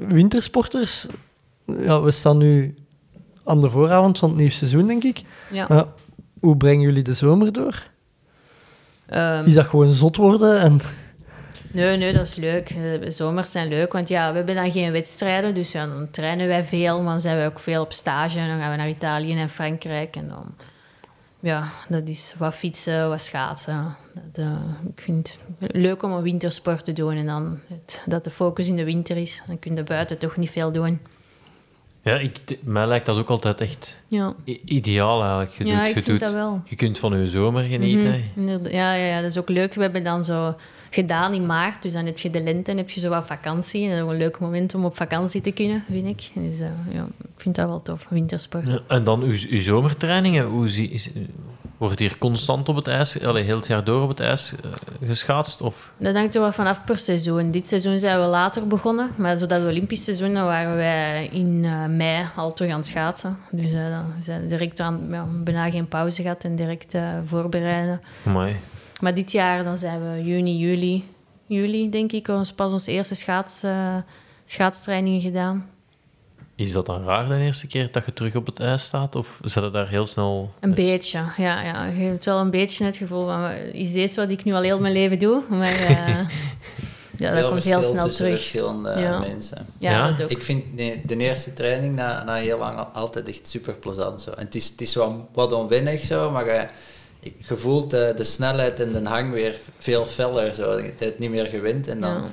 [0.08, 1.08] wintersporters,
[1.66, 2.76] ja, we staan nu
[3.44, 5.22] aan de vooravond van het nieuwe seizoen, denk ik.
[5.52, 5.88] ja.
[6.40, 7.84] Hoe brengen jullie de zomer door?
[9.06, 10.60] Ehm, Is dat gewoon zot worden?
[10.60, 10.80] En,
[11.76, 12.70] Nee, nee, dat is leuk.
[12.70, 16.08] Eh, De zomers zijn leuk, want ja, we hebben dan geen wedstrijden, dus ja, dan
[16.12, 18.40] trainen wij veel, maar dan zijn we ook veel op stage.
[18.40, 20.56] En dan gaan we naar Italië en Frankrijk en dan...
[21.40, 23.96] Ja, dat is wat fietsen, wat schaatsen.
[24.14, 24.52] Dat, eh,
[24.96, 28.68] ik vind het leuk om een wintersport te doen en dan het, dat de focus
[28.68, 29.44] in de winter is.
[29.48, 31.00] Dan kun je buiten toch niet veel doen.
[32.02, 34.34] Ja, ik, mij lijkt dat ook altijd echt Ja,
[34.66, 35.52] ideaal eigenlijk.
[35.52, 36.62] Je, ja doet, ik je, vind doet- dat wel.
[36.66, 38.24] je kunt van je zomer genieten.
[38.34, 39.74] Mhm, ja, ja, ja, dat is ook leuk.
[39.74, 40.56] We hebben dan zo
[40.96, 43.84] gedaan in maart, dus dan heb je de lente en heb je zo wat vakantie.
[43.84, 46.32] En dat is ook een leuk moment om op vakantie te kunnen, vind ik.
[46.34, 48.82] Dus eh, ja, ik vind dat wel tof, wintersport.
[48.88, 51.10] En dan uw, uw zomertrainingen, hoe zie, is,
[51.78, 55.08] wordt hier constant op het ijs, allee, heel het jaar door op het ijs eh,
[55.08, 55.62] geschaatst?
[55.62, 55.92] Of?
[55.98, 57.52] Dat hangt er wel vanaf per seizoen.
[57.52, 61.62] Dit seizoen zijn we later begonnen, maar zo dat Olympisch seizoen dan waren wij in
[61.64, 63.38] eh, mei al terug aan het schaatsen.
[63.52, 67.10] Dus eh, dan zijn we direct aan, ja, bijna geen pauze gehad en direct eh,
[67.26, 68.02] voorbereiden.
[68.26, 68.56] Amai.
[69.02, 71.04] Maar dit jaar dan zijn we juni, juli,
[71.46, 73.96] juli denk ik, ons, pas onze eerste schaats, eh,
[74.46, 75.70] schaatstrainingen gedaan.
[76.56, 79.16] Is dat dan raar de eerste keer dat je terug op het ijs staat?
[79.16, 80.54] Of zet je daar heel snel...
[80.60, 81.86] Een beetje, ja, ja.
[81.86, 84.80] Je hebt wel een beetje het gevoel van, is deze wat ik nu al heel
[84.80, 85.44] mijn leven doe?
[85.50, 86.08] Maar eh,
[87.18, 88.32] ja, dat komt heel snel terug.
[88.40, 89.20] verschillende Ja.
[89.20, 89.66] mensen.
[89.80, 90.12] Ja, Ja?
[90.12, 90.30] dat ook.
[90.30, 94.22] Ik vind de, de eerste training na, na heel lang al- altijd echt super plezant.
[94.22, 94.32] Zo.
[94.32, 96.72] En het is, het is wat, wat onwennig zo, maar
[97.26, 100.54] ik- je voelt de, de snelheid en de hang weer veel feller.
[100.54, 100.78] Zo.
[100.78, 102.24] Je hebt het niet meer gewend en dan, Ja.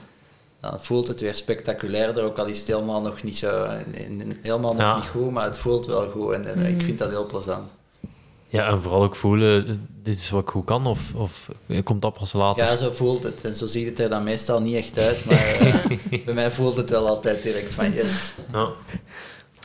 [0.70, 2.24] dan voelt het weer spectaculairder.
[2.24, 4.94] Ook al is het helemaal nog niet zo, in- in- helemaal nog Ja.
[4.94, 6.66] niet goed, maar het voelt wel goed en, en Mhm.
[6.68, 7.70] ik vind dat heel plezant.
[8.48, 9.72] Ja, en vooral ook voelen, eh,
[10.02, 12.64] dit is wat ik goed kan, of, of eh, komt dat pas later?
[12.64, 13.40] Ja, zo voelt het.
[13.40, 15.38] En zo ziet het er dan meestal niet echt uit, maar
[16.10, 18.34] eh, bij mij voelt het wel altijd direct van yes.
[18.52, 18.68] Ja.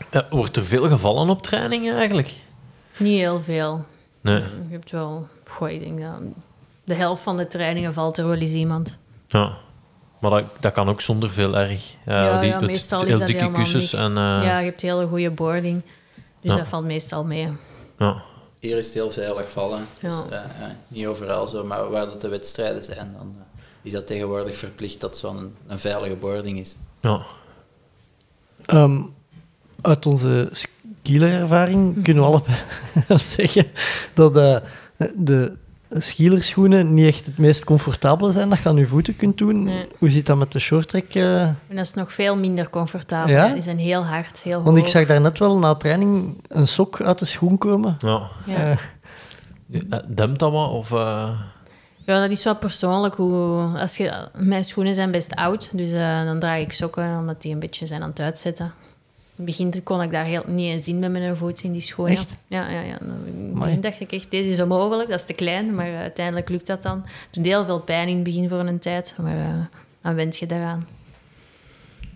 [0.09, 2.33] Eh, wordt er veel gevallen op trainingen eigenlijk?
[2.97, 3.85] Niet heel veel.
[4.27, 4.41] Nee.
[4.41, 6.11] Je hebt wel, goh, ik denk dat
[6.83, 8.97] de helft van de trainingen valt er wel eens iemand.
[9.27, 9.51] Ja.
[10.19, 11.95] Maar dat, dat kan ook zonder veel erg.
[12.05, 14.03] Ja, ja, die, ja, meestal is heel dat dikke helemaal kussens niks.
[14.03, 14.11] en...
[14.17, 15.81] eh, ja, je hebt hele goede boarding.
[16.41, 16.57] Dus Ja.
[16.57, 17.51] dat valt meestal mee.
[17.97, 18.21] ja.
[18.59, 19.85] Hier is het heel veilig vallen.
[19.99, 20.07] Ja.
[20.07, 20.45] Dus, eh, eh,
[20.87, 25.01] niet overal zo, maar waar dat de wedstrijden zijn, dan eh, is dat tegenwoordig verplicht
[25.01, 26.75] dat zo'n een veilige boarding is.
[27.01, 27.21] ja.
[28.65, 29.01] Ehm,
[29.81, 30.49] uit onze
[31.07, 32.57] skielerervaring kunnen we allebei
[33.07, 33.65] wel zeggen
[34.13, 34.57] dat eh,
[35.15, 35.53] de
[35.89, 39.63] skielerschoenen niet echt het meest comfortabele zijn dat je aan je voeten kunt doen.
[39.63, 39.87] Nee.
[39.97, 41.03] Hoe zit dat met de shorttrack?
[41.13, 41.41] eh?
[41.41, 43.29] En dat is nog veel minder comfortabel.
[43.35, 43.47] Ja?
[43.53, 47.01] Die zijn heel hard, heel Want ik zag daar net wel na training een sok
[47.01, 47.97] uit de schoen komen.
[47.99, 48.21] ja.
[48.45, 48.55] Ja.
[49.89, 50.71] Eh, Dempt dat wat?
[50.71, 51.29] Of, eh,
[52.05, 53.15] Ja, dat is wel persoonlijk.
[53.15, 57.41] Hoe, als je, mijn schoenen zijn best oud, dus eh, dan draag ik sokken omdat
[57.41, 58.73] die een beetje zijn aan het uitzetten.
[59.37, 61.81] In het begin kon ik daar heel, niet eens in met mijn voet in die
[61.81, 62.15] schoenen.
[62.17, 62.37] Echt?
[62.47, 62.97] Ja, ja, ja.
[62.99, 65.75] Dan- dacht ik echt, deze is onmogelijk, dat is te klein.
[65.75, 66.97] Maar eh, uiteindelijk lukt dat dan.
[67.05, 69.53] Het doet heel veel pijn in het begin voor een tijd, maar eh,
[70.01, 70.87] dan wend je daaraan.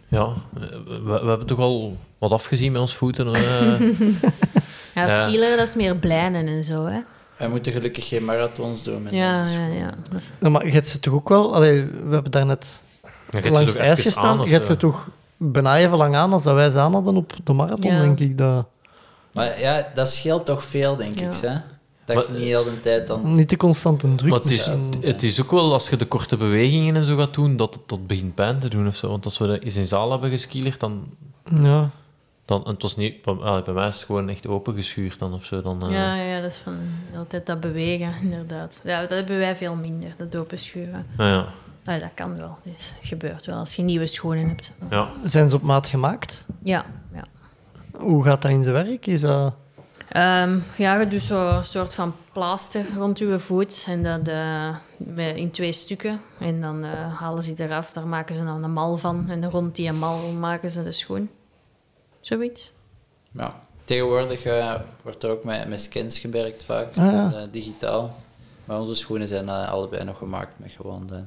[0.08, 3.34] ja, eh, we, we hebben toch al wat afgezien met ons voeten.
[3.36, 3.80] eh.
[4.96, 5.28] Ja, Ja.
[5.28, 7.00] skieler, dat is meer blijnen en zo, hè.
[7.38, 9.94] Wij moeten gelukkig geen marathons doen met Ja, ja, ja.
[10.42, 11.56] Ja, maar je hebt ze toch ook wel...
[11.56, 14.42] Allee, we hebben daar net Je hebt ze langs het ijs gestaan.
[14.46, 15.10] Je hebt ze toch
[15.44, 18.00] bijna even lang aan als dat wij ze aan hadden op de marathon, Ja.
[18.00, 18.38] denk ik.
[18.38, 18.66] Dat...
[19.34, 21.28] Maar ja, dat scheelt toch veel, denk Ja.
[21.28, 21.34] ik.
[21.36, 21.56] Hè?
[22.06, 23.34] Dat Maar- je niet heel de tijd dan...
[23.34, 24.30] Niet te constant een druk.
[24.30, 24.70] Maar het is,
[25.02, 27.84] het is ook wel, als je de korte bewegingen en zo gaat doen, dat het
[27.89, 29.10] dat begint pijn te doen of zo.
[29.10, 31.04] Want als we dat eens in zaal hebben geskielerd, dan...
[31.62, 31.89] Ja.
[32.46, 33.22] dan en het was niet...
[33.22, 35.62] Bij, bij mij is het gewoon echt opengeschuurd dan of zo.
[35.62, 36.76] Dan, eh, Ja, ja, dat is van
[37.18, 38.82] altijd dat bewegen, inderdaad.
[38.84, 41.06] Ja, dat hebben wij veel minder, dat openschuren.
[41.18, 41.46] ah, ja.
[41.86, 44.72] Ah, dat kan wel, dus het gebeurt wel als je nieuwe schoenen hebt.
[44.90, 45.10] Ja.
[45.24, 46.46] Zijn ze op maat gemaakt?
[46.64, 47.24] Ja, ja.
[47.98, 49.06] Hoe gaat dat in zijn werk?
[49.08, 49.54] Is dat...
[50.10, 54.28] Ehm, ja, je doet zo'n soort van plaster rond je voet en dat
[55.16, 56.22] eh, in twee stukken.
[56.40, 59.30] En dan eh, halen ze die eraf, daar maken ze dan een mal van.
[59.30, 61.30] En rond die mal maken ze de schoen.
[62.20, 62.72] Zoiets.
[63.32, 63.54] Ja.
[63.86, 67.32] Tegenwoordig eh, wordt er ook met, met scans gewerkt vaak, Ah, ja.
[67.34, 68.16] eh, digitaal.
[68.66, 71.22] Maar onze schoenen zijn eh, allebei nog gemaakt met gewoon de,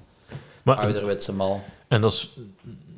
[0.65, 1.63] Maar, ouderwetse mal.
[1.89, 2.37] en dat is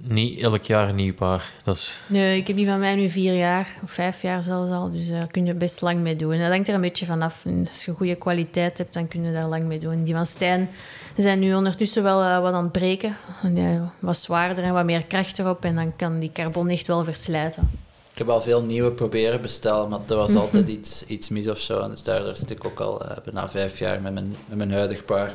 [0.08, 1.52] niet elk jaar een nieuw paar.
[1.64, 4.70] Dat is, Nee, ik heb die van mij nu vier jaar, of vijf jaar zelfs
[4.70, 4.90] al.
[4.90, 6.38] Dus daar kun je best lang mee doen.
[6.38, 7.44] Dat hangt er een beetje vanaf.
[7.68, 10.04] Als je goede kwaliteit hebt, dan kun je daar lang mee doen.
[10.04, 10.70] Die van Stijn
[11.16, 13.16] zijn nu ondertussen wel eh, wat aan het breken.
[13.42, 15.64] Die, wat zwaarder en wat meer kracht erop.
[15.64, 17.70] En dan kan die carbon echt wel verslijten.
[18.12, 21.60] Ik heb al veel nieuwe proberen bestellen, maar er was altijd iets, iets mis of
[21.60, 21.88] zo.
[21.88, 25.04] Dus daardoor zit ik ook al eh, bijna vijf jaar met mijn, met mijn huidig
[25.04, 25.32] paar.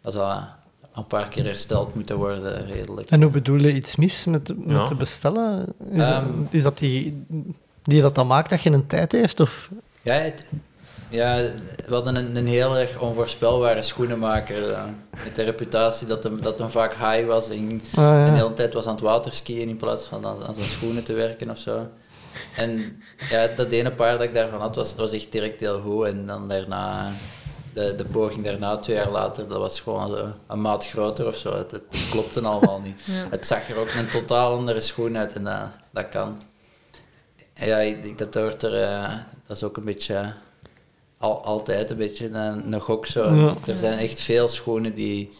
[0.00, 0.42] Dat zal eh,
[0.98, 3.08] een paar keer hersteld moeten worden, redelijk.
[3.10, 4.82] En hoe bedoel je iets mis met, met Ja.
[4.84, 5.64] te bestellen?
[5.92, 6.24] Is, Ehm.
[6.26, 7.24] dat, is dat die,
[7.82, 9.40] die dat dan maakt dat je een tijd heeft?
[9.40, 9.70] Of?
[10.02, 10.50] Ja, het-
[11.10, 11.36] ja,
[11.86, 14.70] we hadden een, een heel erg onvoorspelbare schoenenmaker.
[14.70, 14.82] eh,
[15.24, 18.24] met de reputatie dat hem, dat hem vaak high was en Ah, ja.
[18.24, 21.12] de hele tijd was aan het waterskiën in plaats van aan, aan zijn schoenen te
[21.12, 21.86] werken of zo.
[22.56, 26.06] En ja, dat ene paar dat ik daarvan had, was, was echt direct heel goed.
[26.06, 27.10] En dan daarna,
[27.78, 31.56] de, de poging daarna, twee jaar later, dat was gewoon een maat groter of zo.
[31.56, 32.96] Het, het klopte allemaal niet.
[33.08, 33.26] Ja.
[33.30, 36.42] Het zag er ook een totaal andere schoen uit en dat, dat kan.
[37.54, 39.14] Ja, ik dat hoort er, eh,
[39.46, 40.32] dat is ook een beetje,
[41.18, 43.34] al, altijd een beetje een, een gok zo.
[43.34, 43.54] Ja.
[43.66, 45.30] Er zijn echt veel schoenen die,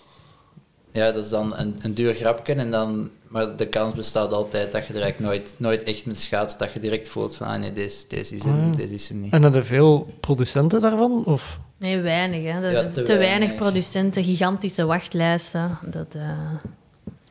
[0.93, 4.72] ja, dat is dan een, een duur grapje en dan, maar de kans bestaat altijd
[4.72, 7.59] dat je er eigenlijk nooit, nooit echt met schaats, dat je direct voelt van, ah
[7.59, 8.76] nee, deze, deze is hem, Ah.
[8.76, 9.33] deze is hem niet.
[9.33, 11.24] En hebben er veel producenten daarvan?
[11.24, 11.59] Of?
[11.79, 12.53] Nee, weinig.
[12.53, 12.61] Hè.
[12.61, 13.55] Dat- Ja, te, te weinig, weinig.
[13.55, 15.79] producenten, gigantische wachtlijsten.
[15.87, 16.39] Dat, eh,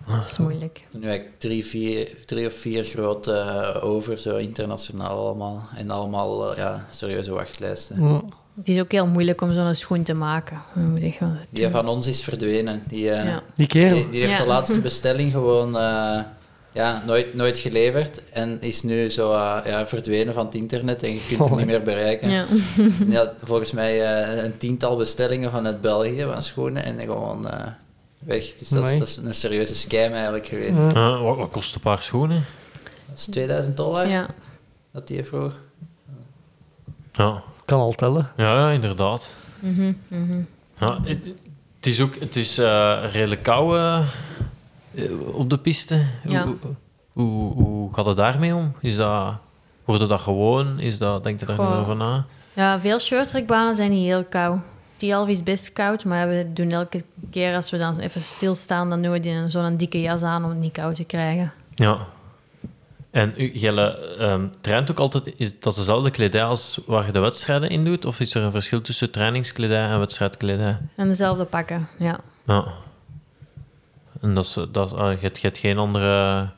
[0.08, 0.84] dat is moeilijk.
[0.92, 5.62] Nu eigenlijk drie, vier, drie of vier grote eh, over, zo internationaal allemaal.
[5.76, 8.04] En allemaal eh, ja, serieuze wachtlijsten.
[8.04, 8.22] Ja.
[8.58, 10.62] Het is ook heel moeilijk om zo'n schoen te maken.
[10.76, 12.84] Dan moet ik wel- Die van ons is verdwenen.
[12.88, 13.42] Die, eh, Ja.
[13.56, 13.96] Die kerel?
[13.96, 14.38] die, die heeft Ja.
[14.40, 16.20] de laatste bestelling gewoon eh,
[16.72, 18.22] ja, nooit, nooit geleverd.
[18.32, 21.58] En is nu zo eh, ja, verdwenen van het internet en je kunt hem Oh.
[21.58, 22.30] niet meer bereiken.
[22.30, 22.46] Ja.
[23.10, 27.66] Ja, volgens mij eh, een tiental bestellingen vanuit België van schoenen en gewoon eh,
[28.20, 28.44] weg.
[28.56, 29.00] Dus dat, is- Amai.
[29.00, 30.78] dat is een serieuze scam eigenlijk geweest.
[30.78, 30.90] Ja.
[30.94, 32.46] Eh, wat, wat kost een paar schoenen?
[33.10, 34.28] Dat is 2000 dollar ja.
[34.92, 35.54] dat die vroeg.
[37.14, 38.28] Ja, Kan al tellen.
[38.38, 39.34] ja, ja inderdaad.
[39.60, 40.40] Mhm, mhm.
[40.80, 41.24] Ja, het,
[41.76, 44.00] het is ook het is, eh, redelijk koud eh,
[44.96, 46.06] eh, op de piste.
[46.28, 46.44] Ja.
[46.44, 46.56] Hoe,
[47.14, 48.74] hoe, hoe gaat het daarmee om?
[48.82, 49.34] Is dat,
[49.86, 50.80] wordt dat gewoon?
[50.80, 51.70] Is dat, denk je daar Goh.
[51.72, 52.26] niet over na?
[52.54, 54.60] ja, veel shorttrackbanen zijn niet heel koud.
[54.96, 57.02] Tialf is best koud, maar we doen elke
[57.32, 60.50] keer als we dan even stilstaan, dan doen we die- zo'n dikke jas aan om
[60.50, 61.52] het niet koud te krijgen.
[61.76, 61.98] Ja.
[63.12, 67.20] En u, Jelle, ehm, traint ook altijd, is dat dezelfde kledij als waar je de
[67.20, 68.06] wedstrijden in doet?
[68.06, 70.78] Of is er een verschil tussen trainingskledij en wedstrijdkledij?
[70.96, 72.20] En dezelfde pakken, ja.
[72.46, 72.66] Ja.
[74.22, 76.50] En dat is, dat ah, je hebt geen andere,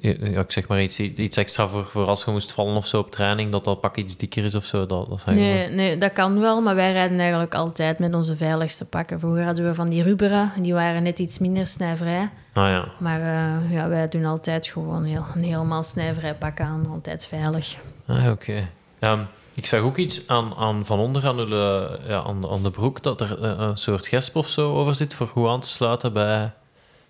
[0.00, 2.98] ja, ik zeg maar iets, iets extra voor, voor als je moest vallen of zo
[2.98, 4.86] op training, dat dat pak iets dikker is of zo.
[4.86, 8.36] Dat, dat zijn Nee, nee, dat kan wel, maar wij rijden eigenlijk altijd met onze
[8.36, 9.20] veiligste pakken.
[9.20, 12.30] Vroeger hadden we van die ruberen, die waren net iets minder snijvrij.
[12.52, 12.84] Ah ja.
[12.98, 17.76] Maar eh, ja, wij doen altijd gewoon heel, een helemaal snijvrij pak aan, altijd veilig.
[18.06, 18.68] Ah, oké.
[18.98, 19.20] Ehm,
[19.54, 22.70] ik zag ook iets aan, aan van onder aan, de, ja, aan, de- aan de
[22.70, 25.68] broek dat er eh, een soort gesp of zo over zit voor goed aan te
[25.68, 26.52] sluiten bij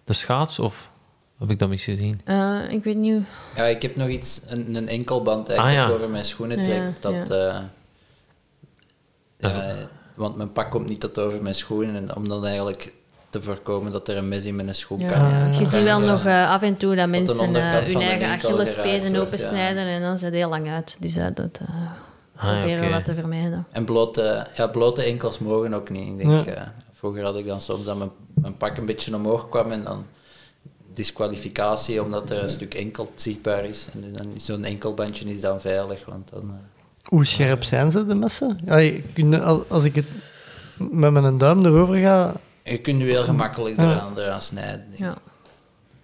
[0.04, 0.58] de schaats.
[0.58, 0.90] Of
[1.44, 2.20] heb ik dat misgezien?
[2.24, 3.22] Eh, ik weet niet
[3.56, 5.86] Ja, ik heb nog iets, een, een enkelband eigenlijk Ah, ja.
[5.90, 7.02] dat over mijn schoenen Ja, trekt.
[7.02, 7.48] Dat, ja.
[7.48, 7.60] eh,
[9.36, 11.94] ja, want mijn pak komt niet tot over mijn schoenen.
[11.96, 12.92] En om dan eigenlijk
[13.30, 15.18] te voorkomen dat er een mes in mijn schoen Ja, kan.
[15.28, 18.28] ja, want je ziet wel nog eh, af en toe dat mensen eh, hun eigen
[18.28, 20.96] Achillespezen opensnijden en dan zijn ze heel lang uit.
[21.00, 21.68] Dus eh, dat eh,
[22.36, 23.66] Ah, ja, proberen we wat te vermijden.
[23.70, 26.08] En blote, ja, blote enkels mogen ook niet.
[26.08, 26.54] Ik denk, Ja.
[26.54, 29.82] eh, vroeger had ik dan soms dat mijn, mijn pak een beetje omhoog kwam en
[29.84, 30.06] dan
[30.94, 33.86] disqualificatie omdat er een stuk enkel zichtbaar is.
[33.92, 36.42] En zo'n enkelbandje is dan veilig, want dan...
[36.42, 38.60] eh, Hoe scherp zijn ze, de messen?
[38.64, 40.06] Ja, je kunt- als, ik het
[40.76, 42.34] met mijn duim erover ga...
[42.62, 43.90] je kunt nu heel gemakkelijk Ja.
[43.90, 44.84] eraan, eraan snijden.
[44.88, 44.98] denk.
[44.98, 45.14] Ja.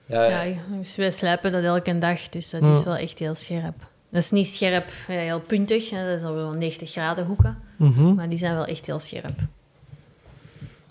[0.07, 3.89] Ja, Ja, dus wij slijpen dat elke dag, dus dat is wel echt heel scherp.
[4.11, 8.15] Dat is niet scherp, heel puntig, dat is al wel 90 graden hoeken, Mhm.
[8.15, 9.39] maar die zijn wel echt heel scherp.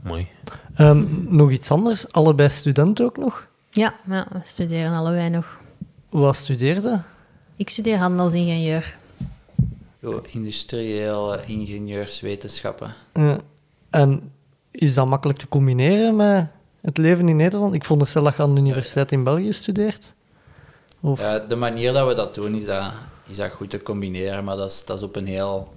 [0.04, 0.28] Mooi.
[0.76, 1.06] Ehm,
[1.36, 2.12] nog iets anders?
[2.12, 3.48] Allebei student ook nog?
[3.70, 5.58] Ja, ja, we studeren allebei nog.
[6.10, 7.02] Wat studeerde?
[7.56, 8.98] Ik studeer handelsingenieur.
[10.02, 12.94] Zo, industrieel eh, ingenieurswetenschappen.
[13.14, 13.38] Ja.
[13.90, 14.32] En
[14.72, 16.48] is dat makkelijk te combineren met
[16.82, 17.74] het leven in Nederland?
[17.74, 20.14] Ik veronderstel dat je aan de universiteit in België studeert.
[21.00, 21.20] Of...
[21.20, 22.92] Ja, de manier dat we dat doen is dat,
[23.28, 25.74] is dat goed te combineren, maar dat is, dat is op een heel,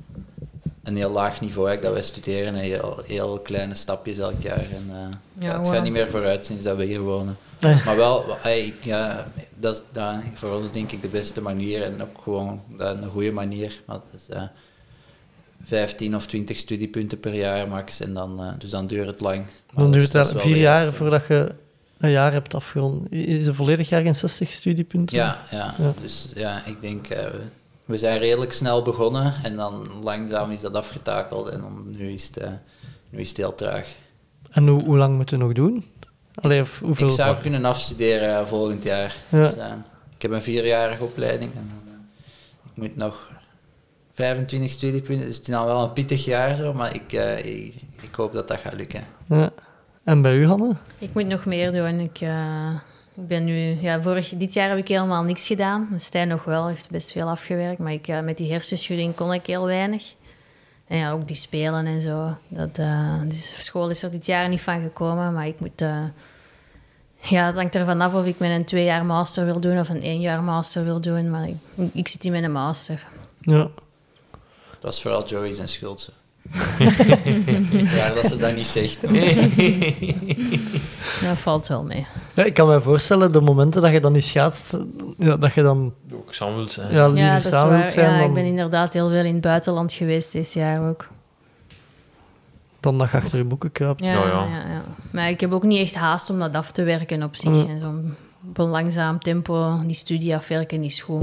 [0.82, 2.54] een heel laag niveau eigenlijk, dat wij studeren.
[2.54, 4.58] en Heel, heel kleine stapjes elk jaar.
[4.70, 4.96] En, eh,
[5.38, 5.74] Ja, ja, het wow.
[5.74, 7.36] gaat niet meer vooruit sinds dat we hier wonen.
[7.84, 9.26] Maar wel, ik- ja,
[9.58, 13.32] dat is dat, voor ons denk ik de beste manier en ook gewoon een goede
[13.32, 13.80] manier.
[13.86, 14.42] Maar het is, eh,
[15.64, 18.00] 15 of 20 studiepunten per jaar max.
[18.00, 19.36] En dan, eh, dus dan duurt het lang.
[19.72, 21.52] Maar Dan duurt het vier jaar voordat je
[21.98, 23.12] een jaar hebt afgerond.
[23.12, 25.16] Is een volledig jaar in 60 studiepunten?
[25.16, 25.74] Ja, ja.
[25.78, 25.92] Ja.
[26.02, 27.26] dus ja, ik denk, eh,
[27.84, 32.30] we zijn redelijk snel begonnen en dan langzaam is dat afgetakeld en dan, nu, is
[32.34, 32.48] het,
[33.10, 33.88] nu is het heel traag.
[34.50, 35.84] En hoe, hoe lang moeten we nog doen?
[36.34, 37.08] Allee, of hoeveel...
[37.08, 39.16] Ik zou kunnen afstuderen eh, volgend jaar.
[39.28, 39.38] Ja.
[39.38, 39.72] Dus, eh,
[40.16, 41.92] ik heb een vierjarige opleiding en eh,
[42.64, 43.30] ik moet nog
[44.12, 47.74] 25 studiepunten, dus het is dan wel een pittig jaar, zo, maar ik, eh, ik,
[48.00, 49.04] ik hoop dat dat gaat lukken.
[49.28, 49.50] Ja.
[50.04, 50.76] En bij u, Hanne?
[50.98, 52.00] Ik moet nog meer doen.
[52.00, 52.70] Ik, eh,
[53.14, 53.80] ik ben nu...
[53.80, 55.88] Ja, vorig, dit jaar heb ik helemaal niks gedaan.
[55.96, 57.78] Stijn nog wel, heeft best veel afgewerkt.
[57.78, 60.14] Maar ik, eh, met die hersenschudding kon ik heel weinig.
[60.92, 62.36] En ja, ook die spelen en zo.
[62.48, 65.32] Dat, eh, dus school is er dit jaar niet van gekomen.
[65.32, 65.80] Maar ik moet...
[65.80, 66.04] eh,
[67.20, 69.88] ja, het hangt ervan af of ik met een twee jaar master wil doen of
[69.88, 71.30] een één jaar master wil doen.
[71.30, 71.56] Maar ik,
[71.92, 73.06] ik zit hier met een master.
[73.40, 73.68] Ja.
[74.80, 76.00] Dat is vooral Joey zijn schuld.
[76.00, 76.10] zo.
[77.96, 79.00] ja, dat ze dat niet zegt.
[81.22, 82.06] Dat valt wel mee.
[82.34, 82.44] ja.
[82.44, 84.76] Ik kan me voorstellen, de momenten dat je dan niet schaatst,
[85.18, 85.94] ja, dat je dan
[86.40, 86.92] Ook zijn.
[86.92, 87.92] ja, liever Ja, dat is samen wilt waar.
[87.92, 91.08] zijn Ja, dan, ik ben inderdaad heel veel in het buitenland geweest dit jaar ook.
[92.80, 94.04] dan dat je achter je boeken kruipt.
[94.04, 94.46] Ja, Ja, ja.
[94.46, 94.68] ja.
[94.72, 97.66] Ja, Maar ik heb ook niet echt haast om dat af te werken op zich.
[97.66, 98.14] En zo'n
[98.48, 101.22] op een langzaam tempo die studie afwerken is goed.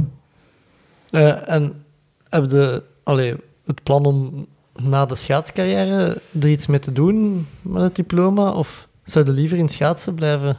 [1.10, 1.84] Eh, en
[2.30, 7.82] heb je allee, het plan om na de schaatscarrière er iets mee te doen met
[7.82, 8.52] het diploma?
[8.52, 10.58] Of zou je liever in schaatsen blijven?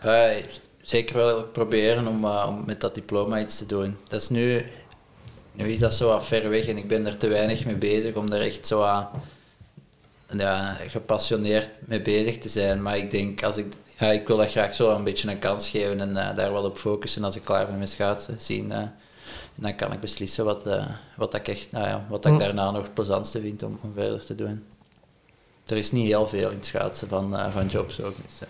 [0.00, 0.10] Eh,
[0.84, 3.96] zeker wel proberen om, eh, om met dat diploma iets te doen.
[4.08, 4.66] Dat is nu,
[5.52, 8.14] nu is dat zo wat ver weg en ik ben er te weinig mee bezig
[8.14, 9.08] om er echt zo aan,
[10.36, 12.82] ja, gepassioneerd mee bezig te zijn.
[12.82, 13.66] Maar ik denk, als ik,
[13.98, 16.64] ja, ik wil dat graag zo een beetje een kans geven en eh, daar wel
[16.64, 18.36] op focussen als ik klaar ben met schaatsen.
[18.40, 20.68] Zien, eh, en dan kan ik beslissen wat,
[21.16, 22.38] wat, ik, echt, nou ja, wat ik Mm.
[22.38, 24.64] daarna nog het plezantste vind om, om verder te doen.
[25.66, 28.14] Er is niet heel veel in het schaatsen van, van jobs ook.
[28.16, 28.48] Dus.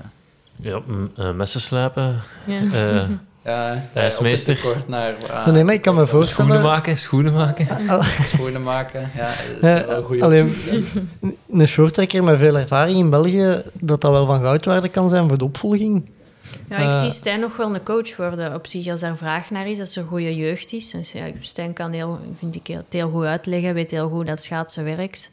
[0.57, 0.81] Ja,
[1.17, 2.21] eh, messen slijpen.
[2.47, 2.61] Ja.
[2.73, 3.03] eh,
[3.45, 4.53] Ja, IJsmeester.
[4.55, 6.63] op het tekort naar ah, nee, maar ik kan me schoenen voorstellen...
[6.63, 7.67] maken, schoenen maken.
[8.25, 9.11] schoenen maken.
[9.17, 10.85] Ja, dat Ja, is wel een goede alleen- opties.
[11.51, 15.39] Een shorttrekker met veel ervaring in België, dat dat wel van goudwaarde kan zijn voor
[15.39, 16.11] de opvolging.
[16.69, 17.01] Ja, ik Eh.
[17.01, 19.97] zie Stijn nog wel een coach worden op zich als er vraag naar is, als
[19.97, 20.91] er goede jeugd is.
[20.91, 24.43] Dus ja, Stijn kan heel, vind ik, het heel goed uitleggen, weet heel goed dat
[24.43, 25.31] schaatsen werkt.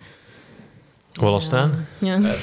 [1.11, 1.87] Wel als staan.
[1.99, 2.17] Ja.
[2.17, 2.33] Nee,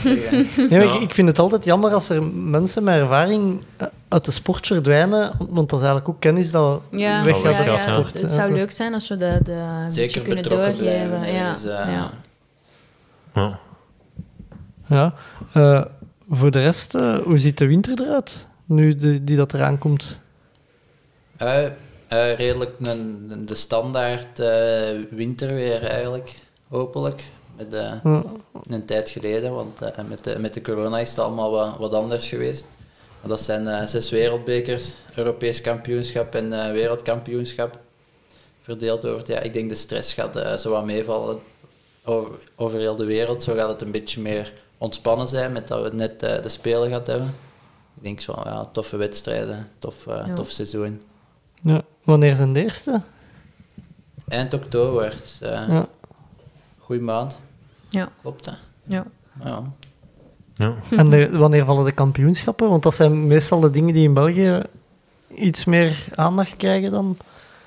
[0.68, 0.80] Ja.
[0.94, 4.66] ik, ik vind het altijd jammer als er mensen met ervaring eh, uit de sport
[4.66, 8.20] verdwijnen, want dat is eigenlijk ook kennis dat Ja, weggaat ja, uit de ja, sport.
[8.20, 9.40] Het zou leuk zijn als we
[9.88, 10.78] Zeker kunnen doorgeven.
[10.78, 11.20] blijven.
[11.20, 11.38] hè.
[11.38, 11.52] ja.
[11.52, 12.10] Dus, eh, ja.
[13.34, 13.58] Ja.
[14.88, 15.14] Ja.
[15.52, 15.84] Eh,
[16.30, 20.20] voor de rest, eh, hoe ziet de winter eruit, nu de, die dat eraan komt?
[21.36, 21.70] Eh, eh,
[22.36, 26.34] redelijk een, de standaard eh, winterweer eigenlijk,
[26.68, 27.24] hopelijk.
[27.58, 28.22] Met, eh, Ja.
[28.68, 31.92] een tijd geleden, want eh, met, de, met de corona is het allemaal wat, wat
[31.94, 32.66] anders geweest.
[33.20, 37.78] Maar dat zijn eh, zes wereldbekers, Europees kampioenschap en eh, wereldkampioenschap.
[38.62, 41.38] Verdeeld over, ja, ik denk de stress gaat eh, zo wat meevallen
[42.04, 43.42] over, over heel de wereld.
[43.42, 46.88] Zo gaat het een beetje meer ontspannen zijn met dat we net eh, de Spelen
[46.88, 47.34] gehad hebben.
[47.96, 50.34] Ik denk zo, ja, toffe wedstrijden, tof, eh, Ja.
[50.34, 51.02] tof seizoen.
[51.62, 51.82] Ja.
[52.04, 53.00] Wanneer zijn de eerste?
[54.28, 55.86] Eind oktober, dus, Ja.
[56.78, 57.38] goeie maand,
[57.88, 58.08] Ja.
[58.22, 58.56] klopt dat?
[58.84, 59.04] Ja.
[59.44, 59.62] Ja.
[60.54, 60.74] Ja.
[60.90, 62.68] En de- wanneer vallen de kampioenschappen?
[62.70, 64.62] Want dat zijn meestal de dingen die in België
[65.34, 67.16] iets meer aandacht krijgen dan.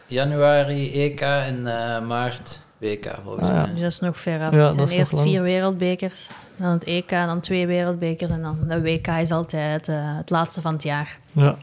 [0.07, 3.61] Januari EK en eh, maart WK volgens Ah, ja.
[3.61, 3.71] mij.
[3.71, 4.53] Dus dat is nog ver af.
[4.53, 8.41] Ja, het dat zijn nog eerst vier wereldbekers, dan het EK, dan twee wereldbekers en
[8.41, 11.19] dan de WK is altijd eh, het laatste van het jaar.
[11.31, 11.55] Ja.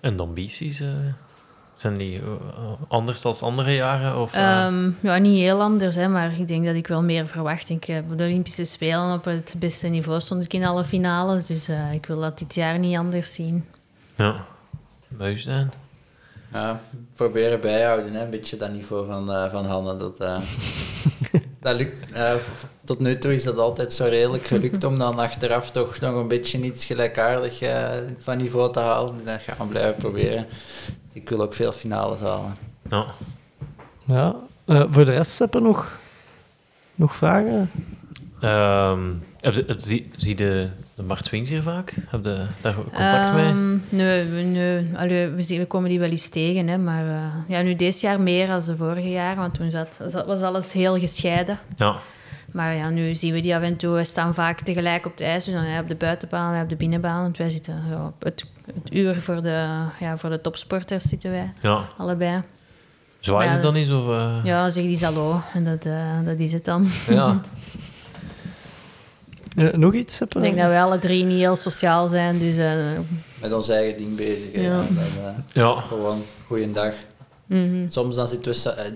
[0.00, 0.88] En de ambities, eh,
[1.80, 2.24] zijn die eh,
[2.88, 4.20] anders dan andere jaren?
[4.20, 7.26] Of, eh, Ehm, ja, niet heel anders, hè, maar ik denk dat ik wel meer
[7.26, 7.68] verwacht.
[7.68, 11.68] Ik heb de Olympische Spelen op het beste niveau stond ik in alle finales, dus
[11.68, 13.64] eh, ik wil dat dit jaar niet anders zien.
[14.16, 14.44] ja.
[15.20, 15.70] U staan?
[16.52, 16.80] Ja,
[17.16, 18.22] proberen bijhouden, hè.
[18.24, 19.96] een beetje dat niveau van, eh, van Hanne.
[19.96, 20.38] Dat, eh,
[21.60, 22.32] dat lukt, eh,
[22.84, 26.28] tot nu toe is dat altijd zo redelijk gelukt om dan achteraf toch nog een
[26.28, 27.88] beetje iets gelijkaardig eh,
[28.18, 29.14] van niveau te halen.
[29.14, 30.46] Dus dat gaan we blijven proberen.
[31.12, 32.54] Ik wil ook veel finales halen.
[32.90, 33.04] Ja.
[34.04, 34.34] ja.
[34.64, 35.98] Eh, voor de rest hebben we nog,
[36.94, 37.70] nog vragen?
[38.40, 39.00] Ehm,
[39.40, 41.94] heb je, heb, zie, zie de, de Mart Swings hier vaak?
[42.06, 43.44] Heb je daar contact mee?
[43.46, 44.90] Ehm, Nee, we- nee.
[44.96, 47.24] Allee, we, zien, we komen die wel eens tegen, hè, maar eh,
[47.56, 50.72] ja, nu dit jaar meer dan de vorige jaren, want toen zat, zat- was alles
[50.72, 51.58] heel gescheiden.
[51.76, 51.96] Ja.
[52.52, 55.20] Maar ja, nu zien we die af en toe, we staan vaak tegelijk op het
[55.20, 58.06] ijs, dus dan hij op de buitenbaan, wij op de binnenbaan, want wij zitten ja,
[58.06, 61.88] op het, het uur voor de, ja, voor de topsporters zitten wij, Ja.
[61.96, 62.42] allebei.
[63.20, 63.60] Zwaai je Ja.
[63.60, 63.90] dan eens?
[63.90, 64.34] Of, eh?
[64.44, 65.42] Ja, zeg die hallo.
[65.54, 66.88] En dat, eh, dat is het dan.
[67.08, 67.40] Ja.
[69.56, 70.16] Eh, nog iets?
[70.16, 70.38] Seppe?
[70.38, 72.56] Ik denk dat we alle drie niet heel sociaal zijn, dus...
[72.56, 72.72] eh,
[73.40, 74.52] Met ons eigen ding bezig.
[74.54, 74.60] Ja.
[74.62, 74.76] Ja.
[74.76, 75.80] Dan, eh, Ja.
[75.80, 76.92] Gewoon, goeiedag.
[77.46, 77.88] mhm.
[77.88, 78.92] Soms dan zitten we eh, eh,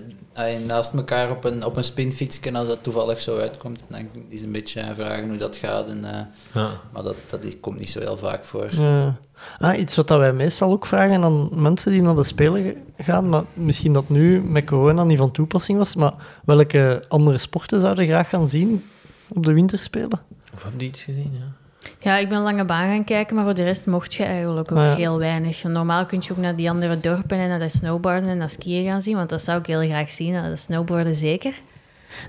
[0.65, 3.83] naast elkaar op een, op een spinfietsje en als dat toevallig zo uitkomt.
[3.89, 5.89] En dan is een beetje vragen hoe dat gaat.
[5.89, 6.21] En, eh,
[6.53, 6.69] ja.
[6.91, 8.75] maar dat, dat is, komt niet zo heel vaak voor.
[8.75, 9.15] Ja.
[9.59, 13.29] Ah, iets wat dat wij meestal ook vragen aan mensen die naar de Spelen gaan,
[13.29, 16.13] maar misschien dat nu met corona niet van toepassing was, maar
[16.45, 18.83] welke andere sporten zouden graag gaan zien
[19.27, 20.21] op de winterspelen?
[20.53, 21.31] Of heb je iets gezien?
[21.33, 21.64] Ja.
[22.05, 24.77] Ja, ik ben lange baan gaan kijken, maar voor de rest mocht je eigenlijk ook
[24.77, 24.95] Ah, ja.
[24.95, 25.63] heel weinig.
[25.63, 28.85] Normaal kun je ook naar die andere dorpen en naar dat snowboarden en dat skiën
[28.85, 30.31] gaan zien, want dat zou ik heel graag zien.
[30.33, 31.53] naar Dat snowboarden zeker.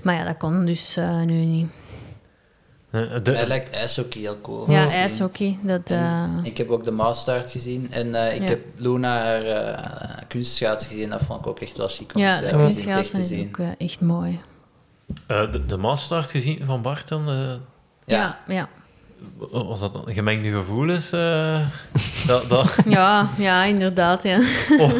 [0.03, 1.67] Maar ja, dat kon dus eh, nu niet.
[2.89, 4.71] Mij de, lijkt ijshockey heel cool.
[4.71, 5.57] Ja, ijshockey.
[5.61, 8.47] Dat, eh, ik heb ook de Maastart gezien en eh, ik Ja.
[8.47, 11.09] heb Luna haar eh kunstschaats gezien.
[11.09, 14.01] Dat vond ik ook echt wel chic om ja, de kunstschaatsen te is ook echt
[14.01, 14.39] mooi.
[15.27, 17.29] eh, de, de maastart gezien van Bart dan?
[17.29, 17.53] eh,
[18.05, 18.69] Ja, ja.
[19.51, 21.11] Was dat dan gemengde gevoelens?
[21.11, 21.59] eh,
[22.27, 24.23] dat, dat, Ja, ja, inderdaad.
[24.23, 24.37] Ja.
[24.79, 24.93] of,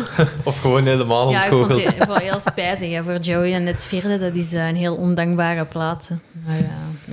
[0.43, 1.97] of gewoon helemaal Ja, ik vond ontgoocheld?
[1.97, 3.53] het wel heel spijtig hè, voor Joey.
[3.53, 6.09] En het vierde, dat is eh, een heel ondankbare plaats.
[6.45, 6.63] Maar eh,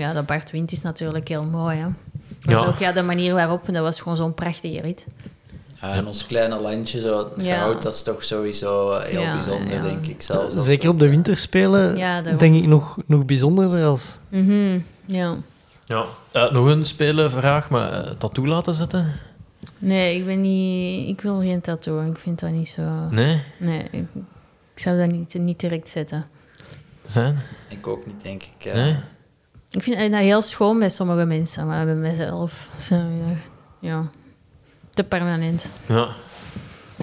[0.01, 1.77] ja, dat Bart wint is natuurlijk heel mooi.
[1.79, 1.87] Hè.
[2.45, 2.67] Dus Ja.
[2.67, 5.07] ook ja, de manier waarop, dat was gewoon zo'n prachtige rit.
[5.81, 7.59] Ja, en ons kleine landje, zo, het Ja.
[7.61, 9.83] goud, dat is toch sowieso eh, heel Ja, bijzonder, ja.
[9.83, 10.23] denk ik.
[10.23, 14.19] Zelfs Zeker op de winterspelen Ja, denk ik nog, nog bijzonderder als...
[14.29, 15.35] Mhm, ja.
[15.87, 16.05] Ja.
[16.33, 19.13] Eh, nog een spelenvraag, maar eh, tattoo laten zetten?
[19.79, 21.09] Nee, ik ben niet...
[21.09, 22.11] Ik wil geen tattoo.
[22.11, 22.83] Ik vind dat niet zo...
[23.11, 23.41] Nee?
[23.57, 24.05] Nee, ik,
[24.75, 26.27] ik zou dat niet, niet direct zetten.
[27.07, 27.39] Zijn?
[27.69, 28.73] Ik ook niet, denk ik.
[28.75, 28.97] Nee?
[29.71, 32.69] Ik vind dat heel schoon bij sommige mensen, maar bij mezelf...
[32.79, 33.37] Zo, ja,
[33.81, 34.11] ja,
[34.91, 35.69] te permanent.
[35.87, 36.09] Ja.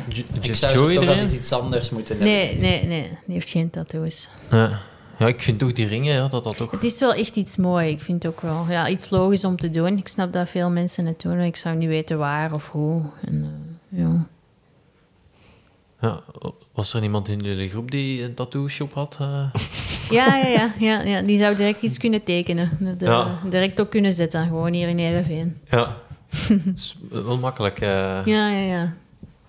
[0.09, 2.63] J- Ik zou toch wel eens iets anders moeten Nee, hebben.
[2.63, 3.17] nee, nee.
[3.25, 4.29] Die heeft geen tattoos.
[4.51, 4.79] Ja.
[5.21, 6.71] Ja, ik vind toch die ringen, ja, dat dat toch...
[6.71, 7.91] Het is wel echt iets moois.
[7.91, 9.97] Ik vind het ook wel ja, iets logisch om te doen.
[9.97, 11.39] Ik snap dat veel mensen het doen.
[11.39, 13.01] Ik zou niet weten waar of hoe.
[13.25, 13.43] En,
[13.91, 14.27] eh, ja.
[16.01, 16.21] Ja,
[16.73, 19.17] was er iemand in jullie groep die een tattoo shop had?
[19.19, 19.45] eh?
[20.09, 22.69] Ja, ja, ja, ja, ja, die zou direct iets kunnen tekenen.
[22.79, 23.39] Dat, eh, Ja.
[23.49, 24.47] Direct ook kunnen zetten.
[24.47, 25.57] Gewoon hier in Ereveen.
[25.69, 25.97] Ja.
[26.75, 27.79] is wel makkelijk.
[27.79, 28.93] Ja, ja, ja.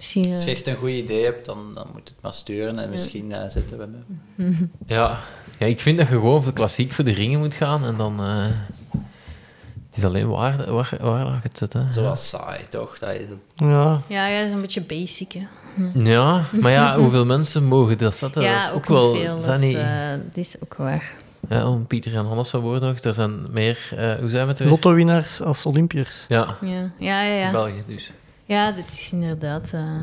[0.03, 0.31] Misschien...
[0.31, 2.79] Als je eh, echt een goed idee hebt, dan, dan moet je het maar sturen
[2.79, 3.89] en misschien eh, zetten we
[4.37, 4.71] hem.
[4.87, 5.19] Ja.
[5.59, 8.21] ja, ik vind dat je gewoon voor klassiek voor de ringen moet gaan en dan...
[8.21, 8.45] eh,
[9.91, 11.93] het is alleen waar, waar, waar je het zet, hè.
[11.93, 12.99] Zoals saai, toch?
[12.99, 13.27] Dat je,
[13.57, 15.47] Ja, ja, ja, dat is een beetje basic, hè.
[15.95, 18.43] Ja, maar ja, hoeveel mensen mogen dat zetten?
[18.43, 19.15] ja, dat is ook, ook wel...
[19.15, 19.35] veel.
[19.41, 21.13] Dat is, eh, dat is ook waar.
[21.49, 23.89] ja, om Pieter en Hannes van woorden nog, er zijn meer...
[23.97, 26.25] eh, hoe zijn we het lotto-winnaars als Olympiërs.
[26.29, 27.35] Ja, Ja, ja, ja.
[27.35, 27.51] ja.
[27.51, 28.13] België dus.
[28.53, 29.71] Ja, dat is inderdaad...
[29.73, 29.95] eh,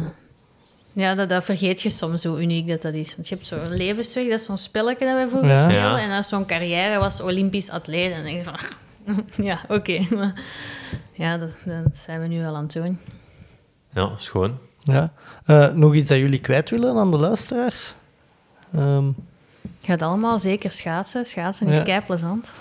[0.94, 3.16] Ja, dat, dat vergeet je soms hoe uniek dat, dat is.
[3.16, 5.56] Want je hebt zo'n levensweg, dat is zo'n spelletje dat we vroeger Ja.
[5.56, 5.74] spelen.
[5.92, 6.00] Ja.
[6.00, 8.12] En als zo'n carrière was Olympisch atleet.
[8.12, 8.54] En dan denk je van...
[8.54, 8.78] ach,
[9.52, 10.00] ja, oké.
[10.16, 10.34] maar
[11.14, 13.00] Ja, dat, dat zijn we nu al aan het doen.
[13.94, 14.58] Ja, schoon.
[14.84, 15.14] Ja.
[15.46, 17.96] Eh, nog iets dat jullie kwijt willen aan de luisteraars?
[18.74, 19.06] Ehm,
[19.80, 21.26] Je gaat allemaal zeker schaatsen.
[21.26, 21.84] Schaatsen is Ja.
[21.84, 22.52] kei plezant.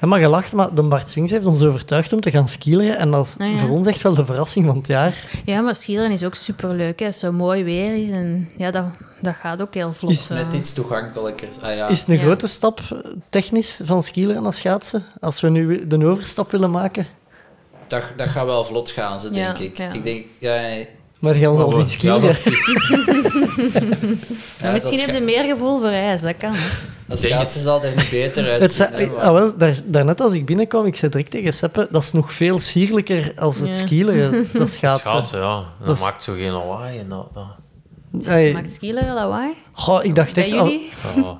[0.00, 2.98] Ja, maar gelacht, maar de Bart Swings heeft ons overtuigd om te gaan skileren.
[2.98, 3.58] En dat is Ah, ja.
[3.58, 5.14] voor ons echt wel de verrassing van het jaar.
[5.44, 6.98] Ja, maar skileren is ook superleuk.
[6.98, 7.06] Hè.
[7.06, 8.08] Als het zo mooi weer is.
[8.10, 8.84] En ja, dat,
[9.20, 10.10] dat gaat ook heel vlot.
[10.10, 10.36] Is eh.
[10.36, 11.48] net iets toegankelijker.
[11.62, 11.88] Ah, ja.
[11.88, 12.20] Is het een Ja.
[12.22, 12.98] grote stap eh,
[13.30, 15.04] technisch van skileren naar schaatsen?
[15.20, 17.06] Als we nu de overstap willen maken.
[17.88, 19.78] dat, dat gaat wel vlot gaan, ze, Ja, denk ik.
[19.78, 19.92] ja.
[19.92, 20.84] Ik denk, ja,
[21.18, 21.86] Maar gaan we al zien
[24.72, 26.20] misschien heb je meer gevoel voor ijs.
[26.20, 26.50] Dat kan.
[26.52, 26.94] hè.
[27.06, 28.70] Dat schaatsen zal er niet beter Het uitzien.
[28.70, 31.88] zei- hè, maar- ah, wel, daar, daarnet als ik binnenkwam, ik zei direct tegen Seppe,
[31.90, 33.74] dat is nog veel sierlijker als het Ja.
[33.74, 35.10] skileren, dat schaatsen.
[35.10, 35.64] Schaatsen, ja.
[35.84, 36.98] Dat, maakt zo geen lawaai.
[36.98, 37.46] En dat, dat.
[38.24, 39.54] Hey, Maakt skileren lawaai?
[39.72, 40.72] goh, ik dacht echt, als,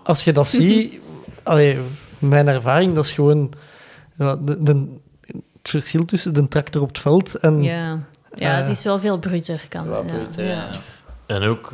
[0.05, 0.98] als je dat ziet,
[1.43, 1.78] allee,
[2.18, 3.52] mijn ervaring, dat is gewoon
[4.18, 7.62] ja, de, de- het verschil tussen de tractor op het veld en...
[7.62, 7.98] Ja.
[8.34, 9.62] Ja, Eh, het is wel veel bruter.
[9.68, 9.88] Kan.
[9.88, 10.43] Ja.
[10.44, 10.66] ja.
[11.26, 11.72] En ook,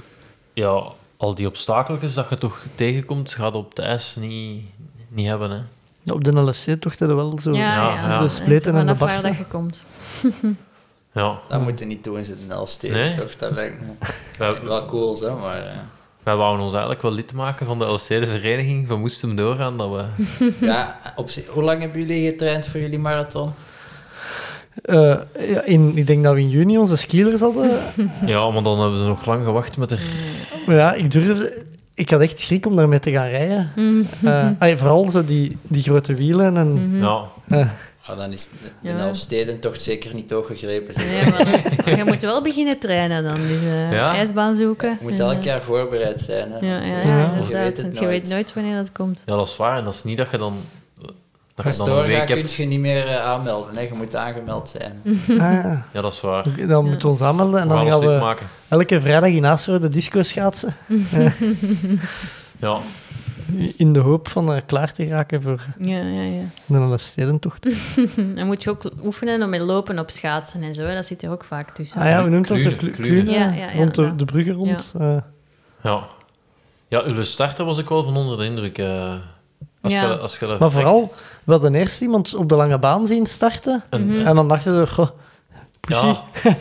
[0.54, 0.82] ja,
[1.22, 4.64] al die obstakeltjes dat je toch tegenkomt, gaat op het ijs niet,
[5.08, 6.12] niet hebben, hè.
[6.12, 7.52] Op de LFC toch dat wel zo...
[7.52, 8.08] Ja, Ja, ja.
[8.08, 8.22] ja.
[8.22, 9.28] De spleten en de Vanaf waar barsten.
[9.28, 9.84] dat je komt.
[11.14, 11.38] Ja.
[11.48, 13.16] Dat moet je niet doen in de Elfsteden, Nee?
[13.16, 13.36] toch?
[13.36, 15.66] Dat lijkt me wel cool, hè, maar...
[15.66, 15.74] eh,
[16.22, 18.88] wij wouden ons eigenlijk wel lid maken van de LCD-vereniging.
[18.88, 20.04] We moesten doorgaan dat we...
[20.66, 23.52] ja, op hoe lang hebben jullie getraind voor jullie marathon?
[24.82, 25.14] Eh,
[25.48, 27.70] ja, in, ik denk dat we in juni onze skilers hadden.
[28.26, 30.00] Ja, maar dan hebben we nog lang gewacht met er...
[30.66, 31.50] Maar ja, ik durf...
[31.94, 33.70] ik had echt schrik om daarmee te gaan rijden.
[33.76, 34.02] Mhm.
[34.26, 36.56] Eh, allee, vooral zo die, die grote wielen.
[36.56, 37.02] En, Mhm.
[37.04, 37.22] Ja.
[37.48, 37.66] eh,
[38.06, 38.48] Ah, dan is
[38.80, 39.54] de Ja.
[39.60, 40.94] Toch zeker niet toegegrepen.
[40.94, 41.08] zijn.
[41.10, 41.30] Nee,
[41.84, 43.36] maar je moet wel beginnen trainen dan.
[43.40, 44.14] Dus eh, Ja.
[44.14, 44.88] ijsbaan zoeken.
[44.88, 46.52] Je moet elk jaar voorbereid zijn.
[46.52, 46.58] Hè.
[46.66, 47.24] Ja, ja, ja, Ja.
[47.24, 47.48] inderdaad.
[47.48, 48.20] Je weet het Want je nooit.
[48.20, 49.22] weet nooit wanneer dat komt.
[49.26, 49.78] ja, dat is waar.
[49.78, 50.54] En dat is niet dat je dan...
[51.64, 53.74] Dat Als dan kun je niet meer eh, aanmelden.
[53.74, 53.80] Hè.
[53.80, 55.00] Je moet aangemeld zijn.
[55.28, 55.86] ah, ja.
[55.92, 56.46] Ja, dat is waar.
[56.46, 58.46] Oké, dan moeten we ons aanmelden en We gaan dan gaan we maken.
[58.68, 60.74] elke vrijdag in Aasvoorde disco schaatsen.
[62.58, 62.78] Ja.
[63.76, 66.76] In de hoop van eh, klaar te raken voor Ja, ja, ja.
[66.76, 67.66] een stedentocht.
[68.36, 70.82] Dan moet je ook oefenen om met lopen op schaatsen en zo.
[70.84, 70.94] hè.
[70.94, 72.00] Dat zit er ook vaak tussen.
[72.00, 72.70] Ah ja, hoe noemt dat zo?
[72.92, 74.94] Klunen, rond de, de bruggen rond.
[74.98, 75.16] eh.
[75.82, 76.06] Ja.
[76.88, 78.78] Ja, uw starter was ik wel van onder de indruk.
[78.78, 79.14] eh,
[79.80, 81.12] als je, als je Maar vooral,
[81.44, 83.82] we hadden eerst iemand op de lange baan zien starten.
[83.90, 84.26] Mhm.
[84.26, 85.08] En dan dachten we, goh,
[85.80, 86.20] precies.
[86.42, 86.52] Ja,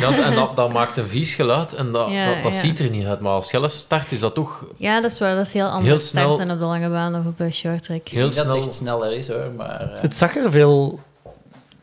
[0.10, 2.58] ja en dat, dat maakt een vies geluid en dat, Ja, dat, dat ja.
[2.58, 3.20] ziet er niet uit.
[3.20, 5.34] Maar als je start, is dat toch Ja, dat is waar.
[5.36, 7.82] Dat is heel anders Heel snel- starten op de lange baan of op een short
[7.82, 8.08] track.
[8.08, 8.56] Heel dat het snel...
[8.56, 9.50] echt sneller is hoor.
[9.56, 11.00] Maar, eh, Het zag er veel,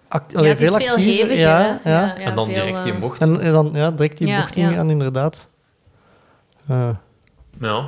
[0.07, 1.37] ac- Ja, allee, het is veel heviger.
[1.37, 2.15] ja, ja.
[2.17, 3.19] en dan veel, direct die eh, bocht.
[3.21, 4.69] En, en dan ja, direct die Ja, bocht ja.
[4.69, 5.47] ingaan, inderdaad.
[6.67, 6.89] Eh,
[7.59, 7.85] Ja.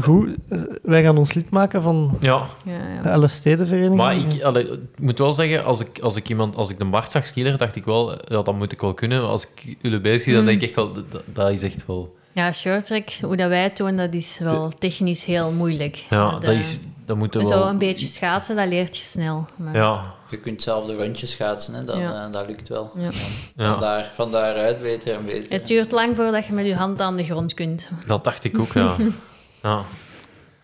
[0.00, 2.46] Goed, eh, wij gaan ons lid maken van ja.
[2.64, 3.02] Ja, ja.
[3.02, 3.96] de Elf Stedenvereniging.
[3.96, 6.84] Maar ik, allee, ik moet wel zeggen, als ik, als ik iemand, als ik de
[6.84, 9.22] Bart zag dacht ik wel, ja, dat moet ik wel kunnen.
[9.28, 12.14] Als ik jullie bezig zie, dan denk ik echt wel, dat, dat is echt wel...
[12.34, 16.04] Ja, short track, hoe dat wij het doen, dat is wel technisch heel moeilijk.
[16.10, 17.68] Ja, Dat, dat, is, dat moet er Zo wel...
[17.68, 19.46] een beetje schaatsen, dat leert je snel.
[19.56, 21.74] Maar, Ja, je kunt zelf de rondjes schaatsen.
[21.74, 21.84] Hè.
[21.84, 22.26] Dat, Ja.
[22.26, 22.90] eh, dat lukt wel.
[22.96, 23.08] Ja.
[23.56, 25.46] ja, Vandaar, van daaruit beter en beter.
[25.48, 27.88] Het duurt lang voordat je met je hand aan de grond kunt.
[28.06, 28.96] dat dacht ik ook, ja.
[29.62, 29.84] ja.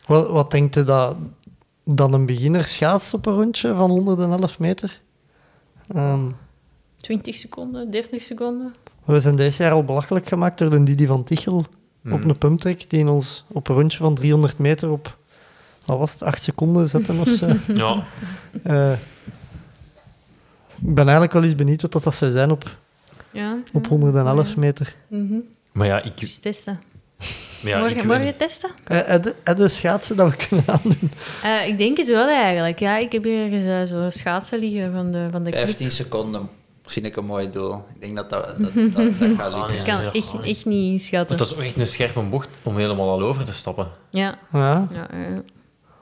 [0.07, 1.16] Wat, wat denkt u dat
[1.85, 5.01] dan een beginner schaatst op een rondje van 111 meter?
[5.95, 6.31] Ehm,
[7.01, 8.75] 20 seconden, 30 seconden.
[9.05, 11.65] we zijn deze jaar al belachelijk gemaakt door de Didi van Tichel
[12.03, 12.12] Hmm.
[12.12, 15.16] op een pumptrack die in ons op een rondje van 300 meter op
[15.87, 17.47] wat was het, 8 seconden zetten of zo.
[17.75, 18.05] Ja,
[18.62, 18.93] Eh,
[20.81, 22.77] ik ben eigenlijk wel eens benieuwd wat dat zou zijn op,
[23.31, 23.59] Ja.
[23.73, 24.95] op 111 meter.
[25.09, 25.35] Mhm.
[25.73, 26.19] maar ja, ik...
[26.19, 26.81] Dus testen.
[27.62, 28.70] Maar ja, morgen, ik morgen testen?
[28.85, 31.11] Eh, heb je- heb je schaatsen dat we kunnen aandoen?
[31.43, 32.78] Eh, ik denk het wel eigenlijk.
[32.78, 35.62] Ja, ik heb hier ergens eh, zo schaatsen liggen van de, van de club.
[35.65, 36.49] 15 seconden
[36.85, 37.74] vind ik een mooi doel.
[37.95, 39.78] Ik denk dat dat, dat, dat, dat gaat Ah, lukken.
[39.78, 40.43] Ik kan echt, niet.
[40.57, 41.36] echt niet inschatten.
[41.36, 43.89] Want dat is ook echt een scherpe bocht om helemaal al over te stappen.
[44.11, 44.86] Ja, Ja.
[44.93, 45.07] ja.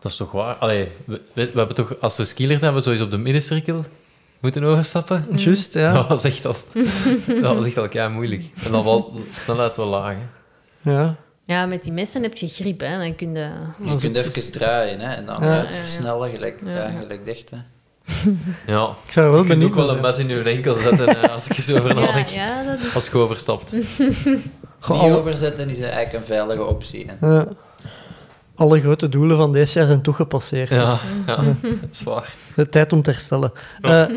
[0.00, 0.54] Dat is toch waar?
[0.54, 1.20] Allee, we,
[1.54, 3.84] hebben toch, als we skileren hebben, we sowieso op de middencirkel
[4.40, 5.26] moeten overstappen.
[5.36, 5.92] Juist, ja.
[6.02, 6.54] Dat was echt al,
[7.40, 8.44] dat was echt al moeilijk.
[8.64, 10.12] En dan wel snelheid wel laag.
[10.14, 10.18] hè.
[10.92, 11.16] Ja.
[11.44, 12.80] ja, met die messen heb je grip.
[12.80, 12.98] Hè.
[12.98, 13.50] Dan kun je...
[13.84, 15.48] Je kunt even draaien hè, en dan Ja.
[15.58, 16.98] uit versnellen, gelijk, Ja, ja, ja.
[16.98, 17.50] gelijk dicht.
[17.50, 17.56] Hè.
[18.72, 18.88] Ja.
[19.06, 21.52] Ik zou wel Je kunt ook wel een mes in je enkel zetten als ik
[21.56, 22.26] je zo over Ja, nadenk.
[22.26, 22.94] ja, dat is...
[22.94, 23.72] Als je overstapt.
[24.80, 27.06] Alle, overzetten is eigenlijk een veilige optie.
[27.18, 27.38] Hè.
[27.38, 27.46] eh,
[28.54, 30.68] alle grote doelen van deze jaar zijn toch gepasseerd.
[30.68, 32.34] Ja, ja, dat is waar.
[32.54, 33.52] De tijd om te herstellen.
[33.80, 34.10] Eh, eh,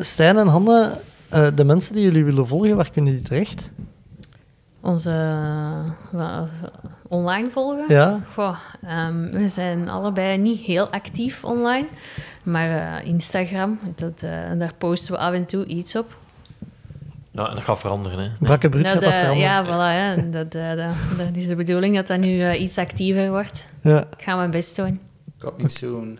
[0.00, 0.92] Stijn en Hanne,
[1.28, 3.70] eh, de mensen die jullie willen volgen, waar kunnen die terecht?
[4.84, 6.48] Onze eh, wat,
[7.08, 7.84] online volgen.
[7.88, 8.56] Ja, Goh,
[8.86, 11.86] ehm, we zijn allebei niet heel actief online.
[12.42, 16.16] Maar eh, Instagram, dat, eh, daar posten we af en toe iets op.
[17.30, 18.18] Ja, en dat gaat veranderen.
[18.18, 18.28] Hè.
[18.40, 19.50] Brakke Brut Dat, gaat dat eh, veranderen.
[19.50, 20.16] ja, voilà.
[20.16, 20.30] Hè.
[20.30, 23.66] Dat, eh, dat, dat is de bedoeling dat dat nu eh, iets actiever wordt.
[23.80, 24.00] Ja.
[24.16, 25.00] Ik ga mijn best doen.
[25.38, 26.18] Coming soon.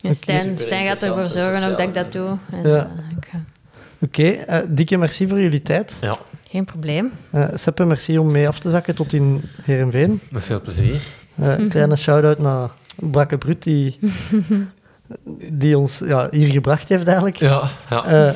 [0.00, 2.36] En Stijn, Stijn gaat ervoor zorgen ook dat ik dat doe.
[2.52, 2.76] En, Ja.
[3.30, 3.34] eh,
[4.00, 5.96] Oké, eh, dikke merci voor jullie tijd.
[6.00, 6.16] Ja,
[6.54, 7.12] geen probleem.
[7.30, 10.20] Eh Seppe, merci om mee af te zakken tot in Heerenveen.
[10.30, 11.02] met veel plezier.
[11.34, 13.98] Eh, een kleine shout-out naar Brakke Brut, die,
[15.62, 17.36] die ons ja, hier gebracht heeft eigenlijk.
[17.36, 18.04] Ja, ja.
[18.04, 18.34] Eh,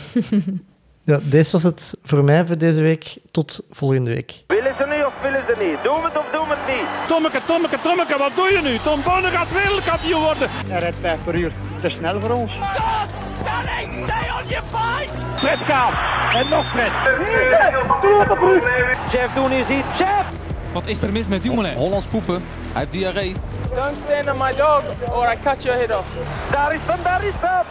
[1.08, 3.16] ja, deze was het voor mij voor deze week.
[3.30, 4.44] Tot volgende week.
[4.46, 5.82] Willen ze niet of willen ze niet?
[5.82, 7.08] Doen we het of doen we het niet?
[7.08, 8.76] Tommeke, Tommeke, Tommeke, wat doe je nu?
[8.76, 10.48] Tom Bonne gaat wereldkampioen worden.
[10.50, 11.52] Hij rijdt 5 per uur.
[11.82, 12.52] Te snel voor ons.
[15.36, 15.94] Fred gaat.
[16.34, 16.92] En nog Fred.
[18.02, 19.12] Doe op brug.
[19.12, 19.98] Jeff doen is iets.
[19.98, 20.26] Jeff!
[20.72, 21.74] Wat is er mis met Dumoulin?
[21.74, 22.44] Hollands poepen.
[22.72, 23.34] Hij heeft diarree.
[23.74, 26.08] Don't stand on my dog or I cut your head off.
[26.50, 27.64] Daar is hem, daar is hem.